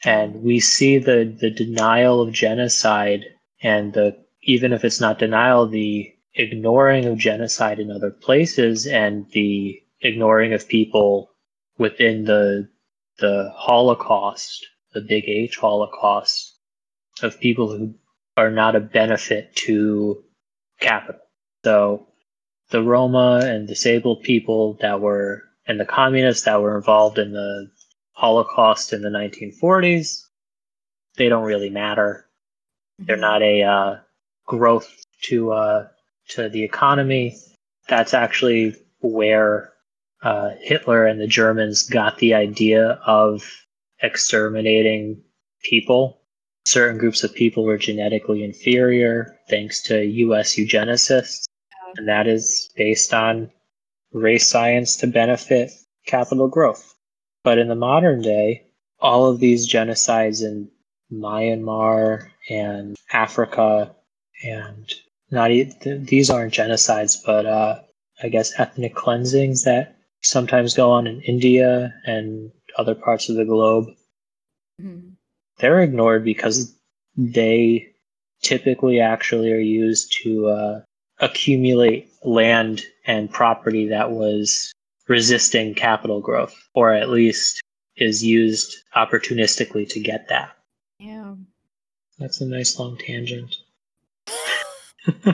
And 0.04 0.44
we 0.44 0.60
see 0.60 0.98
the, 0.98 1.36
the 1.40 1.52
denial 1.52 2.22
of 2.22 2.34
genocide 2.34 3.26
and 3.62 3.94
the 3.94 4.18
even 4.42 4.72
if 4.72 4.86
it's 4.86 5.02
not 5.02 5.20
denial, 5.20 5.68
the 5.68 6.14
ignoring 6.34 7.06
of 7.06 7.18
genocide 7.18 7.80
in 7.80 7.92
other 7.92 8.12
places 8.12 8.88
and 8.88 9.30
the 9.32 9.82
ignoring 10.02 10.54
of 10.54 10.68
people 10.68 11.30
within 11.78 12.24
the 12.24 12.70
the 13.18 13.52
Holocaust, 13.54 14.66
the 14.94 15.02
big 15.02 15.26
H 15.28 15.58
Holocaust, 15.58 16.58
of 17.22 17.40
people 17.40 17.70
who 17.70 17.96
are 18.40 18.50
not 18.50 18.76
a 18.76 18.80
benefit 18.80 19.54
to 19.54 20.24
capital. 20.80 21.20
So 21.66 22.08
the 22.70 22.82
Roma 22.82 23.42
and 23.44 23.68
disabled 23.68 24.24
people 24.24 24.78
that 24.82 25.02
were 25.02 25.44
and 25.68 25.80
the 25.80 25.86
communists 25.86 26.46
that 26.46 26.62
were 26.62 26.78
involved 26.78 27.20
in 27.20 27.34
the 27.34 27.70
Holocaust 28.14 28.94
in 28.94 29.02
the 29.02 29.10
1940s, 29.10 30.24
they 31.18 31.28
don't 31.28 31.44
really 31.44 31.70
matter. 31.70 32.26
They're 32.98 33.18
not 33.18 33.42
a 33.42 33.64
uh, 33.64 33.96
growth 34.48 34.90
to 35.24 35.52
uh, 35.52 35.88
to 36.30 36.48
the 36.48 36.64
economy. 36.64 37.38
That's 37.90 38.14
actually 38.14 38.76
where 39.02 39.74
uh, 40.24 40.52
Hitler 40.62 41.06
and 41.06 41.20
the 41.20 41.28
Germans 41.28 41.84
got 41.84 42.18
the 42.20 42.34
idea 42.34 43.00
of 43.06 43.44
exterminating 44.02 45.22
people. 45.62 46.19
Certain 46.66 46.98
groups 46.98 47.24
of 47.24 47.34
people 47.34 47.64
were 47.64 47.78
genetically 47.78 48.44
inferior 48.44 49.38
thanks 49.50 49.82
to 49.84 50.04
U.S. 50.04 50.56
eugenicists, 50.56 51.46
and 51.98 52.08
that 52.08 52.28
is 52.28 52.70
based 52.76 53.14
on 53.14 53.52
race 54.14 54.48
science 54.48 54.98
to 54.98 55.08
benefit 55.08 55.72
capital 56.06 56.48
growth. 56.48 56.96
But 57.44 57.58
in 57.58 57.68
the 57.68 57.76
modern 57.76 58.22
day, 58.22 58.66
all 59.00 59.28
of 59.28 59.40
these 59.40 59.72
genocides 59.72 60.44
in 60.44 60.70
Myanmar 61.12 62.30
and 62.50 62.96
Africa 63.12 63.96
and 64.44 64.94
not 65.32 65.52
these 65.82 66.30
aren't 66.30 66.54
genocides, 66.54 67.18
but 67.24 67.46
uh, 67.46 67.80
I 68.24 68.30
guess 68.30 68.60
ethnic 68.60 68.96
cleansings 68.96 69.64
that 69.64 69.96
sometimes 70.22 70.74
go 70.74 70.92
on 70.92 71.08
in 71.08 71.22
India 71.22 71.94
and 72.06 72.52
other 72.78 72.96
parts 72.96 73.30
of 73.30 73.36
the 73.36 73.46
globe. 73.46 73.86
Mm-hmm. 74.82 75.09
They're 75.60 75.82
ignored 75.82 76.24
because 76.24 76.74
they 77.16 77.90
typically 78.42 79.00
actually 79.00 79.52
are 79.52 79.60
used 79.60 80.16
to 80.24 80.48
uh, 80.48 80.82
accumulate 81.20 82.10
land 82.24 82.84
and 83.06 83.32
property 83.32 83.88
that 83.88 84.12
was 84.12 84.72
resisting 85.08 85.74
capital 85.74 86.22
growth, 86.22 86.56
or 86.74 86.94
at 86.94 87.10
least 87.10 87.62
is 87.98 88.24
used 88.24 88.84
opportunistically 88.96 89.88
to 89.90 90.00
get 90.00 90.30
that. 90.30 90.52
Yeah. 91.00 91.36
That's 92.18 92.42
a 92.42 92.46
nice 92.46 92.80
long 92.80 92.98
tangent. 92.98 93.58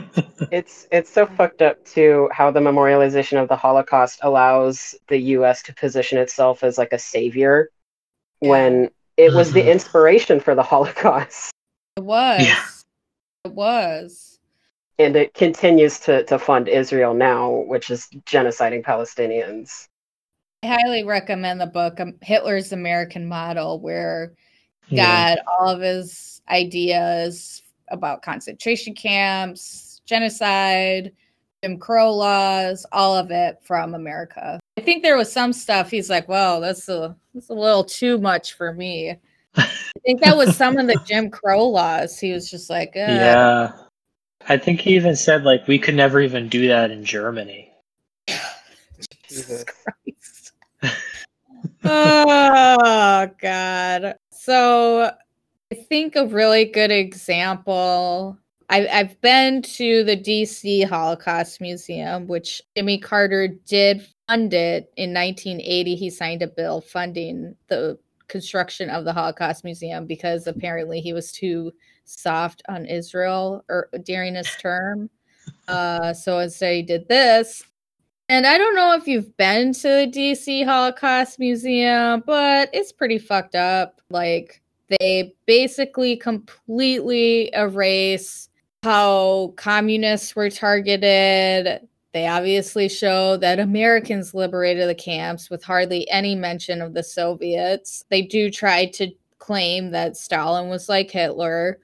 it's 0.50 0.86
it's 0.90 1.10
so 1.10 1.26
fucked 1.26 1.60
up 1.60 1.84
to 1.84 2.28
how 2.32 2.50
the 2.50 2.60
memorialization 2.60 3.40
of 3.40 3.48
the 3.48 3.56
Holocaust 3.56 4.20
allows 4.22 4.94
the 5.08 5.18
US 5.18 5.62
to 5.64 5.74
position 5.74 6.18
itself 6.18 6.62
as 6.62 6.78
like 6.78 6.92
a 6.92 6.98
savior 6.98 7.70
yeah. 8.40 8.50
when 8.50 8.90
it 9.16 9.32
was 9.32 9.52
the 9.52 9.70
inspiration 9.70 10.40
for 10.40 10.54
the 10.54 10.62
Holocaust. 10.62 11.52
It 11.96 12.04
was. 12.04 12.42
Yeah. 12.42 12.64
It 13.44 13.52
was. 13.52 14.38
And 14.98 15.16
it 15.16 15.34
continues 15.34 15.98
to, 16.00 16.24
to 16.24 16.38
fund 16.38 16.68
Israel 16.68 17.14
now, 17.14 17.64
which 17.66 17.90
is 17.90 18.08
genociding 18.24 18.82
Palestinians. 18.82 19.88
I 20.62 20.68
highly 20.68 21.04
recommend 21.04 21.60
the 21.60 21.66
book 21.66 22.00
um, 22.00 22.14
Hitler's 22.22 22.72
American 22.72 23.26
Model, 23.28 23.78
where 23.80 24.32
yeah. 24.88 25.34
got 25.34 25.44
all 25.46 25.68
of 25.68 25.80
his 25.80 26.40
ideas 26.48 27.62
about 27.88 28.22
concentration 28.22 28.94
camps, 28.94 30.00
genocide, 30.06 31.12
Jim 31.66 31.78
Crow 31.78 32.14
laws, 32.14 32.86
all 32.92 33.16
of 33.16 33.32
it 33.32 33.58
from 33.60 33.94
America. 33.94 34.60
I 34.78 34.82
think 34.82 35.02
there 35.02 35.16
was 35.16 35.32
some 35.32 35.52
stuff 35.52 35.90
he's 35.90 36.08
like, 36.08 36.28
"Well, 36.28 36.60
that's 36.60 36.88
a 36.88 37.16
that's 37.34 37.48
a 37.48 37.54
little 37.54 37.82
too 37.82 38.18
much 38.18 38.52
for 38.52 38.72
me." 38.72 39.16
I 39.56 39.68
think 40.04 40.20
that 40.20 40.36
was 40.36 40.56
some 40.56 40.76
of 40.78 40.86
the 40.86 41.00
Jim 41.04 41.28
Crow 41.28 41.66
laws. 41.66 42.20
He 42.20 42.30
was 42.30 42.48
just 42.48 42.70
like, 42.70 42.92
eh. 42.94 43.16
"Yeah." 43.16 43.72
I 44.48 44.56
think 44.56 44.80
he 44.80 44.94
even 44.94 45.16
said 45.16 45.42
like 45.42 45.66
we 45.66 45.76
could 45.76 45.96
never 45.96 46.20
even 46.20 46.48
do 46.48 46.68
that 46.68 46.92
in 46.92 47.04
Germany. 47.04 47.72
Jesus 49.28 49.64
Christ. 49.64 50.52
oh 51.82 53.28
God. 53.40 54.14
So 54.30 55.10
I 55.72 55.74
think 55.74 56.14
a 56.14 56.28
really 56.28 56.66
good 56.66 56.92
example. 56.92 58.38
I, 58.68 58.88
I've 58.88 59.20
been 59.20 59.62
to 59.62 60.02
the 60.04 60.16
DC 60.16 60.88
Holocaust 60.88 61.60
Museum, 61.60 62.26
which 62.26 62.60
Jimmy 62.76 62.98
Carter 62.98 63.48
did 63.48 64.06
fund 64.28 64.52
it 64.52 64.92
in 64.96 65.14
1980. 65.14 65.94
He 65.94 66.10
signed 66.10 66.42
a 66.42 66.48
bill 66.48 66.80
funding 66.80 67.54
the 67.68 67.98
construction 68.28 68.90
of 68.90 69.04
the 69.04 69.12
Holocaust 69.12 69.62
Museum 69.64 70.06
because 70.06 70.46
apparently 70.46 71.00
he 71.00 71.12
was 71.12 71.30
too 71.30 71.72
soft 72.04 72.62
on 72.68 72.86
Israel 72.86 73.64
or 73.68 73.88
during 74.04 74.34
his 74.34 74.50
term. 74.60 75.10
Uh, 75.68 76.12
so 76.12 76.40
instead, 76.40 76.74
he 76.74 76.82
did 76.82 77.06
this. 77.06 77.64
And 78.28 78.48
I 78.48 78.58
don't 78.58 78.74
know 78.74 78.94
if 78.94 79.06
you've 79.06 79.36
been 79.36 79.72
to 79.74 79.82
the 79.82 80.12
DC 80.12 80.64
Holocaust 80.64 81.38
Museum, 81.38 82.24
but 82.26 82.68
it's 82.72 82.90
pretty 82.90 83.18
fucked 83.18 83.54
up. 83.54 84.00
Like, 84.10 84.60
they 84.88 85.34
basically 85.46 86.16
completely 86.16 87.50
erase 87.54 88.48
how 88.82 89.54
communists 89.56 90.36
were 90.36 90.50
targeted. 90.50 91.88
They 92.12 92.26
obviously 92.26 92.88
show 92.88 93.36
that 93.38 93.58
Americans 93.58 94.32
liberated 94.32 94.88
the 94.88 94.94
camps 94.94 95.50
with 95.50 95.62
hardly 95.62 96.08
any 96.08 96.34
mention 96.34 96.80
of 96.80 96.94
the 96.94 97.02
Soviets. 97.02 98.04
They 98.10 98.22
do 98.22 98.50
try 98.50 98.86
to 98.86 99.10
claim 99.38 99.90
that 99.90 100.16
Stalin 100.16 100.68
was 100.68 100.88
like 100.88 101.10
Hitler. 101.10 101.78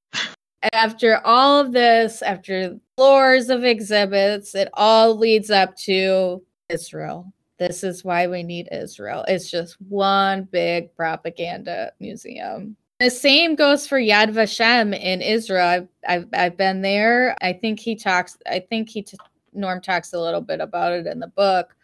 After 0.73 1.21
all 1.27 1.61
of 1.61 1.73
this, 1.73 2.23
after 2.23 2.79
floors 2.97 3.51
of 3.51 3.65
exhibits, 3.65 4.55
it 4.55 4.69
all 4.75 5.17
leads 5.17 5.51
up 5.51 5.77
to 5.79 6.43
Israel. 6.69 7.33
This 7.59 7.85
is 7.85 8.03
why 8.03 8.27
we 8.27 8.43
need 8.43 8.69
Israel. 8.73 9.25
It's 9.29 9.51
just 9.51 9.77
one 9.83 10.45
big 10.45 10.95
propaganda 10.97 11.93
museum. 12.01 12.77
The 13.03 13.11
same 13.11 13.57
goes 13.57 13.85
for 13.85 13.99
Yad 13.99 14.33
Vashem 14.33 14.97
in 14.97 15.23
Israel. 15.23 15.67
I've, 15.67 15.89
I've, 16.07 16.29
I've 16.33 16.57
been 16.57 16.83
there. 16.83 17.37
I 17.43 17.53
think 17.53 17.81
he 17.81 17.97
talks. 17.97 18.39
I 18.47 18.61
think 18.61 18.89
he 18.89 19.03
t- 19.03 19.19
Norm 19.53 19.81
talks 19.81 20.13
a 20.13 20.21
little 20.21 20.41
bit 20.41 20.61
about 20.61 20.93
it 20.93 21.09
in 21.09 21.19
the 21.19 21.27
book, 21.27 21.75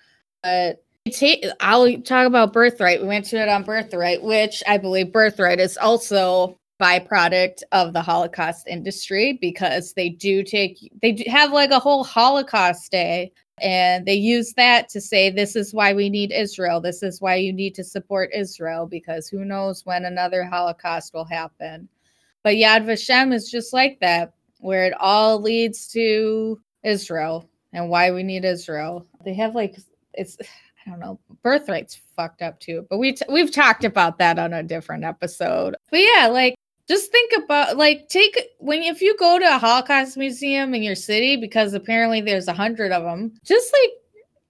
but 0.45 0.85
I'll 1.59 2.01
talk 2.03 2.29
about 2.29 2.53
birthright. 2.53 3.03
We 3.03 3.09
went 3.09 3.25
to 3.27 3.43
it 3.43 3.49
on 3.49 3.64
birthright, 3.64 4.23
which 4.23 4.62
I 4.69 4.79
believe 4.79 5.12
birthright 5.12 5.59
is 5.59 5.77
also 5.77 6.57
byproduct 6.81 7.64
of 7.73 7.95
the 7.95 8.03
Holocaust 8.03 8.69
industry 8.69 9.39
because 9.41 9.95
they 9.95 10.11
do 10.11 10.45
take 10.45 10.79
they 11.03 11.25
have 11.27 11.51
like 11.51 11.73
a 11.73 11.81
whole 11.81 12.05
Holocaust 12.05 12.93
day 12.93 13.33
and 13.61 14.07
they 14.07 14.15
use 14.15 14.53
that 14.55 14.89
to 14.91 15.01
say, 15.01 15.31
this 15.31 15.57
is 15.57 15.75
why 15.75 15.93
we 15.93 16.09
need 16.09 16.33
Israel. 16.33 16.81
This 16.81 17.03
is 17.03 17.21
why 17.21 17.37
you 17.37 17.53
need 17.53 17.75
to 17.77 17.85
support 17.85 18.31
Israel 18.35 18.87
because 18.87 19.29
who 19.29 19.45
knows 19.45 19.85
when 19.85 20.05
another 20.05 20.45
Holocaust 20.45 21.15
will 21.15 21.25
happen. 21.25 21.89
But 22.43 22.55
Yad 22.55 22.85
Vashem 22.85 23.33
is 23.33 23.51
just 23.51 23.73
like 23.73 23.99
that, 24.01 24.33
where 24.61 24.87
it 24.87 24.95
all 24.99 25.41
leads 25.41 25.89
to 25.89 26.61
Israel 26.83 27.49
and 27.73 27.91
why 27.91 28.11
we 28.11 28.23
need 28.23 28.45
Israel. 28.45 29.07
They 29.25 29.35
have 29.35 29.55
like, 29.55 29.77
it's, 30.15 30.37
I 30.87 30.91
don't 30.91 31.01
know, 31.01 31.19
birthright's 31.45 32.01
fucked 32.17 32.43
up 32.43 32.59
too. 32.61 32.87
But 32.89 32.99
we 32.99 33.13
t- 33.13 33.27
we've 33.29 33.53
talked 33.53 33.85
about 33.85 34.19
that 34.19 34.39
on 34.39 34.53
a 34.53 34.63
different 34.63 35.05
episode. 35.05 35.77
But 35.91 36.01
yeah, 36.01 36.29
like 36.29 36.55
just 36.89 37.11
think 37.12 37.32
about 37.45 37.76
like 37.76 38.09
take 38.09 38.36
when 38.59 38.82
if 38.82 39.03
you 39.03 39.16
go 39.18 39.39
to 39.39 39.45
a 39.45 39.59
holocaust 39.59 40.16
museum 40.16 40.74
in 40.74 40.82
your 40.82 40.95
city 40.95 41.36
because 41.36 41.74
apparently 41.74 42.20
there's 42.20 42.49
a 42.49 42.53
hundred 42.53 42.93
of 42.93 43.03
them 43.03 43.32
just 43.45 43.72
like 43.72 43.93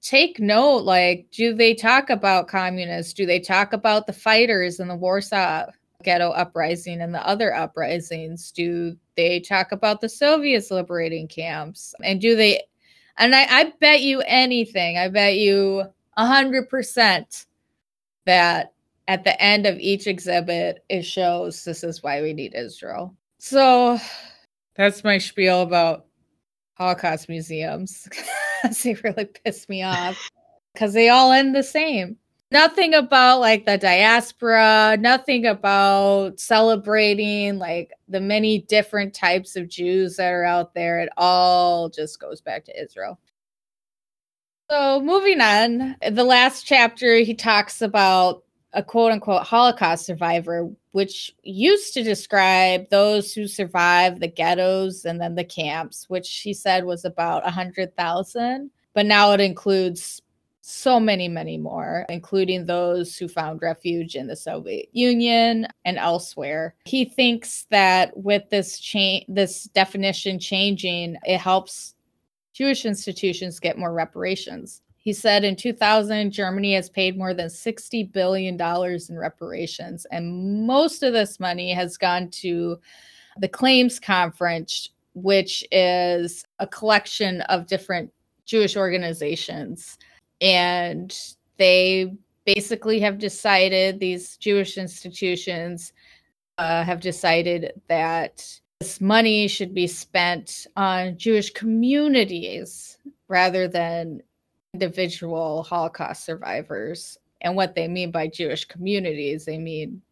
take 0.01 0.39
note 0.39 0.85
like 0.85 1.27
do 1.33 1.55
they 1.55 1.75
talk 1.75 2.11
about 2.11 2.49
communists? 2.49 3.13
Do 3.13 3.27
they 3.27 3.41
talk 3.41 3.73
about 3.73 4.07
the 4.07 4.13
fighters 4.13 4.81
in 4.81 4.89
the 4.89 4.97
warsaw 4.97 5.67
ghetto 6.05 6.31
uprising 6.31 7.01
and 7.01 7.13
the 7.13 7.27
other 7.27 7.55
uprisings? 7.55 8.53
Do 8.53 8.97
they 9.17 9.41
talk 9.41 9.73
about 9.73 10.01
the 10.01 10.09
soviets 10.09 10.71
liberating 10.71 11.27
camps? 11.27 11.95
And 12.03 12.21
do 12.21 12.37
they 12.37 12.63
and 13.19 13.35
i, 13.35 13.47
I 13.51 13.73
bet 13.81 14.01
you 14.01 14.23
anything 14.23 14.97
i 14.97 15.09
bet 15.09 15.37
you 15.37 15.85
a 16.17 16.27
hundred 16.27 16.69
percent 16.69 17.47
that 18.25 18.73
at 19.09 19.25
the 19.25 19.43
end 19.43 19.67
of 19.67 19.79
each 19.79 20.07
exhibit, 20.07 20.85
it 20.91 21.03
shows 21.03 21.65
this 21.65 21.83
is 21.83 22.03
why 22.03 22.21
we 22.21 22.35
need 22.35 22.55
Israel. 22.55 23.17
So 23.39 23.99
that's 24.77 25.03
my 25.03 25.17
spiel 25.17 25.63
about 25.63 26.05
Holocaust 26.75 27.29
museums. 27.29 28.07
they 28.85 28.95
really 29.03 29.25
piss 29.25 29.67
me 29.69 29.83
off 29.83 30.17
because 30.75 30.93
they 30.93 31.09
all 31.09 31.33
end 31.33 31.55
the 31.55 31.63
same. 31.63 32.17
nothing 32.51 32.93
about 32.95 33.41
like 33.41 33.65
the 33.65 33.79
diaspora, 33.79 34.99
nothing 35.01 35.47
about 35.47 36.39
celebrating 36.39 37.59
like 37.59 37.93
the 38.09 38.21
many 38.21 38.61
different 38.61 39.15
types 39.15 39.57
of 39.57 39.69
Jews 39.69 40.17
that 40.17 40.31
are 40.31 40.45
out 40.45 40.75
there. 40.75 41.01
It 41.01 41.09
all 41.17 41.89
just 41.89 42.21
goes 42.21 42.43
back 42.43 42.67
to 42.67 42.83
Israel. 42.83 43.19
So, 44.71 45.01
moving 45.01 45.41
on, 45.41 45.97
the 46.11 46.25
last 46.25 46.67
chapter, 46.67 47.17
he 47.17 47.33
talks 47.33 47.81
about 47.81 48.43
a 48.73 48.83
quote 48.83 49.13
unquote 49.13 49.45
Holocaust 49.45 50.07
survivor, 50.07 50.71
which 50.93 51.35
used 51.43 51.95
to 51.95 52.03
describe 52.03 52.89
those 52.91 53.33
who 53.33 53.47
survived 53.47 54.21
the 54.21 54.29
ghettos 54.29 55.05
and 55.05 55.21
then 55.21 55.35
the 55.35 55.45
camps, 55.45 56.09
which 56.09 56.39
he 56.39 56.53
said 56.53 56.85
was 56.85 57.05
about 57.05 57.45
100,000. 57.45 58.71
But 58.95 59.07
now 59.07 59.33
it 59.33 59.41
includes 59.41 60.23
so 60.61 61.01
many, 61.01 61.29
many 61.29 61.57
more, 61.57 62.05
including 62.11 62.67
those 62.67 63.17
who 63.17 63.27
found 63.27 63.63
refuge 63.63 64.17
in 64.17 64.27
the 64.27 64.37
Soviet 64.37 64.89
Union 64.93 65.67
and 65.87 65.97
elsewhere. 65.97 66.75
He 66.85 67.07
thinks 67.07 67.67
that 67.71 68.15
with 68.17 68.51
this 68.51 68.79
change, 68.79 69.25
this 69.29 69.65
definition 69.65 70.39
changing, 70.39 71.17
it 71.25 71.39
helps 71.39 71.95
Jewish 72.53 72.85
institutions 72.85 73.61
get 73.61 73.79
more 73.79 73.95
reparations. 73.95 74.83
He 74.99 75.13
said 75.13 75.45
in 75.45 75.57
2000, 75.57 76.33
Germany 76.33 76.75
has 76.75 76.91
paid 76.91 77.17
more 77.17 77.33
than 77.33 77.47
$60 77.47 78.13
billion 78.13 78.61
in 78.61 79.19
reparations, 79.19 80.07
and 80.11 80.67
most 80.67 81.03
of 81.03 81.13
this 81.13 81.41
money 81.41 81.73
has 81.73 81.97
gone 81.97 82.29
to 82.31 82.79
the 83.39 83.49
Claims 83.49 84.01
Conference, 84.01 84.91
which 85.15 85.65
is 85.71 86.45
a 86.59 86.67
collection 86.67 87.41
of 87.43 87.67
different 87.67 88.13
Jewish 88.45 88.77
organizations. 88.77 89.99
And 90.41 91.17
they 91.59 92.13
basically 92.45 93.01
have 93.01 93.19
decided 93.19 94.01
these 94.01 94.37
Jewish 94.37 94.79
institutions 94.79 95.93
uh, 96.57 96.83
have 96.83 97.01
decided 97.01 97.73
that 97.89 98.45
this 98.81 99.01
money 99.01 99.49
should 99.49 99.75
be 99.75 99.87
spent 99.87 100.67
on 100.77 101.19
Jewish 101.19 101.51
communities 101.51 102.99
rather 103.29 103.69
than 103.69 104.23
individual 104.75 105.63
Holocaust 105.63 106.25
survivors. 106.25 107.19
And 107.41 107.55
what 107.55 107.75
they 107.75 107.89
mean 107.89 108.11
by 108.11 108.27
Jewish 108.29 108.65
communities, 108.65 109.45
they 109.45 109.59
mean 109.59 110.03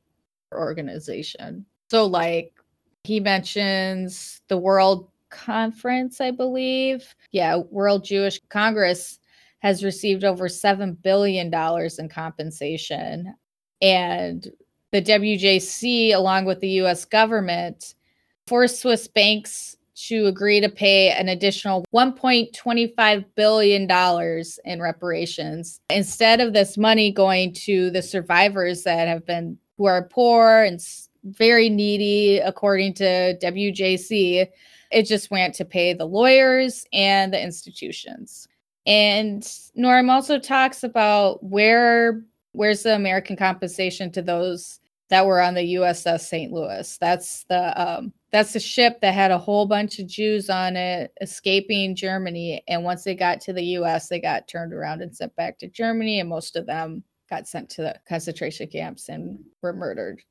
organization. 0.54 1.66
So, 1.90 2.06
like, 2.06 2.52
he 3.04 3.20
mentions 3.20 4.40
the 4.48 4.56
World 4.56 5.08
Conference, 5.30 6.20
I 6.20 6.30
believe. 6.30 7.14
Yeah, 7.32 7.56
World 7.70 8.04
Jewish 8.04 8.40
Congress 8.48 9.18
has 9.60 9.82
received 9.84 10.24
over 10.24 10.48
$7 10.48 11.00
billion 11.02 11.52
in 11.98 12.08
compensation. 12.08 13.34
And 13.82 14.48
the 14.92 15.02
WJC, 15.02 16.14
along 16.14 16.44
with 16.44 16.60
the 16.60 16.80
US 16.82 17.04
government, 17.04 17.94
forced 18.46 18.80
Swiss 18.80 19.08
banks 19.08 19.76
to 19.96 20.26
agree 20.26 20.60
to 20.60 20.68
pay 20.68 21.10
an 21.10 21.28
additional 21.28 21.84
$1.25 21.94 23.24
billion 23.34 23.90
in 24.64 24.82
reparations 24.82 25.80
instead 25.90 26.40
of 26.40 26.52
this 26.52 26.76
money 26.76 27.10
going 27.10 27.52
to 27.52 27.90
the 27.90 28.02
survivors 28.02 28.82
that 28.82 29.08
have 29.08 29.26
been 29.26 29.58
who 29.78 29.86
are 29.86 30.04
poor 30.04 30.62
and 30.62 30.80
very 31.24 31.68
needy 31.68 32.38
according 32.38 32.94
to 32.94 33.36
WJC 33.38 34.48
it 34.92 35.02
just 35.02 35.30
went 35.30 35.54
to 35.54 35.64
pay 35.64 35.92
the 35.92 36.04
lawyers 36.04 36.84
and 36.92 37.32
the 37.32 37.42
institutions 37.42 38.46
and 38.86 39.50
Norm 39.74 40.10
also 40.10 40.38
talks 40.38 40.84
about 40.84 41.42
where 41.42 42.22
where's 42.52 42.84
the 42.84 42.94
American 42.94 43.36
compensation 43.36 44.10
to 44.12 44.22
those 44.22 44.80
that 45.08 45.26
were 45.26 45.40
on 45.40 45.54
the 45.54 45.74
USS 45.74 46.20
St. 46.20 46.52
Louis. 46.52 46.96
That's 46.98 47.44
the 47.44 47.80
um, 47.80 48.12
that's 48.32 48.54
a 48.54 48.60
ship 48.60 49.00
that 49.00 49.14
had 49.14 49.30
a 49.30 49.38
whole 49.38 49.66
bunch 49.66 49.98
of 49.98 50.06
Jews 50.06 50.50
on 50.50 50.76
it 50.76 51.12
escaping 51.20 51.94
Germany. 51.94 52.62
And 52.68 52.84
once 52.84 53.04
they 53.04 53.14
got 53.14 53.40
to 53.42 53.52
the 53.52 53.64
US, 53.78 54.08
they 54.08 54.20
got 54.20 54.48
turned 54.48 54.72
around 54.72 55.02
and 55.02 55.14
sent 55.14 55.34
back 55.36 55.58
to 55.58 55.68
Germany. 55.68 56.20
And 56.20 56.28
most 56.28 56.56
of 56.56 56.66
them 56.66 57.04
got 57.30 57.48
sent 57.48 57.70
to 57.70 57.82
the 57.82 57.96
concentration 58.08 58.68
camps 58.68 59.08
and 59.08 59.38
were 59.62 59.72
murdered. 59.72 60.22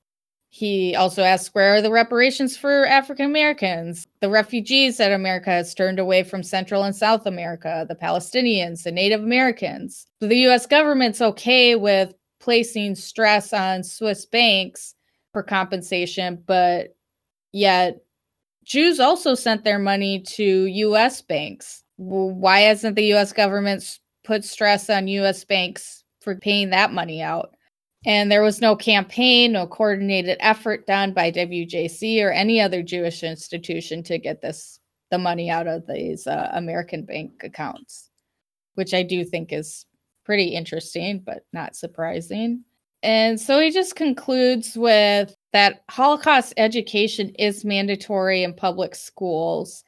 He 0.49 0.95
also 0.95 1.21
asked 1.21 1.53
where 1.53 1.75
are 1.75 1.81
the 1.81 1.91
reparations 1.91 2.55
for 2.55 2.85
African 2.85 3.25
Americans, 3.25 4.07
the 4.21 4.29
refugees 4.29 4.95
that 4.97 5.11
America 5.11 5.49
has 5.49 5.73
turned 5.73 5.99
away 5.99 6.23
from 6.23 6.43
Central 6.43 6.83
and 6.83 6.95
South 6.95 7.25
America, 7.25 7.85
the 7.89 7.95
Palestinians, 7.95 8.83
the 8.83 8.91
Native 8.91 9.21
Americans. 9.21 10.07
The 10.21 10.47
US 10.47 10.65
government's 10.65 11.21
okay 11.21 11.75
with 11.75 12.13
placing 12.39 12.95
stress 12.95 13.51
on 13.51 13.83
Swiss 13.83 14.25
banks 14.25 14.95
for 15.33 15.43
compensation, 15.43 16.41
but 16.45 16.95
yet 17.55 18.01
Jews 18.65 18.99
also 18.99 19.33
sent 19.33 19.63
their 19.63 19.79
money 19.79 20.19
to 20.19 20.65
US 20.65 21.21
banks. 21.21 21.83
Why 21.95 22.59
hasn't 22.61 22.97
the 22.97 23.13
US 23.13 23.31
government 23.31 23.99
put 24.25 24.43
stress 24.43 24.89
on 24.89 25.07
US 25.07 25.45
banks 25.45 26.03
for 26.19 26.35
paying 26.35 26.71
that 26.71 26.91
money 26.91 27.21
out? 27.21 27.55
And 28.05 28.29
there 28.29 28.43
was 28.43 28.59
no 28.59 28.75
campaign, 28.75 29.53
no 29.53 29.67
coordinated 29.67 30.37
effort 30.41 30.85
done 30.85 31.13
by 31.13 31.31
WJC 31.31 32.21
or 32.21 32.31
any 32.31 32.59
other 32.59 32.83
Jewish 32.83 33.23
institution 33.23 34.03
to 34.03 34.19
get 34.19 34.41
this 34.41 34.79
the 35.09 35.17
money 35.17 35.49
out 35.49 35.67
of 35.67 35.87
these 35.87 36.27
uh, 36.27 36.49
American 36.53 37.05
bank 37.05 37.41
accounts, 37.41 38.09
which 38.73 38.93
I 38.93 39.01
do 39.01 39.23
think 39.23 39.53
is 39.53 39.85
pretty 40.25 40.47
interesting, 40.47 41.21
but 41.25 41.45
not 41.53 41.75
surprising. 41.75 42.65
And 43.01 43.39
so 43.39 43.59
he 43.59 43.69
just 43.71 43.95
concludes 43.95 44.75
with 44.75 45.35
that 45.55 45.85
Holocaust 45.89 46.53
education 46.57 47.29
is 47.39 47.63
mandatory 47.63 48.43
in 48.43 48.53
public 48.53 48.93
schools, 48.93 49.85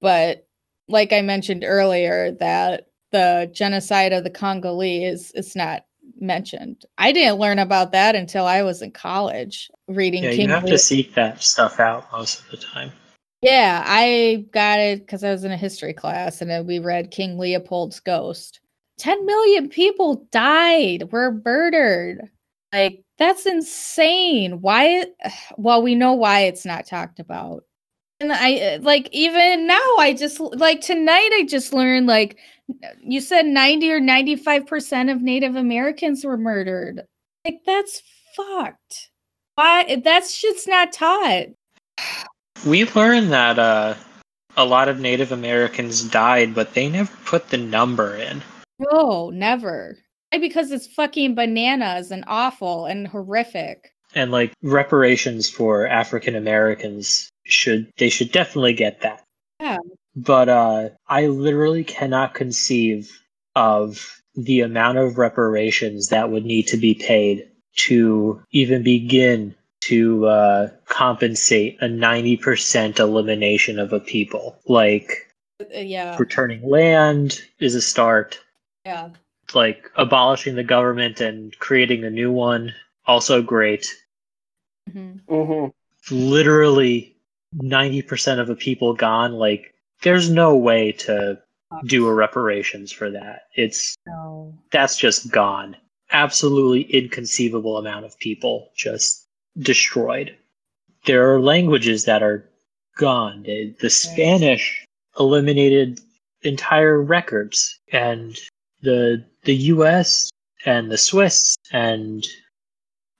but 0.00 0.46
like 0.86 1.12
I 1.12 1.22
mentioned 1.22 1.64
earlier, 1.66 2.30
that 2.38 2.86
the 3.10 3.50
genocide 3.52 4.12
of 4.12 4.22
the 4.22 4.30
Congolese 4.30 5.32
is 5.32 5.56
not 5.56 5.86
mentioned. 6.20 6.84
I 6.98 7.10
didn't 7.10 7.40
learn 7.40 7.58
about 7.58 7.90
that 7.90 8.14
until 8.14 8.46
I 8.46 8.62
was 8.62 8.80
in 8.80 8.92
college 8.92 9.72
reading 9.88 10.22
yeah, 10.22 10.30
King 10.30 10.48
you 10.48 10.54
have 10.54 10.66
to 10.66 10.78
seek 10.78 11.12
that 11.14 11.42
stuff 11.42 11.80
out 11.80 12.06
most 12.12 12.38
of 12.38 12.50
the 12.52 12.58
time. 12.58 12.92
Yeah, 13.40 13.82
I 13.84 14.46
got 14.52 14.78
it 14.78 15.00
because 15.00 15.24
I 15.24 15.32
was 15.32 15.42
in 15.42 15.50
a 15.50 15.56
history 15.56 15.94
class 15.94 16.40
and 16.40 16.48
then 16.48 16.64
we 16.64 16.78
read 16.78 17.10
King 17.10 17.38
Leopold's 17.38 17.98
Ghost. 17.98 18.60
10 18.98 19.26
million 19.26 19.68
people 19.68 20.28
died, 20.30 21.10
were 21.10 21.42
murdered. 21.44 22.30
Like, 22.72 23.02
that's 23.18 23.46
insane. 23.46 24.60
Why? 24.60 25.06
Well, 25.58 25.82
we 25.82 25.94
know 25.94 26.12
why 26.14 26.40
it's 26.40 26.64
not 26.64 26.86
talked 26.86 27.20
about. 27.20 27.64
And 28.20 28.32
I 28.32 28.78
like, 28.82 29.08
even 29.12 29.66
now, 29.66 29.96
I 29.98 30.14
just 30.14 30.40
like 30.40 30.80
tonight, 30.80 31.30
I 31.34 31.44
just 31.48 31.72
learned 31.72 32.06
like 32.06 32.38
you 33.02 33.20
said 33.20 33.46
90 33.46 33.92
or 33.92 34.00
95% 34.00 35.12
of 35.12 35.20
Native 35.20 35.56
Americans 35.56 36.24
were 36.24 36.38
murdered. 36.38 37.02
Like, 37.44 37.60
that's 37.66 38.02
fucked. 38.36 39.10
Why? 39.56 40.00
That 40.04 40.26
shit's 40.26 40.66
not 40.66 40.92
taught. 40.92 41.46
We 42.64 42.84
learned 42.92 43.32
that 43.32 43.58
uh, 43.58 43.96
a 44.56 44.64
lot 44.64 44.88
of 44.88 45.00
Native 45.00 45.32
Americans 45.32 46.04
died, 46.04 46.54
but 46.54 46.74
they 46.74 46.88
never 46.88 47.10
put 47.24 47.48
the 47.48 47.58
number 47.58 48.14
in. 48.14 48.40
No, 48.78 49.30
never. 49.30 49.98
Because 50.32 50.70
it's 50.70 50.86
fucking 50.86 51.34
bananas 51.34 52.10
and 52.10 52.24
awful 52.26 52.86
and 52.86 53.06
horrific. 53.06 53.92
And 54.14 54.30
like 54.30 54.52
reparations 54.62 55.48
for 55.48 55.86
African 55.86 56.34
Americans 56.36 57.30
should 57.44 57.90
they 57.98 58.08
should 58.08 58.32
definitely 58.32 58.74
get 58.74 59.00
that. 59.00 59.22
Yeah. 59.60 59.78
But 60.16 60.48
uh 60.48 60.88
I 61.08 61.26
literally 61.26 61.84
cannot 61.84 62.34
conceive 62.34 63.10
of 63.54 64.22
the 64.34 64.60
amount 64.60 64.98
of 64.98 65.18
reparations 65.18 66.08
that 66.08 66.30
would 66.30 66.44
need 66.44 66.66
to 66.68 66.76
be 66.76 66.94
paid 66.94 67.48
to 67.76 68.42
even 68.50 68.82
begin 68.82 69.54
to 69.80 70.26
uh, 70.26 70.68
compensate 70.86 71.76
a 71.80 71.86
90% 71.86 72.98
elimination 72.98 73.78
of 73.78 73.92
a 73.92 74.00
people. 74.00 74.56
Like, 74.66 75.28
Uh, 75.60 75.78
yeah. 75.80 76.16
returning 76.18 76.62
land 76.68 77.40
is 77.58 77.74
a 77.74 77.82
start. 77.82 78.40
Yeah. 78.86 79.10
Like, 79.54 79.90
abolishing 79.96 80.54
the 80.54 80.64
government 80.64 81.20
and 81.20 81.56
creating 81.58 82.04
a 82.04 82.10
new 82.10 82.32
one, 82.32 82.74
also 83.06 83.42
great. 83.42 83.86
hmm 84.92 85.12
hmm 85.28 85.66
Literally 86.10 87.16
90% 87.56 88.40
of 88.40 88.50
a 88.50 88.56
people 88.56 88.92
gone. 88.94 89.34
Like, 89.34 89.72
there's 90.02 90.28
no 90.30 90.56
way 90.56 90.92
to 90.92 91.38
do 91.84 92.06
a 92.08 92.14
reparations 92.14 92.92
for 92.92 93.10
that. 93.10 93.42
It's 93.54 93.96
No. 94.06 94.54
that's 94.70 94.96
just 94.96 95.30
gone. 95.30 95.76
Absolutely 96.10 96.82
inconceivable 96.82 97.78
amount 97.78 98.04
of 98.04 98.18
people 98.18 98.70
just 98.76 99.26
destroyed. 99.58 100.36
There 101.06 101.32
are 101.32 101.40
languages 101.40 102.04
that 102.04 102.22
are 102.22 102.48
gone. 102.96 103.42
The 103.44 103.74
the 103.80 103.90
Spanish 103.90 104.84
eliminated 105.18 106.00
entire 106.42 107.00
records, 107.00 107.78
and 107.92 108.38
the 108.82 109.24
the 109.44 109.54
U.S. 109.54 110.30
and 110.64 110.90
the 110.90 110.98
Swiss 110.98 111.56
and 111.72 112.26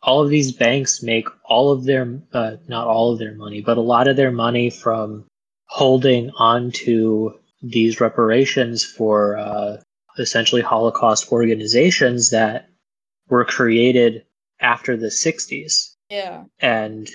all 0.03 0.23
of 0.23 0.31
these 0.31 0.53
banks 0.53 1.03
make 1.03 1.29
all 1.45 1.71
of 1.73 1.85
their 1.85 2.21
uh, 2.33 2.57
not 2.69 2.87
all 2.87 3.13
of 3.13 3.19
their 3.19 3.35
money, 3.35 3.61
but 3.61 3.79
a 3.79 3.83
lot 3.83 4.09
of 4.09 4.17
their 4.17 4.33
money 4.33 4.71
from 4.71 5.25
holding 5.67 6.31
on 6.39 6.71
to 6.71 7.35
these 7.63 8.01
reparations 8.01 8.85
for 8.85 9.39
uh, 9.39 9.77
essentially 10.19 10.63
Holocaust 10.63 11.31
organizations 11.33 12.31
that 12.31 12.69
were 13.29 13.45
created 13.45 14.25
after 14.61 14.97
the 14.97 15.07
60s. 15.07 15.95
Yeah. 16.11 16.45
And 16.61 17.09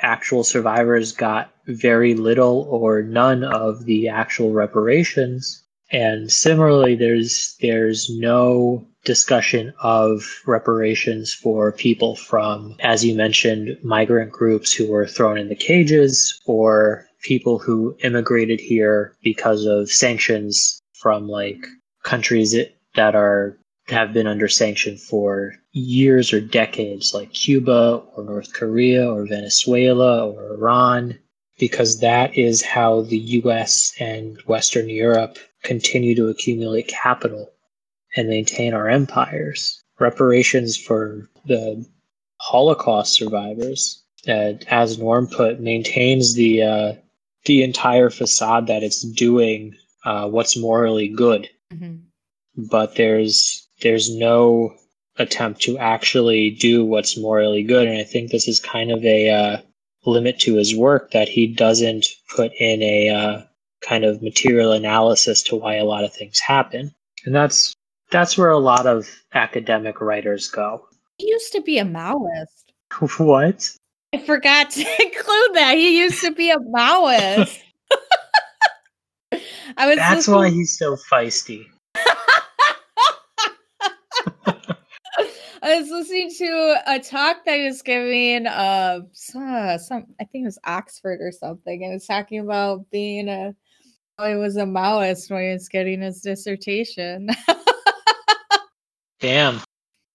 actual 0.00 0.44
survivors 0.44 1.12
got 1.12 1.52
very 1.66 2.14
little 2.14 2.66
or 2.68 3.02
none 3.02 3.44
of 3.44 3.84
the 3.84 4.08
actual 4.08 4.52
reparations. 4.52 5.63
And 5.90 6.32
similarly, 6.32 6.94
there's 6.96 7.56
there's 7.60 8.10
no 8.10 8.86
discussion 9.04 9.74
of 9.82 10.24
reparations 10.46 11.32
for 11.32 11.72
people 11.72 12.16
from, 12.16 12.76
as 12.80 13.04
you 13.04 13.14
mentioned, 13.14 13.76
migrant 13.82 14.32
groups 14.32 14.72
who 14.72 14.90
were 14.90 15.06
thrown 15.06 15.38
in 15.38 15.48
the 15.48 15.54
cages 15.54 16.40
or 16.46 17.06
people 17.22 17.58
who 17.58 17.96
immigrated 18.02 18.60
here 18.60 19.14
because 19.22 19.66
of 19.66 19.90
sanctions 19.90 20.80
from 20.94 21.28
like 21.28 21.66
countries 22.02 22.56
that 22.94 23.14
are 23.14 23.58
have 23.88 24.14
been 24.14 24.26
under 24.26 24.48
sanction 24.48 24.96
for 24.96 25.54
years 25.72 26.32
or 26.32 26.40
decades, 26.40 27.12
like 27.12 27.32
Cuba 27.34 28.02
or 28.16 28.24
North 28.24 28.54
Korea 28.54 29.10
or 29.10 29.26
Venezuela 29.26 30.26
or 30.26 30.54
Iran, 30.54 31.18
because 31.58 32.00
that 32.00 32.36
is 32.36 32.62
how 32.62 33.02
the 33.02 33.18
US 33.18 33.94
and 34.00 34.40
Western 34.46 34.88
Europe 34.88 35.38
continue 35.62 36.14
to 36.14 36.28
accumulate 36.28 36.88
capital 36.88 37.50
and 38.16 38.28
maintain 38.28 38.74
our 38.74 38.88
empires. 38.88 39.82
Reparations 39.98 40.76
for 40.76 41.28
the 41.46 41.86
Holocaust 42.40 43.14
survivors, 43.14 44.02
uh, 44.28 44.54
as 44.68 44.98
Norm 44.98 45.26
put, 45.26 45.60
maintains 45.60 46.34
the 46.34 46.62
uh, 46.62 46.92
the 47.44 47.62
entire 47.62 48.10
facade 48.10 48.66
that 48.66 48.82
it's 48.82 49.02
doing 49.02 49.74
uh, 50.04 50.28
what's 50.28 50.56
morally 50.56 51.08
good. 51.08 51.48
Mm-hmm. 51.72 51.96
But 52.68 52.96
there's 52.96 53.66
there's 53.80 54.14
no 54.14 54.74
attempt 55.16 55.62
to 55.62 55.78
actually 55.78 56.50
do 56.50 56.84
what's 56.84 57.16
morally 57.16 57.62
good, 57.62 57.86
and 57.86 57.98
I 57.98 58.04
think 58.04 58.30
this 58.30 58.48
is 58.48 58.58
kind 58.58 58.90
of 58.90 59.04
a 59.04 59.30
uh, 59.30 59.56
limit 60.06 60.38
to 60.40 60.54
his 60.56 60.74
work 60.76 61.10
that 61.12 61.28
he 61.28 61.46
doesn't 61.46 62.06
put 62.34 62.52
in 62.58 62.82
a 62.82 63.08
uh, 63.10 63.42
kind 63.82 64.04
of 64.04 64.22
material 64.22 64.72
analysis 64.72 65.42
to 65.44 65.56
why 65.56 65.76
a 65.76 65.84
lot 65.84 66.04
of 66.04 66.12
things 66.14 66.38
happen, 66.40 66.94
and 67.24 67.34
that's 67.34 67.74
that's 68.10 68.36
where 68.38 68.50
a 68.50 68.58
lot 68.58 68.86
of 68.86 69.08
academic 69.34 70.00
writers 70.00 70.48
go. 70.48 70.86
He 71.18 71.28
used 71.28 71.52
to 71.52 71.60
be 71.62 71.78
a 71.78 71.84
Maoist. 71.84 72.64
what? 73.18 73.70
I 74.12 74.18
forgot 74.18 74.70
to 74.70 74.80
include 75.02 75.54
that. 75.54 75.74
He 75.76 75.98
used 75.98 76.20
to 76.22 76.32
be 76.32 76.50
a 76.50 76.58
Maoist. 76.58 77.58
I 79.76 79.88
was 79.88 79.96
That's 79.96 80.28
listening- 80.28 80.36
why 80.36 80.50
he's 80.50 80.78
so 80.78 80.96
feisty. 81.10 81.64
I 85.64 85.80
was 85.80 85.88
listening 85.88 86.30
to 86.36 86.82
a 86.86 87.00
talk 87.00 87.46
that 87.46 87.56
he 87.56 87.64
was 87.64 87.80
giving 87.80 88.46
uh 88.46 89.00
some, 89.12 89.78
some 89.78 90.04
I 90.20 90.24
think 90.24 90.42
it 90.42 90.46
was 90.46 90.58
Oxford 90.64 91.20
or 91.22 91.32
something, 91.32 91.82
and 91.82 91.94
it's 91.94 92.06
talking 92.06 92.40
about 92.40 92.90
being 92.90 93.30
a 93.30 93.54
oh, 94.18 94.28
he 94.28 94.34
was 94.36 94.58
a 94.58 94.64
Maoist 94.64 95.30
when 95.30 95.42
he 95.42 95.52
was 95.52 95.70
getting 95.70 96.02
his 96.02 96.20
dissertation. 96.20 97.30
Damn. 99.20 99.62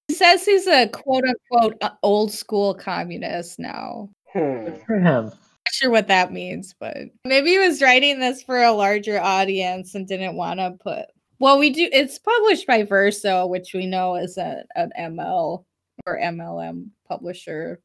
he 0.07 0.13
says 0.13 0.45
he's 0.45 0.67
a 0.67 0.87
quote 0.87 1.23
unquote 1.23 1.81
old 2.03 2.31
school 2.31 2.75
communist 2.75 3.57
now. 3.57 4.07
Hmm. 4.31 4.65
Good 4.65 4.81
for 4.85 4.99
him. 4.99 5.25
Not 5.25 5.33
sure 5.71 5.89
what 5.89 6.07
that 6.09 6.31
means, 6.31 6.75
but 6.79 6.95
maybe 7.25 7.49
he 7.49 7.57
was 7.57 7.81
writing 7.81 8.19
this 8.19 8.43
for 8.43 8.61
a 8.61 8.71
larger 8.71 9.19
audience 9.19 9.95
and 9.95 10.07
didn't 10.07 10.35
want 10.35 10.59
to 10.59 10.77
put. 10.79 11.05
Well, 11.39 11.57
we 11.57 11.69
do. 11.69 11.87
It's 11.91 12.19
published 12.19 12.67
by 12.67 12.83
Verso, 12.83 13.45
which 13.45 13.73
we 13.73 13.85
know 13.85 14.15
is 14.15 14.37
a, 14.37 14.63
an 14.75 14.91
ML 14.99 15.63
or 16.05 16.19
MLM 16.19 16.89
publisher. 17.07 17.79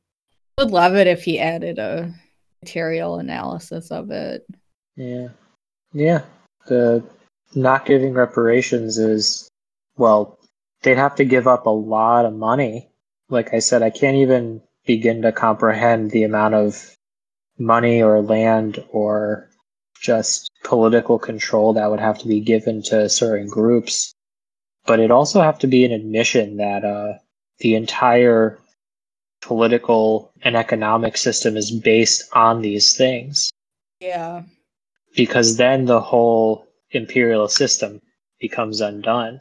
Would 0.59 0.71
love 0.71 0.95
it 0.97 1.07
if 1.07 1.23
he 1.23 1.39
added 1.39 1.79
a 1.79 2.13
material 2.63 3.19
analysis 3.19 3.91
of 3.91 4.11
it. 4.11 4.47
Yeah. 4.97 5.29
Yeah. 5.93 6.23
The 6.67 7.05
not 7.55 7.87
giving 7.87 8.15
reparations 8.15 8.99
is, 8.99 9.49
well, 9.97 10.39
they'd 10.83 10.97
have 10.97 11.17
to 11.17 11.25
give 11.25 11.47
up 11.47 11.67
a 11.67 11.71
lot 11.71 12.25
of 12.25 12.35
money. 12.35 12.91
Like 13.29 13.55
I 13.55 13.59
said, 13.59 13.83
I 13.83 13.91
can't 13.91 14.17
even 14.17 14.63
begin 14.87 15.23
to 15.23 15.33
comprehend 15.33 16.11
the 16.11 16.25
amount 16.25 16.55
of 16.55 16.97
money 17.59 18.03
or 18.03 18.21
land 18.23 18.83
or 18.91 19.49
just 20.01 20.51
political 20.65 21.19
control 21.19 21.73
that 21.75 21.91
would 21.91 22.01
have 22.01 22.19
to 22.19 22.27
be 22.27 22.41
given 22.41 22.83
to 22.83 23.09
certain 23.09 23.47
groups. 23.49 24.13
But 24.87 24.99
it 24.99 25.11
also 25.11 25.41
have 25.41 25.59
to 25.61 25.67
be 25.67 25.85
an 25.85 25.93
admission 25.93 26.57
that 26.57 26.85
uh, 26.85 27.15
the 27.59 27.75
entire 27.77 28.59
political 29.41 30.33
and 30.43 30.57
economic 30.57 31.17
system 31.17 31.57
is 31.57 31.71
based 31.71 32.25
on 32.33 32.63
these 32.63 32.97
things 32.97 33.51
Yeah. 34.01 34.43
because 35.15 35.57
then 35.59 35.85
the 35.85 36.01
whole 36.01 36.67
imperial 36.91 37.49
system 37.49 38.01
becomes 38.41 38.81
undone. 38.81 39.41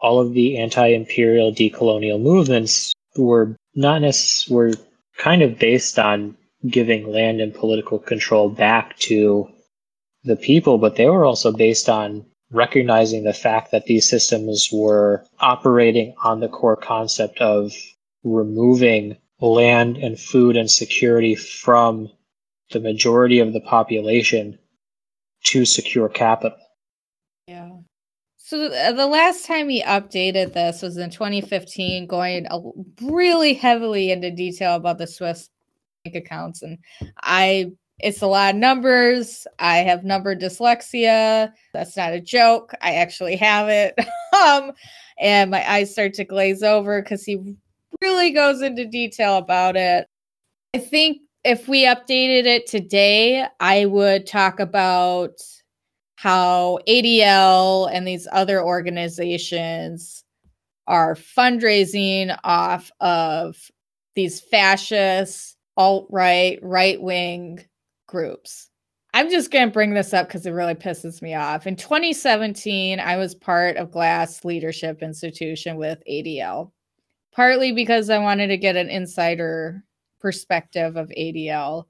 All 0.00 0.20
of 0.20 0.32
the 0.34 0.58
anti-imperial 0.58 1.52
decolonial 1.52 2.20
movements 2.20 2.92
were 3.16 3.56
not 3.74 4.02
necess- 4.02 4.50
were 4.50 4.74
kind 5.16 5.42
of 5.42 5.58
based 5.58 5.98
on 5.98 6.36
giving 6.68 7.10
land 7.10 7.40
and 7.40 7.54
political 7.54 7.98
control 7.98 8.48
back 8.48 8.96
to 8.98 9.48
the 10.26 10.36
people, 10.36 10.78
but 10.78 10.96
they 10.96 11.06
were 11.06 11.24
also 11.24 11.52
based 11.52 11.88
on 11.88 12.26
recognizing 12.50 13.24
the 13.24 13.32
fact 13.32 13.70
that 13.70 13.86
these 13.86 14.08
systems 14.08 14.68
were 14.72 15.24
operating 15.40 16.14
on 16.22 16.40
the 16.40 16.48
core 16.48 16.76
concept 16.76 17.40
of 17.40 17.72
removing 18.24 19.16
land 19.40 19.96
and 19.96 20.18
food 20.18 20.56
and 20.56 20.70
security 20.70 21.34
from 21.34 22.10
the 22.70 22.80
majority 22.80 23.38
of 23.38 23.52
the 23.52 23.60
population 23.60 24.58
to 25.44 25.64
secure 25.64 26.08
capital. 26.08 26.58
Yeah. 27.46 27.70
So 28.38 28.66
uh, 28.66 28.92
the 28.92 29.06
last 29.06 29.44
time 29.44 29.68
he 29.68 29.82
updated 29.82 30.52
this 30.52 30.82
was 30.82 30.96
in 30.96 31.10
2015, 31.10 32.06
going 32.06 32.46
really 33.02 33.54
heavily 33.54 34.10
into 34.10 34.30
detail 34.30 34.76
about 34.76 34.98
the 34.98 35.06
Swiss 35.06 35.48
bank 36.04 36.16
accounts, 36.16 36.62
and 36.62 36.78
I 37.18 37.72
it's 37.98 38.20
a 38.20 38.26
lot 38.26 38.54
of 38.54 38.60
numbers. 38.60 39.46
I 39.58 39.78
have 39.78 40.04
number 40.04 40.36
dyslexia. 40.36 41.52
That's 41.72 41.96
not 41.96 42.12
a 42.12 42.20
joke. 42.20 42.72
I 42.82 42.94
actually 42.96 43.36
have 43.36 43.68
it. 43.68 43.98
um, 44.46 44.72
and 45.18 45.50
my 45.50 45.68
eyes 45.70 45.92
start 45.92 46.14
to 46.14 46.24
glaze 46.24 46.62
over 46.62 47.00
because 47.00 47.24
he 47.24 47.56
really 48.02 48.30
goes 48.30 48.60
into 48.60 48.86
detail 48.86 49.38
about 49.38 49.76
it. 49.76 50.06
I 50.74 50.78
think 50.78 51.22
if 51.42 51.68
we 51.68 51.84
updated 51.86 52.44
it 52.44 52.66
today, 52.66 53.46
I 53.60 53.86
would 53.86 54.26
talk 54.26 54.60
about 54.60 55.40
how 56.16 56.80
ADL 56.86 57.90
and 57.90 58.06
these 58.06 58.28
other 58.30 58.62
organizations 58.62 60.24
are 60.86 61.14
fundraising 61.14 62.36
off 62.44 62.90
of 63.00 63.56
these 64.14 64.40
fascist, 64.40 65.56
alt 65.76 66.08
right, 66.10 66.58
right 66.62 67.00
wing 67.00 67.64
groups. 68.06 68.70
I'm 69.14 69.30
just 69.30 69.50
going 69.50 69.68
to 69.68 69.72
bring 69.72 69.94
this 69.94 70.12
up 70.12 70.28
because 70.28 70.44
it 70.44 70.50
really 70.50 70.74
pisses 70.74 71.22
me 71.22 71.34
off. 71.34 71.66
In 71.66 71.76
2017, 71.76 73.00
I 73.00 73.16
was 73.16 73.34
part 73.34 73.76
of 73.76 73.90
Glass 73.90 74.44
Leadership 74.44 75.02
Institution 75.02 75.76
with 75.76 76.02
ADL, 76.08 76.72
partly 77.32 77.72
because 77.72 78.10
I 78.10 78.18
wanted 78.18 78.48
to 78.48 78.58
get 78.58 78.76
an 78.76 78.90
insider 78.90 79.82
perspective 80.20 80.96
of 80.96 81.08
ADL. 81.08 81.84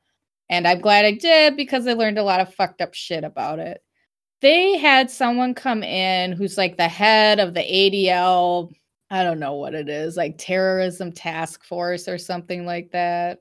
And 0.49 0.69
I'm 0.69 0.81
glad 0.81 1.05
I 1.05 1.13
did 1.13 1.57
because 1.57 1.87
I 1.87 1.95
learned 1.95 2.19
a 2.19 2.25
lot 2.25 2.41
of 2.41 2.55
fucked 2.55 2.81
up 2.81 2.95
shit 2.95 3.25
about 3.25 3.59
it 3.59 3.83
they 4.41 4.77
had 4.77 5.11
someone 5.11 5.55
come 5.55 5.83
in 5.83 6.33
who's 6.33 6.59
like 6.59 6.77
the 6.77 6.89
head 6.89 7.41
of 7.41 7.55
the 7.55 7.61
ADL, 7.61 8.71
I 9.11 9.23
don't 9.23 9.41
know 9.41 9.55
what 9.55 9.75
it 9.75 9.89
is, 9.89 10.17
like 10.17 10.37
terrorism 10.39 11.13
task 11.13 11.65
force 11.65 12.09
or 12.09 12.19
something 12.19 12.67
like 12.67 12.91
that. 12.93 13.39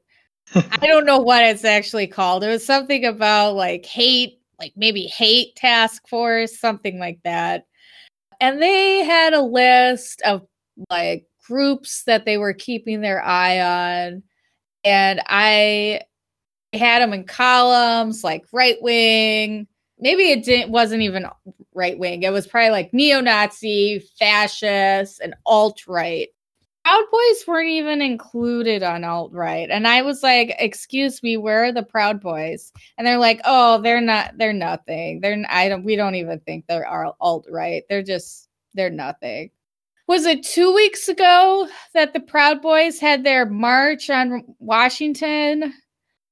I 0.54 0.86
don't 0.88 1.06
know 1.06 1.20
what 1.20 1.44
it's 1.44 1.66
actually 1.66 2.08
called. 2.08 2.44
It 2.44 2.50
was 2.50 2.66
something 2.66 3.06
about 3.06 3.56
like 3.56 3.86
hate, 3.86 4.40
like 4.60 4.74
maybe 4.76 5.04
hate 5.04 5.56
task 5.56 6.08
force, 6.08 6.60
something 6.60 7.00
like 7.00 7.20
that. 7.24 7.66
And 8.40 8.62
they 8.62 9.04
had 9.04 9.34
a 9.34 9.42
list 9.42 10.22
of 10.24 10.46
like 10.90 11.26
groups 11.48 12.04
that 12.04 12.26
they 12.26 12.38
were 12.38 12.54
keeping 12.54 13.02
their 13.02 13.24
eye 13.24 13.60
on. 14.08 14.24
And 14.84 15.22
I 15.28 16.02
had 16.74 17.02
them 17.02 17.14
in 17.14 17.24
columns 17.24 18.24
like 18.24 18.46
right 18.52 18.82
wing, 18.82 19.68
maybe 20.00 20.32
it 20.32 20.44
didn't 20.44 20.72
wasn't 20.72 21.02
even 21.02 21.26
right 21.74 21.98
wing. 21.98 22.24
It 22.24 22.32
was 22.34 22.48
probably 22.48 22.70
like 22.70 22.94
neo-Nazi, 22.94 24.00
fascist, 24.20 25.22
and 25.22 25.36
alt-right. 25.46 26.30
Proud 26.86 27.06
Boys 27.12 27.48
weren't 27.48 27.70
even 27.70 28.00
included 28.00 28.84
on 28.84 29.04
alt 29.04 29.34
right. 29.34 29.72
And 29.72 29.88
I 29.88 30.04
was 30.04 30.22
like, 30.22 30.56
excuse 30.60 31.24
me, 31.24 31.36
where 31.36 31.64
are 31.64 31.72
the 31.72 31.82
Proud 31.82 32.22
Boys? 32.22 32.72
And 33.00 33.08
they're 33.08 33.18
like, 33.18 33.42
oh, 33.44 33.82
they're 33.82 34.02
not, 34.02 34.38
they're 34.38 34.54
nothing. 34.54 35.20
They're, 35.20 35.44
I 35.50 35.68
don't, 35.68 35.84
we 35.84 35.96
don't 35.96 36.14
even 36.14 36.40
think 36.42 36.68
they're 36.68 36.86
alt 36.88 37.48
right. 37.50 37.82
They're 37.90 38.04
just, 38.04 38.50
they're 38.76 38.92
nothing. 38.92 39.50
Was 40.06 40.28
it 40.28 40.44
two 40.44 40.76
weeks 40.76 41.10
ago 41.10 41.68
that 41.96 42.14
the 42.14 42.20
Proud 42.20 42.62
Boys 42.62 43.00
had 43.00 43.24
their 43.24 43.48
march 43.48 44.12
on 44.12 44.44
Washington? 44.60 45.74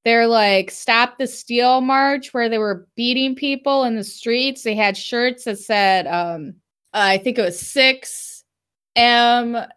They're 0.06 0.28
like, 0.28 0.70
stop 0.70 1.18
the 1.18 1.26
steal 1.26 1.82
march 1.82 2.32
where 2.32 2.48
they 2.48 2.60
were 2.60 2.88
beating 2.96 3.34
people 3.34 3.86
in 3.86 3.96
the 3.96 4.04
streets. 4.04 4.62
They 4.62 4.76
had 4.76 4.98
shirts 4.98 5.46
that 5.46 5.58
said, 5.58 6.06
um, 6.06 6.54
uh, 6.94 7.02
I 7.02 7.18
think 7.18 7.40
it 7.40 7.44
was 7.44 7.60
six 7.60 8.33
MWE, 8.98 9.70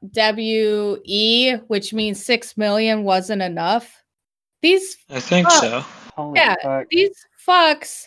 which 1.69 1.93
means 1.93 2.25
six 2.25 2.57
million 2.57 3.03
wasn't 3.05 3.43
enough. 3.43 4.03
These 4.62 4.97
I 5.11 5.21
think 5.21 5.49
fucks, 5.49 5.61
so. 5.61 5.81
Holy 6.17 6.39
yeah, 6.39 6.55
fuck. 6.62 6.87
these 6.91 7.14
fucks 7.47 8.07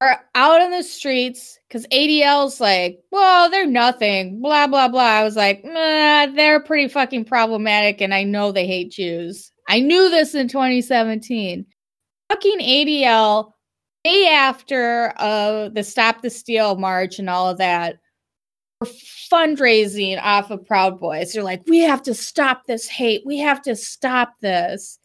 are 0.00 0.24
out 0.34 0.60
on 0.60 0.70
the 0.70 0.82
streets 0.82 1.58
because 1.68 1.86
ADL's 1.88 2.60
like, 2.60 3.00
well, 3.12 3.48
they're 3.50 3.66
nothing, 3.66 4.40
blah 4.40 4.66
blah 4.66 4.88
blah. 4.88 5.00
I 5.00 5.24
was 5.24 5.36
like, 5.36 5.64
nah, 5.64 6.26
they're 6.26 6.60
pretty 6.60 6.88
fucking 6.88 7.24
problematic, 7.24 8.00
and 8.00 8.12
I 8.14 8.24
know 8.24 8.52
they 8.52 8.66
hate 8.66 8.90
Jews. 8.90 9.52
I 9.68 9.80
knew 9.80 10.10
this 10.10 10.34
in 10.34 10.48
2017. 10.48 11.64
Fucking 12.30 12.58
ADL, 12.58 13.52
day 14.04 14.28
after 14.28 15.12
uh, 15.18 15.68
the 15.68 15.84
Stop 15.84 16.22
the 16.22 16.30
Steal 16.30 16.76
march 16.76 17.18
and 17.18 17.30
all 17.30 17.48
of 17.48 17.58
that, 17.58 17.98
fundraising 18.84 20.20
off 20.22 20.50
of 20.50 20.64
Proud 20.66 21.00
Boys. 21.00 21.32
They're 21.32 21.42
like, 21.42 21.62
we 21.66 21.78
have 21.78 22.02
to 22.02 22.14
stop 22.14 22.66
this 22.66 22.88
hate. 22.88 23.22
We 23.24 23.38
have 23.38 23.62
to 23.62 23.76
stop 23.76 24.34
this. 24.40 24.98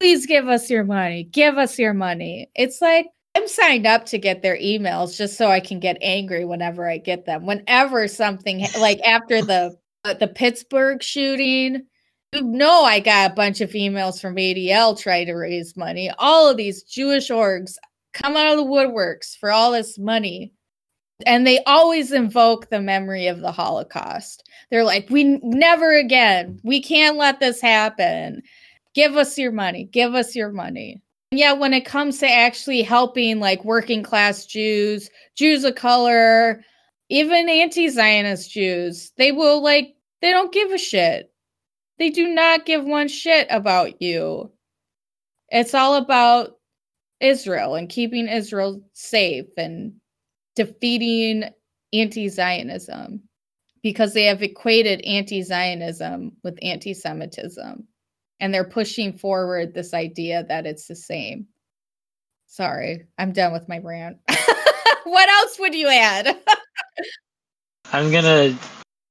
Please 0.00 0.26
give 0.26 0.48
us 0.48 0.70
your 0.70 0.84
money. 0.84 1.24
Give 1.24 1.58
us 1.58 1.78
your 1.78 1.94
money. 1.94 2.50
It's 2.54 2.80
like, 2.80 3.06
I'm 3.36 3.48
signed 3.48 3.86
up 3.86 4.06
to 4.06 4.18
get 4.18 4.42
their 4.42 4.56
emails 4.56 5.16
just 5.16 5.36
so 5.36 5.48
I 5.50 5.60
can 5.60 5.80
get 5.80 5.98
angry 6.00 6.44
whenever 6.44 6.88
I 6.88 6.98
get 6.98 7.26
them. 7.26 7.46
Whenever 7.46 8.06
something 8.06 8.66
like 8.78 9.00
after 9.00 9.42
the 9.42 9.76
uh, 10.04 10.14
the 10.14 10.28
Pittsburgh 10.28 11.02
shooting, 11.02 11.86
you 12.32 12.42
know 12.42 12.82
I 12.82 13.00
got 13.00 13.32
a 13.32 13.34
bunch 13.34 13.60
of 13.60 13.70
emails 13.70 14.20
from 14.20 14.36
ADL 14.36 14.98
trying 14.98 15.26
to 15.26 15.34
raise 15.34 15.76
money. 15.76 16.12
All 16.18 16.48
of 16.48 16.56
these 16.56 16.84
Jewish 16.84 17.28
orgs 17.28 17.74
come 18.12 18.36
out 18.36 18.52
of 18.52 18.56
the 18.56 18.64
woodworks 18.64 19.36
for 19.36 19.50
all 19.50 19.72
this 19.72 19.98
money 19.98 20.52
and 21.26 21.46
they 21.46 21.62
always 21.64 22.12
invoke 22.12 22.68
the 22.68 22.80
memory 22.80 23.26
of 23.26 23.40
the 23.40 23.52
Holocaust. 23.52 24.48
They're 24.70 24.84
like, 24.84 25.08
we 25.10 25.38
never 25.42 25.96
again, 25.96 26.60
we 26.64 26.82
can't 26.82 27.16
let 27.16 27.40
this 27.40 27.60
happen. 27.60 28.42
Give 28.94 29.16
us 29.16 29.38
your 29.38 29.52
money, 29.52 29.84
give 29.84 30.14
us 30.14 30.34
your 30.34 30.50
money. 30.50 31.00
And 31.32 31.38
yeah, 31.38 31.52
when 31.52 31.74
it 31.74 31.84
comes 31.84 32.18
to 32.18 32.30
actually 32.30 32.82
helping 32.82 33.40
like 33.40 33.64
working 33.64 34.02
class 34.02 34.46
Jews, 34.46 35.10
Jews 35.36 35.64
of 35.64 35.74
color, 35.74 36.62
even 37.08 37.48
anti 37.48 37.88
Zionist 37.88 38.50
Jews, 38.50 39.12
they 39.16 39.32
will 39.32 39.62
like, 39.62 39.94
they 40.22 40.30
don't 40.30 40.52
give 40.52 40.70
a 40.70 40.78
shit. 40.78 41.32
They 41.98 42.10
do 42.10 42.28
not 42.28 42.66
give 42.66 42.84
one 42.84 43.08
shit 43.08 43.46
about 43.50 44.00
you. 44.02 44.50
It's 45.50 45.74
all 45.74 45.94
about 45.94 46.56
Israel 47.20 47.74
and 47.74 47.88
keeping 47.88 48.28
Israel 48.28 48.82
safe 48.92 49.46
and 49.56 49.94
defeating 50.54 51.44
anti 51.92 52.28
Zionism 52.28 53.22
because 53.82 54.14
they 54.14 54.24
have 54.24 54.42
equated 54.42 55.00
anti 55.02 55.42
Zionism 55.42 56.32
with 56.42 56.58
anti 56.62 56.94
Semitism. 56.94 57.86
And 58.40 58.52
they're 58.52 58.68
pushing 58.68 59.12
forward 59.12 59.72
this 59.72 59.94
idea 59.94 60.44
that 60.48 60.66
it's 60.66 60.88
the 60.88 60.96
same. 60.96 61.46
Sorry, 62.46 63.06
I'm 63.16 63.32
done 63.32 63.52
with 63.52 63.68
my 63.68 63.78
rant. 63.78 64.18
what 65.04 65.28
else 65.28 65.58
would 65.58 65.74
you 65.74 65.88
add? 65.88 66.36
I'm 67.92 68.10
going 68.10 68.24
to 68.24 68.56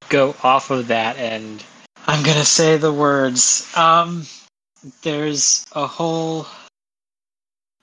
go 0.09 0.35
off 0.43 0.71
of 0.71 0.87
that 0.87 1.17
and 1.17 1.63
I'm 2.05 2.23
going 2.23 2.37
to 2.37 2.45
say 2.45 2.77
the 2.77 2.91
words. 2.91 3.71
Um, 3.75 4.25
there's 5.03 5.65
a 5.71 5.87
whole. 5.87 6.47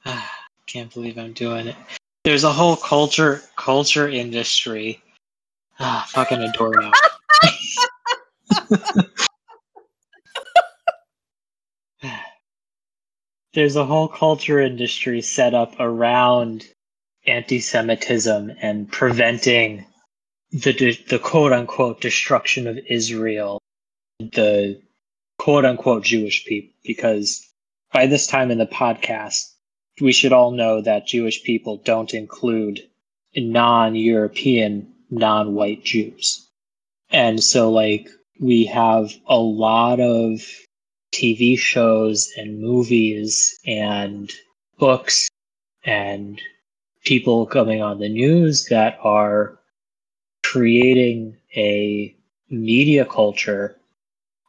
Uh, 0.05 0.21
can't 0.67 0.93
believe 0.95 1.19
I'm 1.19 1.33
doing 1.33 1.67
it 1.67 1.77
there's 2.25 2.45
a 2.45 2.53
whole 2.53 2.77
culture 2.77 3.43
culture 3.57 4.09
industry. 4.09 5.03
Ah, 5.79 6.07
fucking 6.09 6.43
now. 6.59 6.93
there's 13.55 13.77
a 13.77 13.85
whole 13.85 14.09
culture 14.09 14.61
industry 14.61 15.23
set 15.23 15.55
up 15.55 15.75
around 15.81 16.67
anti-Semitism 17.27 18.53
and 18.61 18.91
preventing 18.91 19.87
the 20.53 20.99
the 21.09 21.19
quote 21.19 21.53
unquote 21.53 22.01
destruction 22.01 22.67
of 22.67 22.79
Israel, 22.89 23.61
the 24.19 24.81
quote 25.39 25.65
unquote 25.65 26.05
Jewish 26.05 26.45
people, 26.45 26.75
because 26.85 27.47
by 27.93 28.07
this 28.07 28.27
time 28.27 28.51
in 28.51 28.59
the 28.59 28.67
podcast, 28.67 29.53
we 30.01 30.13
should 30.13 30.33
all 30.33 30.51
know 30.51 30.81
that 30.81 31.07
Jewish 31.07 31.43
people 31.43 31.77
don't 31.79 32.15
include 32.15 32.81
non 33.37 33.95
European, 33.95 34.93
non 35.11 35.55
white 35.55 35.85
Jews. 35.85 36.49
And 37.11 37.43
so, 37.43 37.71
like, 37.71 38.09
we 38.41 38.65
have 38.67 39.13
a 39.27 39.39
lot 39.39 40.01
of 40.01 40.41
TV 41.13 41.59
shows 41.59 42.33
and 42.37 42.61
movies 42.61 43.59
and 43.67 44.33
books 44.79 45.29
and 45.85 46.41
people 47.05 47.47
coming 47.47 47.83
on 47.83 47.99
the 47.99 48.09
news 48.09 48.67
that 48.67 48.99
are 49.03 49.59
creating 50.43 51.37
a 51.57 52.15
media 52.49 53.05
culture 53.05 53.77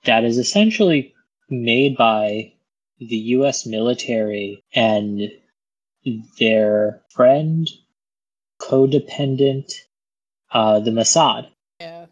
that 0.06 0.24
is 0.24 0.38
essentially 0.38 1.14
made 1.50 1.96
by 1.98 2.52
the 3.00 3.18
US 3.18 3.66
military 3.66 4.64
and 4.74 5.32
their 6.40 7.02
friend, 7.10 7.68
codependent, 8.62 9.74
uh, 10.52 10.80
the 10.80 10.92
Mossad. 10.92 11.50
Yeah. 11.80 12.08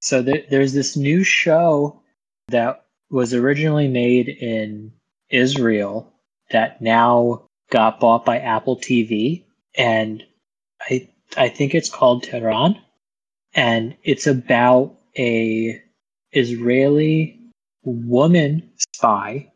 So 0.00 0.22
there, 0.22 0.44
there's 0.48 0.72
this 0.72 0.96
new 0.96 1.24
show 1.24 2.00
that 2.48 2.84
was 3.10 3.34
originally 3.34 3.88
made 3.88 4.28
in 4.28 4.92
Israel 5.28 6.12
that 6.50 6.80
now 6.80 7.46
got 7.70 8.00
bought 8.00 8.24
by 8.24 8.38
Apple 8.38 8.76
TV, 8.76 9.44
and 9.76 10.24
I 10.80 11.08
I 11.36 11.48
think 11.48 11.74
it's 11.74 11.90
called 11.90 12.24
Tehran, 12.24 12.80
and 13.54 13.96
it's 14.02 14.26
about 14.26 14.96
a 15.16 15.80
Israeli 16.32 17.38
woman 17.82 18.70
spy 18.76 19.52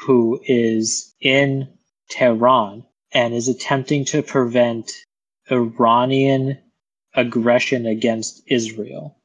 who 0.00 0.40
is 0.44 1.14
in 1.20 1.68
Tehran 2.10 2.84
and 3.14 3.32
is 3.32 3.48
attempting 3.48 4.04
to 4.06 4.22
prevent 4.22 4.92
Iranian 5.50 6.58
aggression 7.14 7.86
against 7.86 8.42
Israel. 8.46 9.16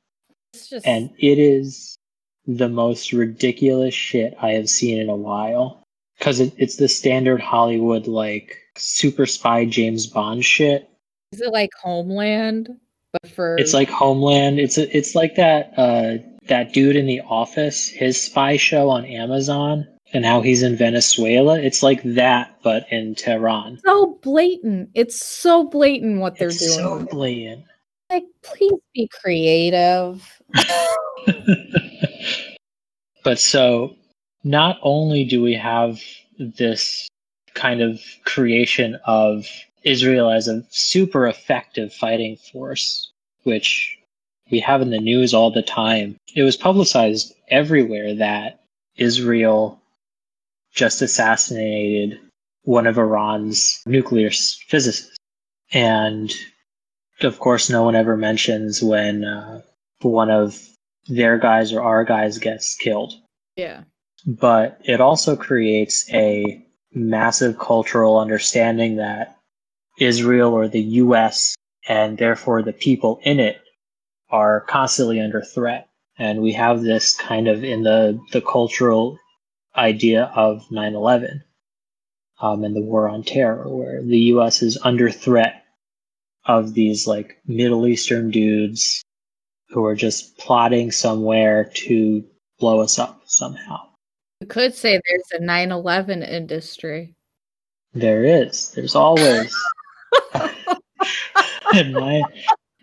Just... 0.53 0.85
And 0.85 1.09
it 1.17 1.39
is 1.39 1.97
the 2.45 2.69
most 2.69 3.11
ridiculous 3.11 3.93
shit 3.93 4.35
I 4.41 4.51
have 4.51 4.69
seen 4.69 4.99
in 4.99 5.09
a 5.09 5.15
while. 5.15 5.83
Because 6.17 6.39
it, 6.39 6.53
it's 6.57 6.75
the 6.75 6.87
standard 6.87 7.41
Hollywood, 7.41 8.07
like, 8.07 8.57
super 8.75 9.25
spy 9.25 9.65
James 9.65 10.05
Bond 10.05 10.43
shit. 10.43 10.89
Is 11.31 11.41
it 11.41 11.53
like 11.53 11.71
Homeland? 11.81 12.69
But 13.13 13.31
for 13.31 13.57
it's 13.57 13.73
like 13.73 13.89
Homeland. 13.89 14.59
It's 14.59 14.77
a, 14.77 14.95
it's 14.95 15.15
like 15.15 15.35
that 15.35 15.73
uh, 15.77 16.17
that 16.47 16.73
dude 16.73 16.95
in 16.95 17.05
the 17.05 17.21
office, 17.21 17.87
his 17.87 18.21
spy 18.21 18.57
show 18.57 18.89
on 18.89 19.05
Amazon 19.05 19.87
and 20.14 20.26
how 20.26 20.41
he's 20.41 20.64
in 20.64 20.76
Venezuela. 20.76 21.60
It's 21.60 21.84
like 21.84 22.01
that, 22.03 22.57
but 22.64 22.91
in 22.91 23.16
Tehran. 23.16 23.80
So 23.86 24.20
blatant. 24.22 24.89
It's 24.93 25.24
so 25.24 25.66
blatant 25.66 26.20
what 26.20 26.38
they're 26.38 26.49
it's 26.49 26.60
doing. 26.60 26.80
So 26.80 27.05
blatant. 27.05 27.66
Like, 28.10 28.26
please 28.43 28.80
be 28.93 29.07
creative. 29.07 30.41
but 33.24 33.39
so, 33.39 33.95
not 34.43 34.80
only 34.82 35.24
do 35.24 35.41
we 35.41 35.53
have 35.53 36.01
this 36.39 37.07
kind 37.53 37.82
of 37.82 38.01
creation 38.26 38.97
of 39.05 39.45
Israel 39.84 40.32
as 40.32 40.47
a 40.47 40.66
super 40.70 41.28
effective 41.28 41.93
fighting 41.93 42.38
force, 42.38 43.12
which 43.43 43.97
we 44.49 44.60
have 44.60 44.82
in 44.82 44.89
the 44.89 44.99
news 44.99 45.34
all 45.34 45.51
the 45.51 45.62
time. 45.62 46.18
It 46.36 46.43
was 46.43 46.57
publicized 46.57 47.34
everywhere 47.49 48.16
that 48.16 48.62
Israel 48.97 49.80
just 50.74 51.01
assassinated 51.01 52.20
one 52.63 52.88
of 52.88 52.97
Iran's 52.97 53.82
nuclear 53.86 54.30
physicists. 54.30 55.15
And 55.72 56.34
of 57.22 57.39
course, 57.39 57.70
no 57.70 57.84
one 57.84 57.95
ever 57.95 58.15
mentions 58.15 58.82
when 58.82 59.24
uh, 59.24 59.61
one 60.01 60.30
of 60.30 60.59
their 61.07 61.38
guys 61.38 61.74
or 61.74 61.82
our 61.82 62.03
guys 62.03 62.38
gets 62.38 62.76
killed. 62.76 63.13
Yeah. 63.55 63.84
But 64.26 64.80
it 64.84 65.01
also 65.01 65.36
creates 65.36 66.11
a 66.13 66.65
massive 66.93 67.57
cultural 67.57 68.20
understanding 68.20 68.97
that 68.97 69.38
Israel 69.99 70.53
or 70.53 70.67
the 70.67 70.82
US 70.82 71.55
and 71.88 72.17
therefore 72.17 72.61
the 72.61 72.74
people 72.74 73.20
in 73.24 73.39
it 73.39 73.61
are 74.30 74.61
constantly 74.61 75.20
under 75.20 75.41
threat. 75.41 75.88
And 76.17 76.41
we 76.41 76.53
have 76.53 76.82
this 76.82 77.15
kind 77.15 77.47
of 77.47 77.63
in 77.63 77.84
the, 77.84 78.20
the 78.32 78.41
cultural 78.41 79.17
idea 79.80 80.32
of 80.36 80.69
9 80.69 80.93
11 80.93 81.43
um, 82.41 82.63
and 82.63 82.75
the 82.75 82.82
war 82.82 83.07
on 83.07 83.23
terror, 83.23 83.67
where 83.67 84.03
the 84.03 84.19
US 84.34 84.61
is 84.61 84.77
under 84.84 85.09
threat 85.09 85.63
of 86.45 86.73
these 86.73 87.07
like 87.07 87.38
Middle 87.45 87.88
Eastern 87.88 88.32
dudes 88.32 89.03
who 89.69 89.86
are 89.86 89.95
just 89.95 90.38
plotting 90.38 90.91
somewhere 90.91 91.71
to 91.73 92.23
blow 92.59 92.82
us 92.82 92.99
up 92.99 93.21
somehow. 93.25 93.80
You 94.41 94.47
could 94.47 94.73
say 94.73 94.99
there's 95.07 95.41
a 95.41 95.43
9 95.43 95.71
11 95.71 96.23
industry. 96.23 97.15
There 97.93 98.23
is. 98.23 98.71
There's 98.71 98.95
always 98.95 99.55
a 100.34 101.84
9 101.84 102.23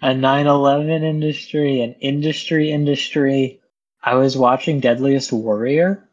a 0.03 0.09
9/11 0.09 1.03
industry, 1.03 1.81
an 1.81 1.95
industry 2.01 2.71
industry. 2.71 3.61
I 4.03 4.15
was 4.15 4.37
watching 4.37 4.81
Deadliest 4.81 5.33
Warrior. 5.33 6.06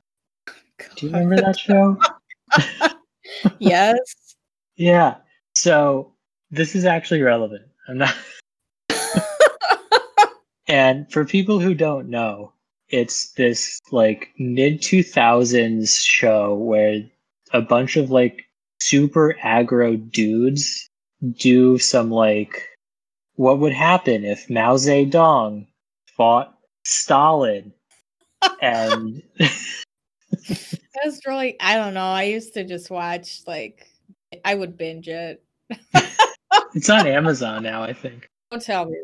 Do 0.95 1.07
you 1.07 1.13
remember 1.13 1.37
that 1.37 1.57
show? 1.57 1.97
yes. 3.59 3.97
yeah. 4.75 5.15
So 5.55 6.13
this 6.51 6.75
is 6.75 6.85
actually 6.85 7.21
relevant. 7.21 7.63
I'm 7.87 7.97
not. 7.97 8.15
and 10.67 11.11
for 11.11 11.25
people 11.25 11.59
who 11.59 11.73
don't 11.73 12.09
know, 12.09 12.53
it's 12.89 13.31
this 13.31 13.79
like 13.91 14.29
mid 14.37 14.81
2000s 14.81 15.99
show 16.05 16.55
where 16.55 17.01
a 17.51 17.61
bunch 17.61 17.97
of 17.97 18.11
like 18.11 18.43
super 18.79 19.35
aggro 19.43 20.11
dudes 20.11 20.89
do 21.37 21.77
some 21.77 22.11
like 22.11 22.67
what 23.35 23.59
would 23.59 23.73
happen 23.73 24.25
if 24.25 24.49
Mao 24.49 24.75
Zedong 24.75 25.67
fought 26.15 26.53
Stalin 26.83 27.73
and 28.61 29.23
That's 31.03 31.25
really 31.27 31.55
I 31.59 31.75
don't 31.75 31.93
know. 31.93 32.01
I 32.01 32.23
used 32.23 32.53
to 32.55 32.63
just 32.63 32.89
watch 32.89 33.41
like 33.47 33.87
I 34.43 34.55
would 34.55 34.77
binge 34.77 35.07
it. 35.07 35.43
it's 36.73 36.89
on 36.89 37.07
Amazon 37.07 37.63
now, 37.63 37.83
I 37.83 37.93
think. 37.93 38.29
Don't 38.51 38.61
tell 38.61 38.85
me 38.85 38.97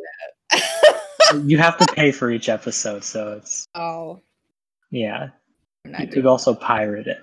that. 0.51 1.43
you 1.45 1.57
have 1.57 1.77
to 1.77 1.85
pay 1.95 2.11
for 2.11 2.31
each 2.31 2.49
episode, 2.49 3.03
so 3.03 3.33
it's 3.33 3.65
oh 3.75 4.21
yeah. 4.91 5.29
You 5.97 6.07
could 6.07 6.25
also 6.25 6.53
pirate 6.53 7.07
it. 7.07 7.19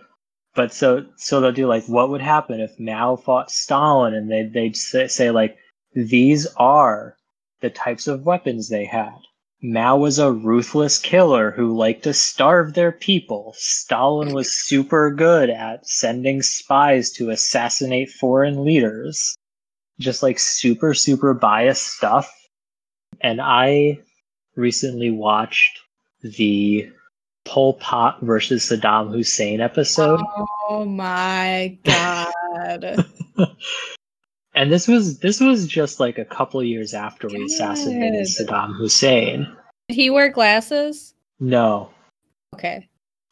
But 0.54 0.72
so 0.72 1.04
so 1.16 1.40
they'll 1.40 1.52
do 1.52 1.66
like 1.66 1.84
what 1.86 2.08
would 2.08 2.22
happen 2.22 2.60
if 2.60 2.78
Mao 2.80 3.16
fought 3.16 3.50
Stalin 3.50 4.14
and 4.14 4.30
they 4.30 4.44
they'd 4.44 4.76
say, 4.76 5.06
say 5.06 5.30
like 5.30 5.56
these 5.94 6.46
are 6.56 7.16
the 7.60 7.70
types 7.70 8.06
of 8.06 8.24
weapons 8.24 8.68
they 8.68 8.84
had. 8.84 9.18
Mao 9.62 9.96
was 9.96 10.18
a 10.18 10.30
ruthless 10.30 10.98
killer 10.98 11.50
who 11.50 11.76
liked 11.76 12.04
to 12.04 12.12
starve 12.12 12.74
their 12.74 12.92
people. 12.92 13.54
Stalin 13.56 14.32
was 14.34 14.52
super 14.52 15.10
good 15.10 15.48
at 15.48 15.88
sending 15.88 16.42
spies 16.42 17.10
to 17.12 17.30
assassinate 17.30 18.10
foreign 18.10 18.64
leaders. 18.64 19.36
Just 19.98 20.22
like 20.22 20.38
super, 20.38 20.92
super 20.92 21.32
biased 21.32 21.86
stuff. 21.86 22.30
And 23.22 23.40
I 23.40 24.00
recently 24.56 25.10
watched 25.10 25.80
the 26.22 26.90
Pol 27.46 27.74
Pot 27.74 28.20
versus 28.20 28.68
Saddam 28.68 29.10
Hussein 29.10 29.60
episode. 29.60 30.20
Oh 30.68 30.84
my 30.84 31.78
god. 31.84 33.06
and 34.56 34.72
this 34.72 34.88
was 34.88 35.18
this 35.18 35.38
was 35.38 35.66
just 35.66 36.00
like 36.00 36.18
a 36.18 36.24
couple 36.24 36.64
years 36.64 36.94
after 36.94 37.28
we 37.28 37.44
assassinated 37.44 38.26
Good. 38.26 38.48
Saddam 38.48 38.74
Hussein. 38.74 39.54
Did 39.88 39.94
he 39.94 40.10
wear 40.10 40.30
glasses? 40.30 41.14
No. 41.38 41.90
Okay. 42.54 42.88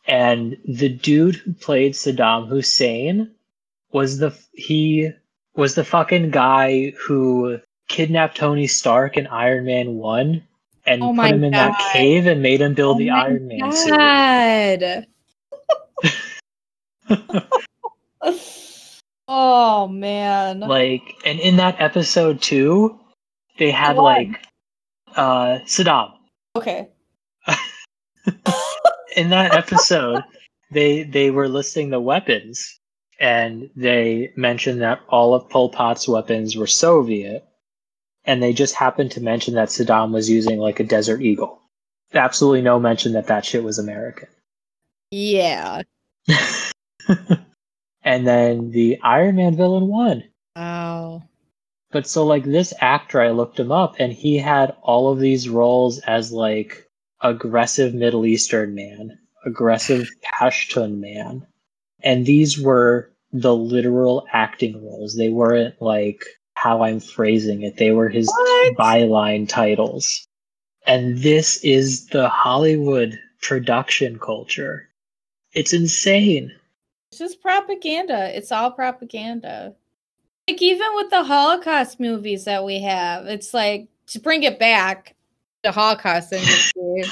And 0.06 0.58
the 0.66 0.90
dude 0.90 1.36
who 1.36 1.54
played 1.54 1.94
Saddam 1.94 2.46
Hussein 2.46 3.30
was 3.90 4.18
the 4.18 4.38
he 4.52 5.10
was 5.56 5.74
the 5.74 5.84
fucking 5.84 6.30
guy 6.30 6.92
who 7.00 7.58
kidnapped 7.88 8.36
Tony 8.36 8.66
Stark 8.66 9.16
in 9.16 9.26
Iron 9.28 9.64
Man 9.64 9.94
1 9.94 10.42
and 10.86 11.02
Oh 11.02 11.14
put 11.14 11.30
him 11.30 11.44
in 11.44 11.52
that 11.52 11.78
cave 11.92 12.26
and 12.26 12.42
made 12.42 12.60
him 12.60 12.74
build 12.74 12.96
oh 12.96 12.98
the 12.98 13.10
Oh 13.10 13.14
my 13.14 13.22
Iron 13.22 13.48
Man 13.48 13.72
suit. 17.08 18.60
Oh 19.28 19.88
man. 19.88 20.60
Like, 20.60 21.02
and 21.24 21.38
in 21.40 21.56
that 21.56 21.80
episode 21.80 22.42
too, 22.42 22.98
they 23.58 23.70
had 23.70 23.96
What? 23.96 24.02
like 24.02 24.44
uh 25.16 25.58
Saddam. 25.66 26.12
okay. 26.56 26.88
in 29.16 29.30
that 29.30 29.54
episode, 29.54 30.22
they 30.70 31.02
they 31.04 31.30
were 31.30 31.48
listing 31.48 31.90
the 31.90 32.00
weapons, 32.00 32.80
and 33.20 33.70
they 33.76 34.32
mentioned 34.36 34.80
that 34.82 35.00
all 35.08 35.34
of 35.34 35.48
Pol 35.48 35.68
Pot's 35.70 36.08
weapons 36.08 36.56
were 36.56 36.66
Soviet, 36.66 37.44
and 38.24 38.42
they 38.42 38.52
just 38.52 38.74
happened 38.74 39.10
to 39.12 39.20
mention 39.20 39.54
that 39.54 39.68
Saddam 39.68 40.12
was 40.12 40.28
using 40.28 40.58
like 40.58 40.80
a 40.80 40.84
Desert 40.84 41.20
Eagle. 41.22 41.60
Absolutely 42.12 42.62
no 42.62 42.78
mention 42.78 43.12
that 43.12 43.26
that 43.26 43.44
shit 43.44 43.64
was 43.64 43.78
American. 43.78 44.28
Yeah. 45.10 45.82
and 48.04 48.26
then 48.26 48.70
the 48.70 48.98
Iron 49.02 49.36
Man 49.36 49.56
villain 49.56 49.88
won. 49.88 50.24
Wow. 50.56 51.22
But 51.90 52.06
so 52.06 52.24
like 52.26 52.44
this 52.44 52.74
actor, 52.80 53.20
I 53.20 53.30
looked 53.30 53.58
him 53.58 53.72
up, 53.72 53.96
and 53.98 54.12
he 54.12 54.38
had 54.38 54.76
all 54.82 55.10
of 55.12 55.18
these 55.20 55.48
roles 55.48 55.98
as 56.00 56.32
like 56.32 56.86
aggressive 57.20 57.94
Middle 57.94 58.26
Eastern 58.26 58.74
man, 58.74 59.18
aggressive 59.46 60.08
Pashtun 60.24 60.98
man, 61.00 61.46
and 62.02 62.26
these 62.26 62.60
were 62.60 63.10
the 63.32 63.54
literal 63.54 64.26
acting 64.32 64.84
roles. 64.84 65.16
They 65.16 65.28
weren't 65.30 65.80
like 65.80 66.24
how 66.54 66.82
I'm 66.82 67.00
phrasing 67.00 67.62
it. 67.62 67.76
They 67.76 67.90
were 67.90 68.08
his 68.08 68.28
What? 68.28 68.76
byline 68.76 69.48
titles. 69.48 70.26
And 70.86 71.18
this 71.18 71.64
is 71.64 72.06
the 72.06 72.28
Hollywood 72.28 73.18
production 73.42 74.18
culture. 74.18 74.88
It's 75.52 75.72
insane. 75.72 76.52
It's 77.14 77.20
just 77.20 77.40
propaganda. 77.40 78.36
It's 78.36 78.50
all 78.50 78.72
propaganda. 78.72 79.72
Like 80.48 80.60
even 80.60 80.88
with 80.96 81.10
the 81.10 81.22
Holocaust 81.22 82.00
movies 82.00 82.44
that 82.46 82.64
we 82.64 82.80
have, 82.80 83.26
it's 83.26 83.54
like 83.54 83.86
to 84.08 84.18
bring 84.18 84.42
it 84.42 84.58
back, 84.58 85.14
the 85.62 85.70
Holocaust 85.70 86.32
industry. 86.32 87.04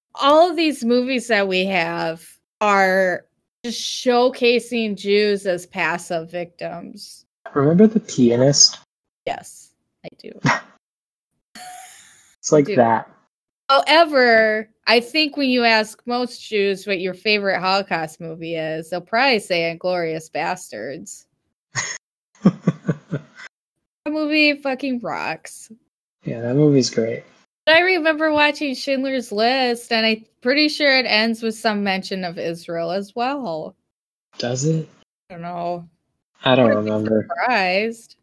all 0.16 0.50
of 0.50 0.56
these 0.56 0.84
movies 0.84 1.28
that 1.28 1.46
we 1.46 1.64
have 1.66 2.28
are 2.60 3.24
just 3.64 3.80
showcasing 3.80 4.96
Jews 4.96 5.46
as 5.46 5.64
passive 5.64 6.28
victims. 6.28 7.24
Remember 7.54 7.86
the 7.86 8.00
pianist? 8.00 8.80
Yes, 9.26 9.70
I 10.04 10.08
do. 10.18 10.32
It's 12.40 12.50
like 12.50 12.64
Dude. 12.64 12.78
that. 12.78 13.08
However, 13.68 14.70
I 14.90 14.98
think 14.98 15.36
when 15.36 15.48
you 15.48 15.62
ask 15.62 16.02
most 16.04 16.42
Jews 16.44 16.84
what 16.84 16.98
your 16.98 17.14
favorite 17.14 17.60
Holocaust 17.60 18.20
movie 18.20 18.56
is, 18.56 18.90
they'll 18.90 19.00
probably 19.00 19.38
say 19.38 19.72
Inglourious 19.72 20.28
Basterds. 20.28 21.26
That 24.04 24.12
movie 24.14 24.54
fucking 24.54 24.98
rocks. 24.98 25.70
yeah, 26.24 26.40
that 26.40 26.54
movie's 26.56 26.90
great. 26.90 27.22
I 27.68 27.80
remember 27.80 28.32
watching 28.32 28.74
Schindler's 28.74 29.30
List, 29.30 29.92
and 29.92 30.06
I'm 30.06 30.24
pretty 30.40 30.68
sure 30.68 30.98
it 30.98 31.04
ends 31.06 31.42
with 31.42 31.54
some 31.54 31.84
mention 31.84 32.24
of 32.24 32.38
Israel 32.38 32.90
as 32.90 33.14
well. 33.14 33.76
Does 34.38 34.64
it? 34.64 34.88
I 35.28 35.34
don't 35.34 35.42
know. 35.42 35.88
I 36.44 36.56
don't 36.56 36.74
remember. 36.74 37.28
Surprised. 37.28 38.16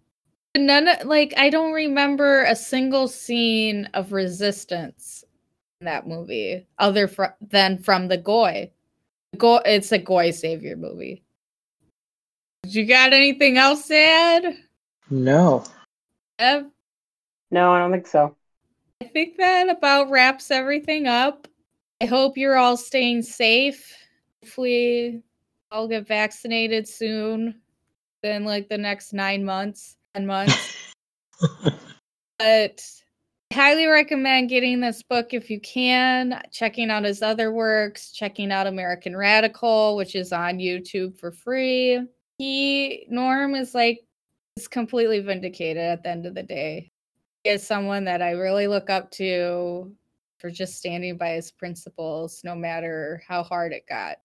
None 0.58 0.88
of, 0.88 1.06
like 1.06 1.34
I 1.38 1.50
don't 1.50 1.74
remember 1.74 2.44
a 2.44 2.56
single 2.56 3.08
scene 3.08 3.88
of 3.94 4.12
resistance 4.12 5.24
that 5.82 6.08
movie, 6.08 6.66
other 6.80 7.08
fr- 7.08 7.26
than 7.42 7.78
from 7.78 8.08
the 8.08 8.18
Goy. 8.18 8.72
Go, 9.38 9.58
it's 9.58 9.92
a 9.92 9.98
Goy 9.98 10.32
savior 10.32 10.76
movie. 10.76 11.24
Did 12.64 12.76
you 12.76 12.86
got 12.86 13.14
anything 13.14 13.58
else 13.58 13.88
to 13.88 13.96
add? 13.96 14.58
No. 15.10 15.64
Ev? 16.40 16.66
No, 17.52 17.72
I 17.72 17.80
don't 17.80 17.92
think 17.92 18.08
so. 18.08 18.36
I 19.02 19.06
think 19.06 19.38
that 19.38 19.70
about 19.70 20.10
wraps 20.10 20.52
everything 20.52 21.08
up. 21.08 21.48
I 22.02 22.06
hope 22.06 22.38
you're 22.38 22.58
all 22.58 22.78
staying 22.78 23.22
safe. 23.22 23.96
Hopefully, 24.44 25.24
I'll 25.72 25.88
get 25.88 26.08
vaccinated 26.08 26.88
soon. 26.88 27.62
Then, 28.24 28.44
like 28.44 28.70
the 28.70 28.78
next 28.78 29.14
nine 29.14 29.46
months, 29.46 29.98
ten 30.14 30.26
months. 30.26 30.94
but 31.40 31.72
I 32.40 33.07
highly 33.54 33.88
recommend 33.88 34.50
getting 34.50 34.80
this 34.80 35.02
book 35.04 35.34
if 35.34 35.50
you 35.50 35.60
can, 35.60 36.42
checking 36.52 36.90
out 36.90 37.04
his 37.04 37.22
other 37.22 37.52
works, 37.52 38.12
checking 38.12 38.52
out 38.52 38.68
American 38.68 39.16
Radical, 39.16 39.96
which 39.96 40.16
is 40.16 40.34
on 40.34 40.60
YouTube 40.60 41.18
for 41.20 41.32
free. 41.32 42.00
He, 42.38 43.08
Norm, 43.10 43.56
is 43.56 43.74
like, 43.74 44.02
is 44.58 44.68
completely 44.68 45.22
vindicated 45.22 45.84
at 45.84 46.04
the 46.04 46.10
end 46.10 46.26
of 46.26 46.36
the 46.36 46.44
day. 46.44 46.92
He 47.44 47.52
is 47.52 47.66
someone 47.66 48.04
that 48.06 48.22
I 48.22 48.32
really 48.32 48.68
look 48.68 48.90
up 48.90 49.10
to 49.12 49.92
for 50.38 50.52
just 50.52 50.78
standing 50.78 51.18
by 51.18 51.30
his 51.30 51.52
principles, 51.52 52.42
no 52.44 52.56
matter 52.56 53.24
how 53.28 53.44
hard 53.44 53.72
it 53.72 53.88
got. 53.88 54.18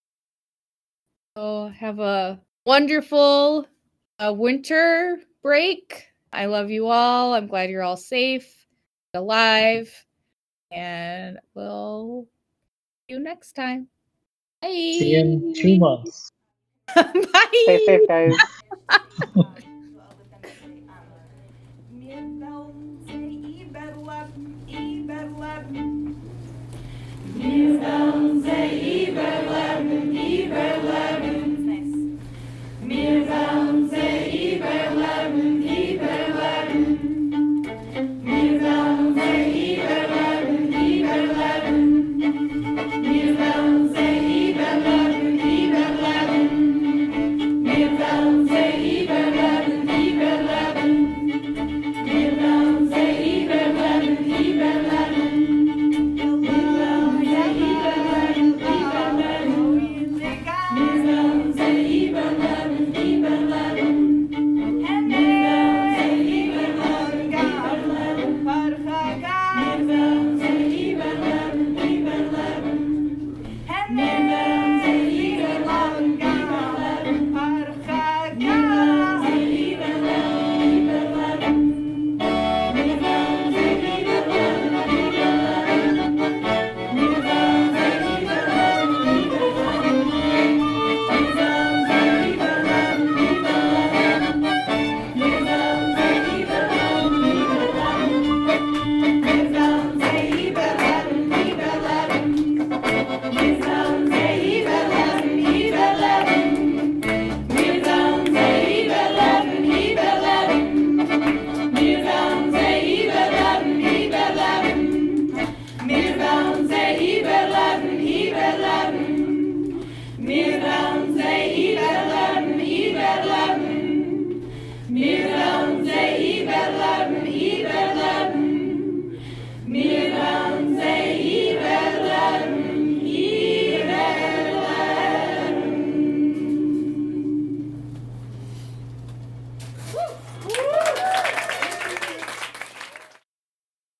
So, 1.36 1.68
have 1.68 2.00
a 2.00 2.38
wonderful 2.66 3.66
uh, 4.18 4.32
winter 4.32 5.18
break. 5.42 6.06
I 6.32 6.46
love 6.46 6.70
you 6.70 6.88
all. 6.88 7.34
I'm 7.34 7.46
glad 7.46 7.70
you're 7.70 7.82
all 7.82 7.96
safe, 7.96 8.61
alive, 9.14 9.92
and 10.70 11.38
we'll 11.54 12.26
see 13.08 13.14
you 13.14 13.20
next 13.20 13.52
time. 13.52 13.88
Bye. 14.60 14.68
See 14.68 15.10
you 15.14 15.20
in 15.20 15.54
two 15.54 15.78
months. 15.78 16.32
Bye. 16.94 17.62
Stay 17.64 17.86
safe, 17.86 18.08
guys. 18.08 18.36